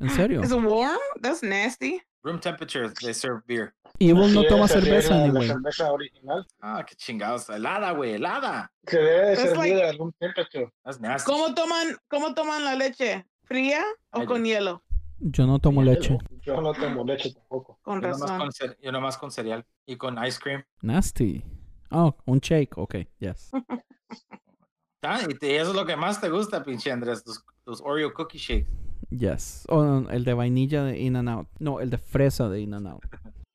[0.00, 0.42] ¿En serio?
[0.42, 0.98] Is it warm?
[1.22, 2.02] That's nasty.
[2.26, 3.72] Room temperature, they serve beer.
[4.00, 5.46] Evil no toma cerveza, anyway.
[5.46, 6.44] cerveza original.
[6.60, 7.48] Ah, qué chingados.
[7.48, 8.72] Helada, güey, helada.
[8.84, 10.68] Se debe de servir like- a algún temperature.
[10.84, 11.30] That's nasty.
[11.30, 13.24] ¿Cómo toman, cómo toman la leche?
[13.44, 14.82] ¿Fría o con hielo?
[15.20, 16.18] Yo no tomo leche.
[16.42, 17.78] Yo no tomo leche tampoco.
[17.82, 18.38] Con Yo nomás, razón.
[18.38, 20.64] con, cer- yo nomás con cereal y con ice cream.
[20.82, 21.44] Nasty.
[21.92, 22.76] Oh, un shake.
[22.76, 23.52] Ok, yes.
[25.02, 28.12] Ah, y te- eso es lo que más te gusta, pinche Andrés, tus, tus Oreo
[28.12, 28.68] cookie shakes.
[29.10, 29.64] Yes.
[29.68, 31.48] Oh, no, el de vainilla de In and Out.
[31.58, 33.04] No, el de fresa de In and Out.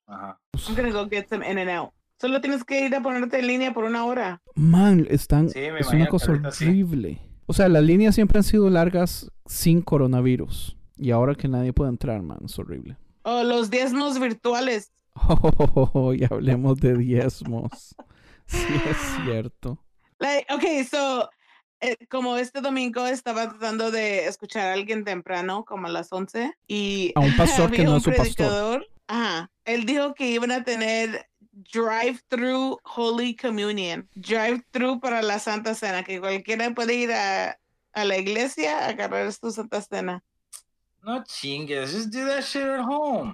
[0.08, 0.40] Ajá.
[0.68, 1.92] I'm gonna go get some in and out.
[2.20, 4.42] Solo tienes que ir a ponerte en línea por una hora.
[4.56, 6.66] Man, están, Sí, me es una cosa sí.
[6.66, 7.20] horrible.
[7.48, 10.78] O sea, las líneas siempre han sido largas sin coronavirus.
[10.98, 12.96] Y ahora que nadie puede entrar, man, es horrible.
[13.24, 14.92] O los diezmos virtuales.
[15.16, 17.96] Oh, y hablemos de diezmos.
[18.46, 19.80] Sí, es cierto.
[20.20, 21.28] Like, okay, so,
[22.10, 27.12] como este domingo estaba tratando de escuchar a alguien temprano, como a las 11, y
[27.16, 28.24] A un pastor que no un es su pastor.
[28.26, 31.28] predicador, Ajá, él dijo que iban a tener
[31.74, 37.60] drive-through Holy Communion, drive-through para la Santa Cena, que cualquiera puede ir a,
[37.94, 40.24] a la iglesia a agarrar su Santa Cena.
[41.04, 43.34] No chingues, just do that shit at home.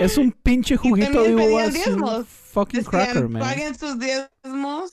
[0.00, 1.74] Es un pinche juguito de uvas.
[1.86, 2.24] un.
[2.26, 3.42] Fucking Decían, cracker, man.
[3.42, 4.92] paguen sus diezmos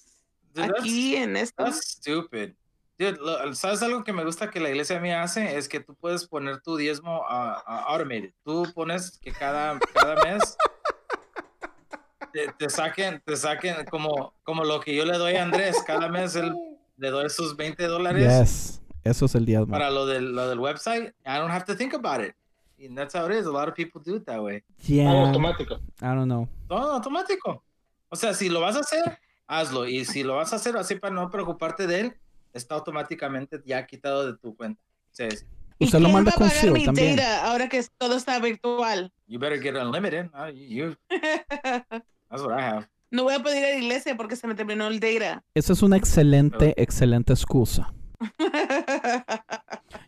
[0.54, 1.64] Dude, that's- aquí en esto.
[1.64, 2.52] That's stupid.
[2.98, 5.58] Dude, lo- ¿sabes algo que me gusta que la iglesia mía hace?
[5.58, 8.32] Es que tú puedes poner tu diezmo a, a automated.
[8.44, 10.56] Tú pones que cada, cada mes
[12.32, 15.78] te, te saquen, te saquen como, como lo que yo le doy a Andrés.
[15.86, 16.54] Cada mes él,
[16.98, 18.82] le doy esos 20 dólares Yes.
[19.04, 19.68] Eso es el diezmo.
[19.72, 21.10] para lo del, lo del website.
[21.26, 22.36] I don't have to think about it.
[22.84, 23.46] And that's how it is.
[23.48, 24.64] A lot of people do it that way.
[24.86, 25.10] Yeah.
[25.10, 25.76] automático.
[26.02, 26.48] I don't know.
[26.68, 27.64] Todo automático.
[28.10, 29.18] O sea, si lo vas a hacer,
[29.52, 29.88] hazlo.
[29.88, 32.14] Y si lo vas a hacer así para no preocuparte de él,
[32.54, 34.82] está automáticamente ya quitado de tu cuenta.
[35.78, 37.16] ¿Y Usted lo manda con pagar mi también.
[37.16, 39.12] data ahora que todo está virtual?
[39.28, 40.30] you better get unlimited.
[40.34, 42.88] Uh, you, that's what I have.
[43.10, 45.44] no voy a poder ir a la iglesia porque se me terminó el data.
[45.54, 47.94] Esa es una excelente, excelente excusa.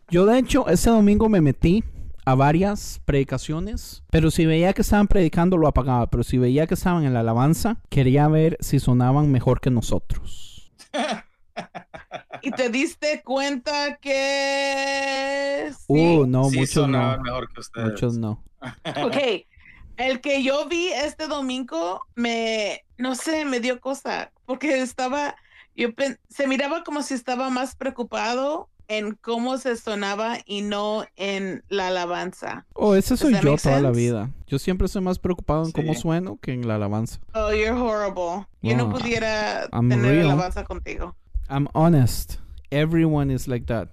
[0.08, 1.84] Yo, de hecho, ese domingo me metí
[2.24, 6.08] a varias predicaciones, pero si veía que estaban predicando, lo apagaba.
[6.08, 10.72] Pero si veía que estaban en la alabanza, quería ver si sonaban mejor que nosotros.
[12.42, 15.84] y te diste cuenta que sí.
[15.88, 17.22] Uh, no, sí muchos sonaban no.
[17.24, 17.90] mejor que ustedes.
[17.90, 18.42] Muchos no.
[19.04, 19.16] Ok,
[19.98, 25.36] el que yo vi este domingo me, no sé, me dio cosa, porque estaba,
[25.76, 25.90] yo
[26.30, 31.88] se miraba como si estaba más preocupado en cómo se sonaba y no en la
[31.88, 32.66] alabanza.
[32.74, 34.30] Oh, ese soy yo toda la vida.
[34.46, 37.18] Yo siempre soy más preocupado en cómo sueno que en la alabanza.
[37.34, 38.46] Oh, you're horrible.
[38.62, 38.98] Yo no Wow.
[39.00, 40.26] pudiera I'm tener real.
[40.30, 41.16] alabanza contigo.
[41.48, 42.36] I'm honest.
[42.70, 43.88] Everyone is like that.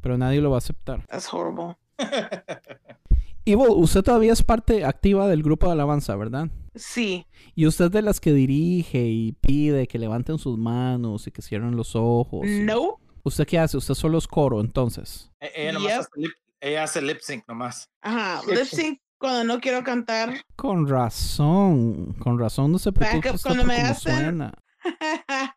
[0.00, 1.06] Pero nadie lo va a aceptar.
[1.06, 1.76] That's horrible.
[3.44, 6.48] Ivo, usted todavía es parte activa del grupo de alabanza, ¿verdad?
[6.76, 11.32] Sí, Y usted es de las que dirige y pide que levanten sus manos y
[11.32, 12.46] que cierren los ojos.
[12.46, 12.98] no.
[13.24, 13.76] ¿Usted qué hace?
[13.76, 15.30] Usted solo es coro, entonces.
[15.40, 16.00] E- ella, nomás Yep.
[16.00, 17.88] hace lip, ella hace lip sync nomás.
[18.00, 20.42] Ajá, lip sync cuando no quiero cantar.
[20.56, 22.14] Con razón.
[22.14, 24.52] Con razón no se usted cuando me hacen- suena.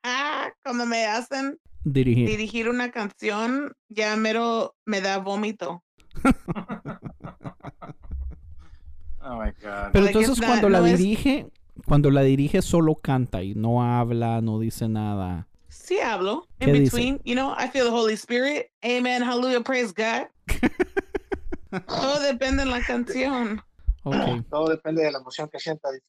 [0.63, 2.27] cuando me hacen Dirigir.
[2.29, 5.83] dirigir una canción, ya mero me da vómito.
[9.27, 9.89] Oh my God.
[9.91, 11.49] Pero entonces cuando la no es- dirige,
[11.87, 15.47] cuando la dirige solo canta y no habla, no dice nada.
[15.85, 16.47] Sí hablo.
[16.59, 16.83] ¿Qué In dice?
[16.95, 18.71] between, you know, I feel the Holy Spirit.
[18.83, 20.27] Amen, hallelujah, praise God.
[21.87, 23.61] Todo depende de la canción.
[24.03, 24.15] Ok.
[24.49, 25.91] Todo depende de la emoción que sienta.
[25.91, 26.05] dice.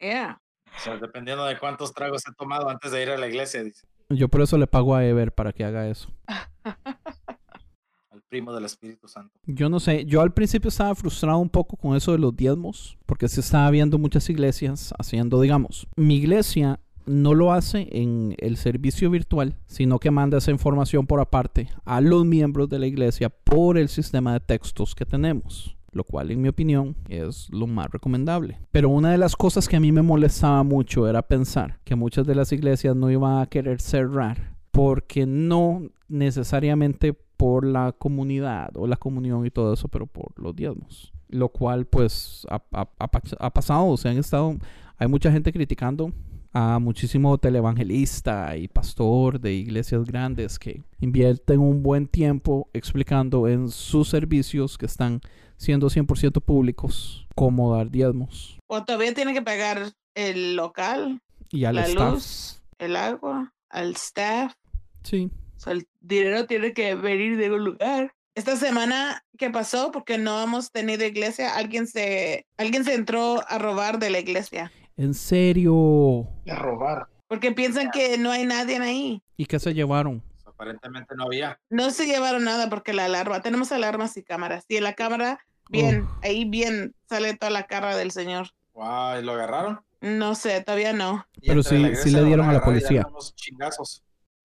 [0.00, 0.40] Yeah.
[0.76, 3.86] O sea, dependiendo de cuántos tragos he tomado antes de ir a la iglesia, dice.
[4.10, 6.10] Yo por eso le pago a Ever para que haga eso.
[8.10, 9.38] Al primo del Espíritu Santo.
[9.44, 12.98] Yo no sé, yo al principio estaba frustrado un poco con eso de los diezmos,
[13.06, 18.56] porque se estaba viendo muchas iglesias haciendo, digamos, mi iglesia no lo hace en el
[18.56, 23.28] servicio virtual, sino que manda esa información por aparte a los miembros de la iglesia
[23.30, 27.88] por el sistema de textos que tenemos, lo cual en mi opinión es lo más
[27.90, 28.58] recomendable.
[28.72, 32.26] Pero una de las cosas que a mí me molestaba mucho era pensar que muchas
[32.26, 38.86] de las iglesias no iban a querer cerrar porque no necesariamente por la comunidad o
[38.86, 41.12] la comunión y todo eso, pero por los diezmos.
[41.28, 44.56] Lo cual pues ha, ha- ha pa- ha pasado, o han estado,
[44.96, 46.12] hay mucha gente criticando
[46.54, 53.68] a muchísimo televangelista y pastor de iglesias grandes que invierten un buen tiempo explicando en
[53.68, 55.20] sus servicios que están
[55.56, 58.58] siendo 100% públicos cómo dar diezmos.
[58.68, 61.20] O todavía tiene que pagar el local,
[61.50, 62.12] Y al la staff.
[62.14, 63.52] luz, el agua.
[63.68, 64.54] al staff.
[65.02, 65.30] Sí.
[65.56, 68.14] O sea, el dinero tiene que venir de un lugar.
[68.36, 69.90] Esta semana, ¿qué pasó?
[69.92, 71.54] Porque no hemos tenido iglesia.
[71.56, 74.70] Alguien se, alguien se entró a robar de la iglesia.
[74.96, 76.28] En serio.
[76.44, 77.08] De robar.
[77.28, 79.22] Porque piensan que no hay nadie ahí.
[79.36, 80.22] ¿Y qué se llevaron?
[80.46, 81.58] Aparentemente no había.
[81.70, 84.64] No se llevaron nada porque la alarma, tenemos alarmas y cámaras.
[84.68, 88.48] Y en la cámara, bien, ahí bien sale toda la cara del señor.
[88.72, 89.80] Wow, ¿y lo agarraron?
[90.00, 91.26] No sé, todavía no.
[91.44, 93.06] Pero sí- sí le dieron a la policía.
[93.34, 94.04] chingazos.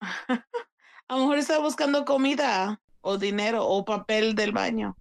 [1.08, 4.96] A lo mejor está buscando comida o dinero o papel del baño.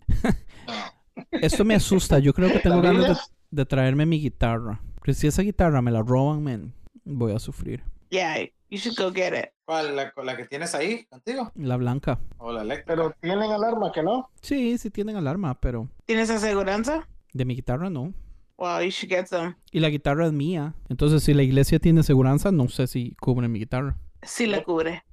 [0.68, 1.24] No.
[1.32, 2.20] Esto me asusta.
[2.20, 4.82] Yo creo que tengo ¿La ganas de traerme mi guitarra.
[5.14, 6.74] Si esa guitarra me la roban, man,
[7.04, 7.84] voy a sufrir.
[8.10, 9.50] Yeah, you should go get it.
[9.66, 9.96] ¿Cuál?
[9.96, 11.52] ¿La, la que tienes ahí contigo?
[11.56, 12.20] La blanca.
[12.38, 12.88] ¿O la eléctrica?
[12.96, 14.30] Pero tienen alarma que no.
[14.42, 17.08] Sí, sí tienen alarma, pero ¿Tienes aseguranza?
[17.34, 18.14] de mi guitarra no.
[18.58, 19.56] Wow, you should get some.
[19.72, 20.74] Y la guitarra es mía.
[20.90, 23.98] Entonces, si la iglesia tiene seguridad, no sé si cubre mi guitarra.
[24.22, 25.04] Sí la cubre.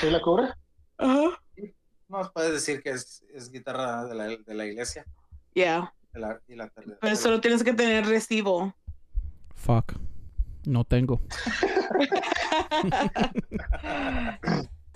[0.00, 0.48] ¿Sí la cubre?
[0.98, 1.40] Ajá.
[2.08, 5.04] No puedes decir que es, es guitarra de la, de la iglesia.
[5.54, 6.70] Yeah, de la- y la-
[7.00, 8.74] pero solo tienes que tener recibo.
[9.54, 9.94] Fuck.
[10.66, 11.20] No tengo.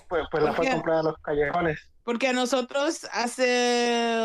[0.08, 0.70] Pues, pues la ¿Por fue qué?
[0.70, 1.78] a comprar a los callejones.
[2.04, 4.16] Porque a nosotros hace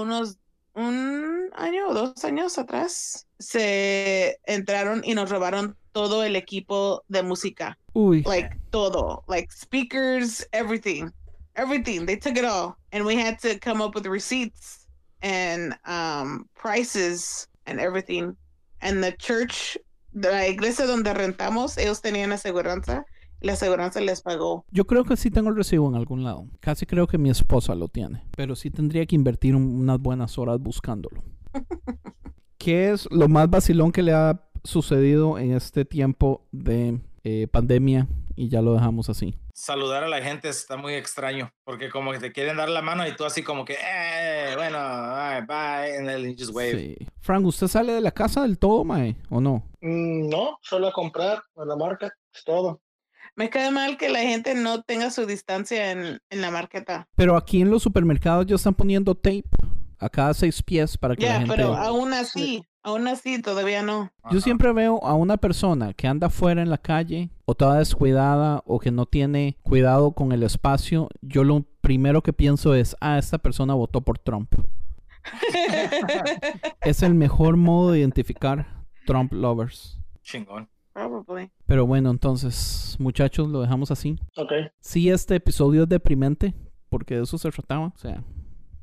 [0.00, 0.38] unos
[0.74, 7.22] un año o dos años atrás se entraron y nos robaron todo el equipo de
[7.22, 7.78] música.
[7.92, 8.22] Uy.
[8.22, 9.24] Like todo.
[9.26, 11.10] Like speakers, everything.
[11.54, 12.06] Everything.
[12.06, 12.76] They took it all.
[12.92, 14.86] And we had to come up with receipts
[15.22, 18.36] and um prices and everything.
[18.80, 19.78] The church,
[20.12, 23.04] de la iglesia donde rentamos, ellos tenían aseguranza
[23.42, 24.64] la aseguranza les pagó.
[24.70, 26.46] Yo creo que sí tengo el recibo en algún lado.
[26.60, 28.24] Casi creo que mi esposa lo tiene.
[28.34, 31.22] Pero sí tendría que invertir un- unas buenas horas buscándolo.
[32.58, 38.08] ¿Qué es lo más vacilón que le ha sucedido en este tiempo de eh, pandemia?
[38.34, 39.34] Y ya lo dejamos así.
[39.58, 43.08] Saludar a la gente está muy extraño, porque como que te quieren dar la mano
[43.08, 46.72] y tú así como que, eh, bueno, bye, bye, and then you just wave.
[46.78, 47.06] Sí.
[47.20, 49.16] Frank, ¿usted sale de la casa del todo, Mae?
[49.30, 49.66] ¿O no?
[49.80, 52.82] Mm, no, solo a comprar a la marca, es todo.
[53.34, 57.08] Me cae mal que la gente no tenga su distancia en, en la marqueta.
[57.16, 59.44] Pero aquí en los supermercados ya están poniendo tape
[59.98, 61.54] a cada seis pies para que Ya, la gente...
[61.56, 64.10] pero aún así, aún así todavía no.
[64.30, 64.40] Yo Ajá.
[64.40, 68.78] siempre veo a una persona que anda fuera en la calle o toda descuidada o
[68.78, 71.08] que no tiene cuidado con el espacio.
[71.20, 74.54] Yo lo primero que pienso es, ah, esta persona votó por Trump.
[76.82, 80.00] Es el mejor modo de identificar Trump lovers.
[80.22, 80.68] Chingón.
[80.92, 81.50] Probably.
[81.66, 84.16] Pero bueno, entonces, muchachos, lo dejamos así.
[84.36, 84.52] Ok.
[84.80, 86.54] Sí, este episodio es deprimente,
[86.88, 87.88] porque de eso se trataba.
[87.88, 88.22] O sea,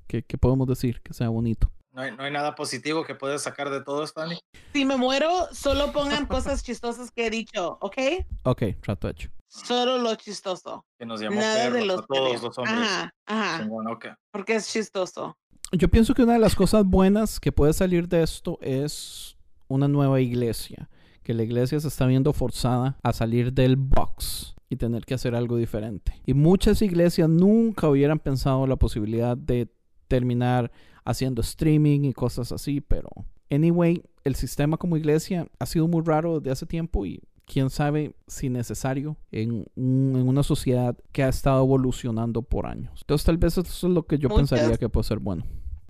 [0.07, 1.01] ¿qué, qué podemos decir?
[1.01, 1.71] Que sea bonito.
[1.93, 4.39] No hay, no hay nada positivo que puedes sacar de todo esto, Andy.
[4.73, 7.97] Si me muero, solo pongan cosas chistosas que he dicho, ¿ok?
[8.43, 9.29] Ok, trato hecho.
[9.47, 10.83] Solo lo chistoso.
[10.97, 12.77] Que nos llamó Nada perros de los a todos los hombres.
[12.79, 13.59] Ajá, ajá.
[13.61, 14.07] Chingón, ok.
[14.31, 15.37] Porque es chistoso.
[15.71, 19.37] Yo pienso que una de las cosas buenas que puede salir de esto es
[19.67, 20.89] una nueva iglesia.
[21.21, 25.35] Que la iglesia se está viendo forzada a salir del box y tener que hacer
[25.35, 26.19] algo diferente.
[26.25, 29.71] Y muchas iglesias nunca hubieran pensado la posibilidad de
[30.07, 30.71] terminar
[31.05, 33.09] haciendo streaming y cosas así, pero
[33.51, 38.15] anyway, el sistema como iglesia ha sido muy raro desde hace tiempo y quién sabe
[38.27, 42.99] si necesario en, un- en una sociedad que ha estado evolucionando por años.
[43.01, 45.45] Entonces tal vez eso es lo que yo Muchas- pensaría que puede ser bueno.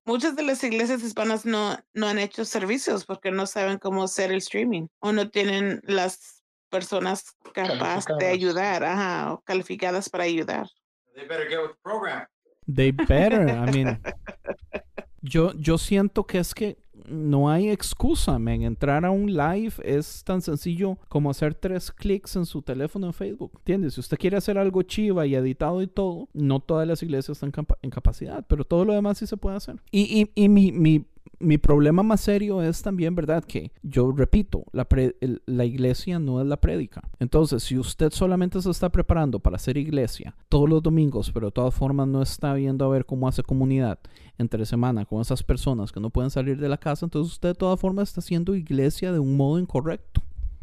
[0.05, 4.31] Muchas de las iglesias hispanas no, no han hecho servicios porque no saben cómo hacer
[4.31, 7.23] el streaming o no tienen las personas
[7.53, 10.67] capaces de ayudar, ajá, o calificadas para ayudar.
[11.15, 12.25] They better get with the program.
[12.65, 14.01] They better, I mean.
[15.23, 16.77] Yo, yo siento que es que
[17.07, 18.61] no hay excusa, men.
[18.61, 23.13] Entrar a un live es tan sencillo como hacer tres clics en su teléfono en
[23.13, 23.51] Facebook.
[23.59, 23.95] ¿Entiendes?
[23.95, 27.51] Si usted quiere hacer algo chiva y editado y todo, no todas las iglesias están
[27.81, 29.81] en capacidad, pero todo lo demás sí se puede hacer.
[29.91, 31.05] Y, y, y mi, mi,
[31.43, 33.43] mi problema más serio es también, ¿verdad?
[33.43, 37.01] Que yo repito, la, pre- el- la iglesia no es la prédica.
[37.19, 41.51] Entonces, si usted solamente se está preparando para hacer iglesia todos los domingos, pero de
[41.51, 43.99] todas formas no está viendo a ver cómo hace comunidad
[44.37, 47.55] entre semana con esas personas que no pueden salir de la casa, entonces usted de
[47.55, 50.21] todas formas está haciendo iglesia de un modo incorrecto.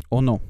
[0.09, 0.41] ¿O no?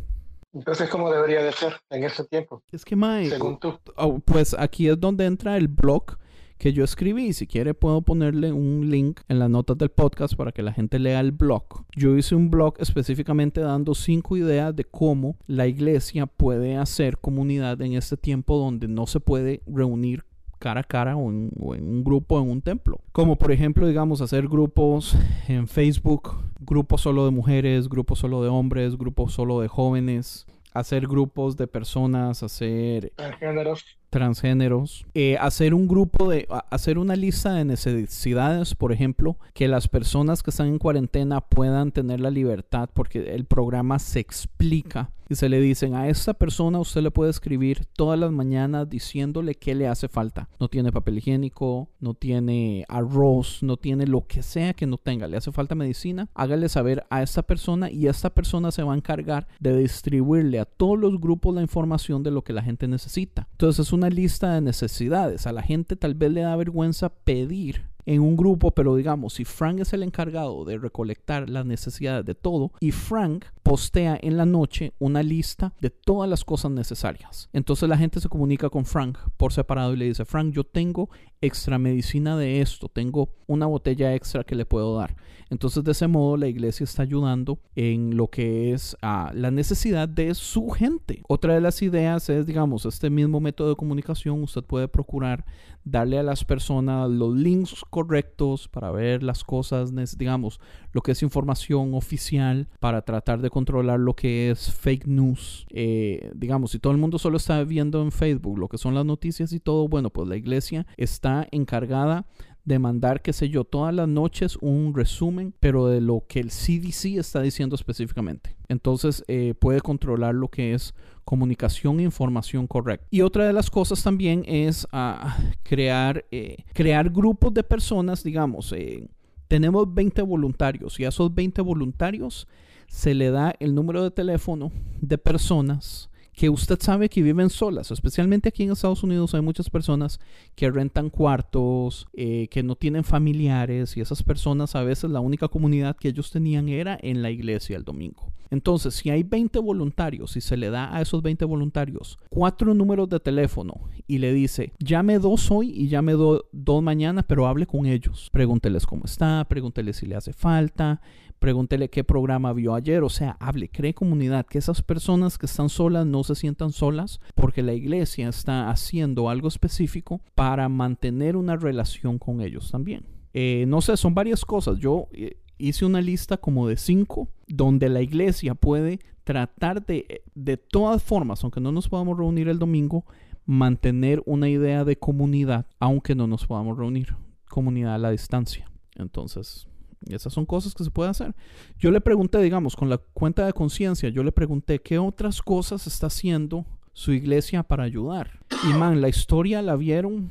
[0.52, 2.62] Entonces, ¿cómo debería de ser en ese tiempo?
[2.72, 3.78] Es que, Mae, Según tú.
[3.96, 6.16] Oh, pues aquí es donde entra el blog
[6.60, 7.32] que yo escribí.
[7.32, 10.98] Si quiere puedo ponerle un link en las notas del podcast para que la gente
[10.98, 11.64] lea el blog.
[11.96, 17.80] Yo hice un blog específicamente dando cinco ideas de cómo la iglesia puede hacer comunidad
[17.80, 20.24] en este tiempo donde no se puede reunir
[20.58, 23.00] cara a cara o en, o en un grupo en un templo.
[23.12, 25.16] Como por ejemplo, digamos, hacer grupos
[25.48, 31.06] en Facebook, grupos solo de mujeres, grupos solo de hombres, grupos solo de jóvenes, hacer
[31.06, 33.99] grupos de personas, hacer Transgéneros.
[34.10, 39.88] Transgéneros, eh, hacer un grupo de, hacer una lista de necesidades, por ejemplo, que las
[39.88, 45.36] personas que están en cuarentena puedan tener la libertad, porque el programa se explica y
[45.36, 49.76] se le dicen a esta persona usted le puede escribir todas las mañanas diciéndole qué
[49.76, 50.48] le hace falta.
[50.58, 55.28] No tiene papel higiénico, no tiene arroz, no tiene lo que sea que no tenga,
[55.28, 58.96] le hace falta medicina, hágale saber a esta persona y esta persona se va a
[58.96, 63.46] encargar de distribuirle a todos los grupos la información de lo que la gente necesita.
[63.52, 65.46] Entonces es una lista de necesidades.
[65.46, 69.44] A la gente tal vez le da vergüenza pedir en un grupo, pero digamos, si
[69.44, 74.44] Frank es el encargado de recolectar las necesidades de todo y Frank postea en la
[74.44, 77.48] noche una lista de todas las cosas necesarias.
[77.52, 81.08] Entonces la gente se comunica con Frank por separado y le dice, Frank, yo tengo
[81.40, 85.16] extra medicina de esto, tengo una botella extra que le puedo dar.
[85.48, 90.08] Entonces de ese modo la iglesia está ayudando en lo que es ah, la necesidad
[90.08, 91.22] de su gente.
[91.28, 95.44] Otra de las ideas es, digamos, este mismo método de comunicación, usted puede procurar
[95.82, 100.60] darle a las personas los links correctos para ver las cosas, digamos,
[100.92, 105.66] lo que es información oficial para tratar de controlar lo que es fake news.
[105.70, 109.04] Eh, digamos, si todo el mundo solo está viendo en Facebook lo que son las
[109.06, 112.26] noticias y todo, bueno, pues la iglesia está encargada
[112.64, 116.50] de mandar, qué sé yo, todas las noches un resumen, pero de lo que el
[116.50, 118.56] CDC está diciendo específicamente.
[118.68, 120.94] Entonces eh, puede controlar lo que es
[121.24, 123.06] comunicación e información correcta.
[123.10, 128.72] Y otra de las cosas también es ah, crear, eh, crear grupos de personas, digamos,
[128.72, 129.08] eh,
[129.48, 132.46] tenemos 20 voluntarios y a esos 20 voluntarios
[132.86, 134.70] se le da el número de teléfono
[135.00, 136.09] de personas
[136.40, 140.18] que usted sabe que viven solas, especialmente aquí en Estados Unidos hay muchas personas
[140.54, 145.48] que rentan cuartos, eh, que no tienen familiares y esas personas a veces la única
[145.48, 148.32] comunidad que ellos tenían era en la iglesia el domingo.
[148.50, 153.10] Entonces, si hay 20 voluntarios y se le da a esos 20 voluntarios cuatro números
[153.10, 153.74] de teléfono
[154.08, 158.30] y le dice, llame dos hoy y llame do- dos mañana, pero hable con ellos.
[158.32, 161.02] Pregúnteles cómo está, pregúntele si le hace falta,
[161.40, 165.68] pregúntele qué programa vio ayer, o sea, hable, cree comunidad, que esas personas que están
[165.68, 171.56] solas no se sientan solas porque la iglesia está haciendo algo específico para mantener una
[171.56, 173.06] relación con ellos también.
[173.32, 174.78] Eh, no sé, son varias cosas.
[174.78, 180.56] Yo eh, hice una lista como de cinco donde la iglesia puede tratar de, de
[180.58, 183.06] todas formas, aunque no nos podamos reunir el domingo,
[183.46, 187.16] mantener una idea de comunidad, aunque no nos podamos reunir,
[187.48, 188.70] comunidad a la distancia.
[188.94, 189.69] Entonces,
[190.06, 191.34] esas son cosas que se pueden hacer.
[191.78, 195.86] Yo le pregunté, digamos, con la cuenta de conciencia, yo le pregunté qué otras cosas
[195.86, 198.40] está haciendo su iglesia para ayudar.
[198.68, 200.30] Y man, la historia la vieron,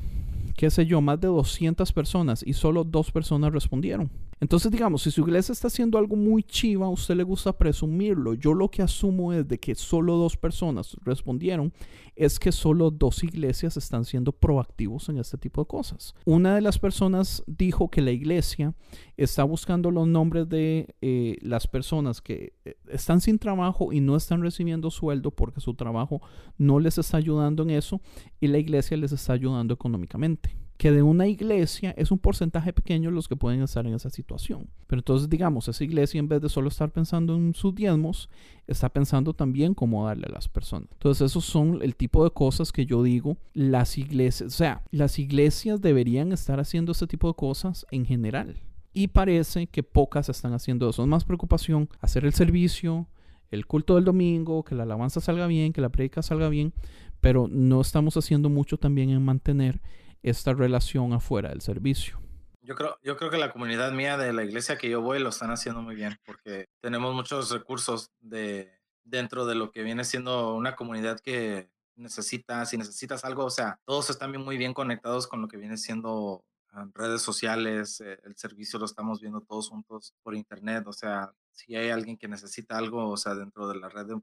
[0.56, 4.10] qué sé yo, más de 200 personas y solo dos personas respondieron.
[4.40, 8.32] Entonces, digamos, si su iglesia está haciendo algo muy chiva, a usted le gusta presumirlo.
[8.32, 11.74] Yo lo que asumo es de que solo dos personas respondieron,
[12.16, 16.14] es que solo dos iglesias están siendo proactivos en este tipo de cosas.
[16.24, 18.74] Una de las personas dijo que la iglesia
[19.18, 24.16] está buscando los nombres de eh, las personas que eh, están sin trabajo y no
[24.16, 26.22] están recibiendo sueldo porque su trabajo
[26.56, 28.00] no les está ayudando en eso
[28.40, 33.10] y la iglesia les está ayudando económicamente que de una iglesia es un porcentaje pequeño
[33.10, 34.70] los que pueden estar en esa situación.
[34.86, 38.30] Pero entonces, digamos, esa iglesia en vez de solo estar pensando en sus diezmos,
[38.66, 40.88] está pensando también cómo darle a las personas.
[40.92, 45.18] Entonces, esos son el tipo de cosas que yo digo, las iglesias, o sea, las
[45.18, 48.56] iglesias deberían estar haciendo este tipo de cosas en general.
[48.94, 51.02] Y parece que pocas están haciendo eso.
[51.02, 53.06] Es más preocupación hacer el servicio,
[53.50, 56.72] el culto del domingo, que la alabanza salga bien, que la prédica salga bien,
[57.20, 59.82] pero no estamos haciendo mucho también en mantener
[60.22, 62.20] esta relación afuera del servicio.
[62.62, 65.30] Yo creo, yo creo que la comunidad mía de la iglesia que yo voy lo
[65.30, 68.70] están haciendo muy bien porque tenemos muchos recursos de,
[69.04, 73.78] dentro de lo que viene siendo una comunidad que necesita, si necesitas algo, o sea,
[73.84, 78.36] todos están muy bien conectados con lo que viene siendo ah, redes sociales, eh, el
[78.36, 82.78] servicio lo estamos viendo todos juntos por internet, o sea, si hay alguien que necesita
[82.78, 84.20] algo, o sea, dentro de la red de,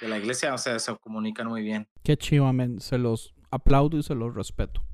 [0.00, 1.88] de la iglesia, o sea, se comunican muy bien.
[2.02, 2.80] Qué chiva, men.
[2.80, 4.84] Se los aplaudo y se los respeto.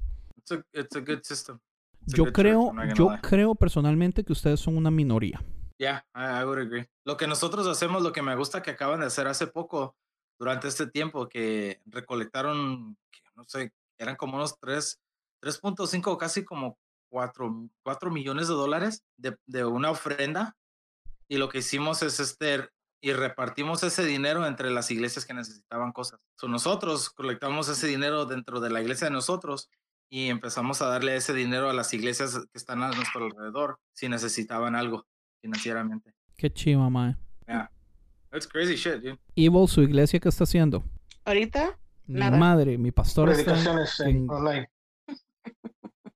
[0.48, 1.60] It's a, it's a good system.
[2.02, 3.20] It's Yo church, creo, gonna yo lie.
[3.20, 5.42] creo personalmente que ustedes son una minoría.
[5.78, 6.86] Yeah, I, I would agree.
[7.04, 9.94] Lo que nosotros hacemos, lo que me gusta que acaban de hacer hace poco,
[10.38, 15.00] durante este tiempo, que recolectaron, que no sé, eran como unos 3,
[15.42, 16.78] 3.5, casi como
[17.10, 20.56] 4, 4 millones de dólares de, de una ofrenda.
[21.28, 22.68] Y lo que hicimos es este,
[23.02, 26.20] y repartimos ese dinero entre las iglesias que necesitaban cosas.
[26.36, 29.68] So, nosotros colectamos ese dinero dentro de la iglesia de nosotros
[30.10, 34.08] y empezamos a darle ese dinero a las iglesias que están a nuestro alrededor si
[34.08, 35.06] necesitaban algo
[35.40, 36.14] financieramente.
[36.36, 37.16] Qué chiva, mae.
[37.46, 37.70] Yeah.
[38.30, 39.18] That's crazy shit, dude.
[39.36, 40.84] Evil, su iglesia, ¿qué está haciendo?
[41.24, 42.38] Ahorita, Mi Nada.
[42.38, 44.70] madre, mi pastor está en- en, online.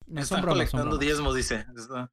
[0.06, 1.66] no Están son bromas, son colectando diezmos, dice.
[1.76, 2.10] Está-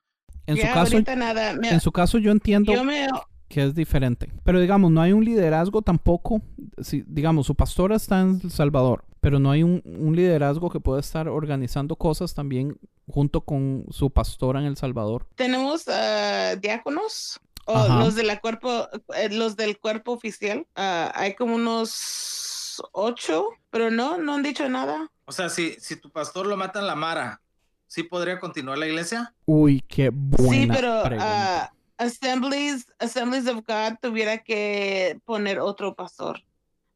[0.47, 1.53] En su caso, ahorita nada.
[1.53, 3.07] Me- en su caso yo entiendo yo me,
[3.49, 4.31] que es diferente.
[4.43, 6.41] Pero digamos, no hay un liderazgo tampoco.
[6.81, 10.79] Si, digamos, su pastora está en El Salvador, pero no hay un, un liderazgo que
[10.79, 12.77] pueda estar organizando cosas también
[13.07, 15.25] junto con su pastora en El Salvador.
[15.35, 17.99] tenemos ah, diáconos o Ajá.
[18.03, 20.65] los de la cuerpo, eh, los del cuerpo oficial.
[20.75, 25.11] Ah, hay como unos ocho, pero no, no han dicho nada.
[25.25, 27.41] O sea, si, si tu pastor lo mata en la mara,
[27.87, 29.33] ¿sí podría continuar la iglesia?
[29.45, 31.63] Uy, qué buena sí, pero pregunta.
[31.65, 36.39] ah, Assemblies, Assemblies of God tuviera que poner otro pastor.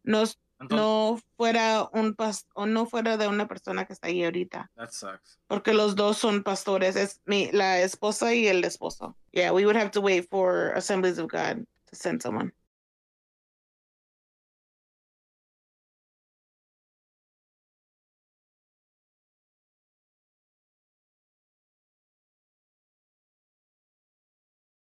[0.03, 0.23] No,
[0.59, 4.71] Entonces, no fuera un pas o no fuera de una persona que está ahí ahorita.
[4.75, 5.38] that sucks.
[5.47, 9.15] porque los dos son pastores, es mi, la esposa y el esposo.
[9.34, 12.53] Yeah, we would have to wait for Assemblies of God to send someone.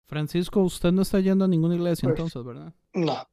[0.07, 2.73] Francisco, usted no está yendo a ninguna iglesia Pues- entonces, ¿verdad?
[2.93, 3.27] No.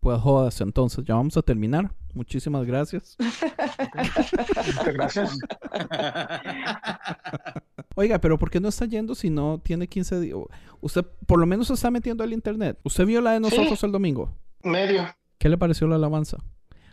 [0.00, 1.90] Pues jodas, entonces ya vamos a terminar.
[2.14, 3.16] Muchísimas gracias.
[3.18, 5.38] Muchas gracias.
[7.96, 10.36] Oiga, pero ¿por qué no está yendo si no tiene 15 días?
[10.80, 12.78] Usted por lo menos se está metiendo al internet.
[12.84, 14.36] ¿Usted vio la de nosotros el domingo?
[14.62, 15.04] Medio.
[15.38, 16.38] ¿Qué le pareció la alabanza?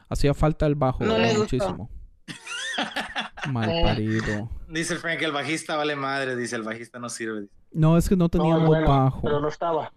[0.09, 1.41] Hacía falta el bajo, No le gustó.
[1.57, 1.89] muchísimo.
[3.51, 4.49] Mal parido.
[4.67, 7.41] Dice el Frank, el bajista vale madre, dice el bajista no sirve.
[7.41, 7.53] dice.
[7.75, 9.21] No, es que no tenía No, bueno, bajo.
[9.21, 9.91] pero no estaba.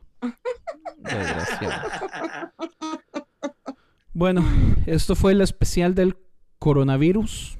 [0.96, 1.88] Desgraciado.
[4.12, 4.42] Bueno,
[4.86, 6.16] esto fue el especial del
[6.59, 7.56] coronavirus.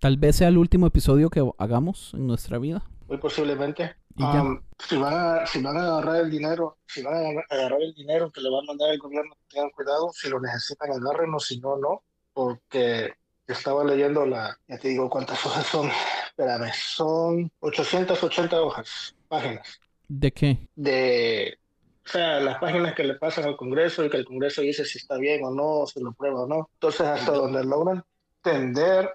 [0.00, 2.82] Tal vez sea el último episodio que hagamos en nuestra vida.
[3.06, 3.94] Muy posiblemente.
[4.16, 7.80] Um, si, van a, si van a agarrar el dinero, si van a agar- agarrar
[7.82, 10.10] el dinero que le va a mandar el gobierno, tengan cuidado.
[10.12, 11.38] Si lo necesitan, agárrenlo.
[11.38, 12.02] Si no, no.
[12.32, 13.12] Porque
[13.46, 15.88] estaba leyendo la, ya te digo cuántas hojas son.
[16.26, 19.80] Espérame, son 880 hojas, páginas.
[20.08, 20.68] ¿De qué?
[20.74, 21.58] de,
[22.04, 24.98] o sea, las páginas que le pasan al Congreso y que el Congreso dice si
[24.98, 26.68] está bien o no, si lo prueba o no.
[26.74, 28.04] Entonces, hasta donde logran
[28.42, 29.10] entender,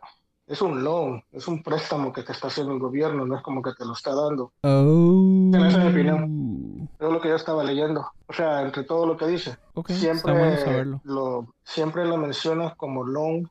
[0.48, 3.62] es un loan, es un préstamo que te está haciendo el gobierno, no es como
[3.62, 4.54] que te lo está dando.
[4.62, 5.52] Oh.
[5.54, 6.90] Esa es mi opinión.
[6.98, 8.08] Es lo que yo estaba leyendo.
[8.28, 13.04] O sea, entre todo lo que dice, Ok, siempre bueno lo, siempre lo mencionas como
[13.04, 13.50] loan,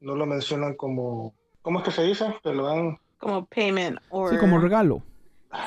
[0.00, 2.36] no lo mencionan como, ¿cómo es que se dice?
[2.42, 5.02] Que lo dan Como payment or Sí, como regalo.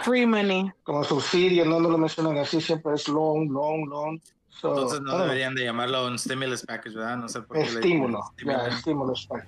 [0.04, 0.72] Free money.
[0.84, 4.22] como subsidio, no, no lo mencionan así, siempre es loan, loan, loan.
[4.50, 5.26] So, Entonces no bueno.
[5.26, 7.18] deberían de llamarlo un stimulus package, ¿verdad?
[7.18, 8.76] No sé por qué Estímulo, ya, stimulus.
[8.78, 9.48] estímulo Spike.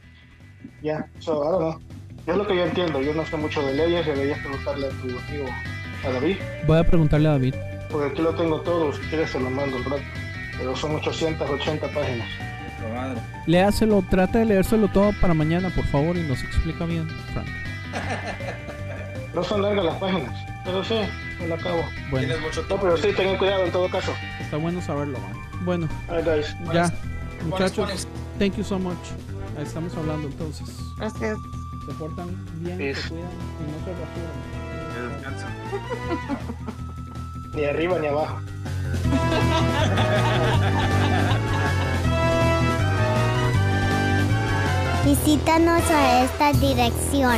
[0.83, 1.97] Ya, so, I don't know.
[2.27, 5.07] Es lo que yo entiendo, yo no sé mucho de leyes, deberías preguntarle a tu
[5.07, 5.47] amigo,
[6.05, 6.37] a David,
[6.67, 7.55] Voy a preguntarle a David.
[7.89, 10.03] porque aquí lo tengo todo, si quieres se lo mando un rato.
[10.57, 12.27] Pero son 880 páginas.
[12.93, 13.21] Madre.
[13.45, 17.47] Léaselo, trate de leérselo todo para mañana, por favor, y nos explica bien, Frank.
[19.37, 20.33] No son largas las páginas,
[20.65, 20.95] pero sí,
[21.39, 21.83] me lo acabo.
[22.09, 22.83] Bueno, Tienes mucho No, tiempo.
[22.85, 24.11] pero sí, tengan cuidado en todo caso.
[24.41, 25.33] está bueno saberlo, man.
[25.63, 25.87] Bueno,
[26.25, 26.55] guys.
[26.73, 26.91] ya,
[27.45, 28.07] muchachos,
[28.39, 28.97] thank you so much.
[29.55, 30.67] Ahí estamos hablando entonces.
[30.97, 31.37] Gracias.
[31.85, 32.29] Se portan
[32.63, 32.99] bien, Peace.
[32.99, 33.91] se cuidan y no se
[35.35, 35.67] rasuran.
[37.53, 38.39] Ni arriba ni abajo.
[45.05, 47.37] Visítanos a esta dirección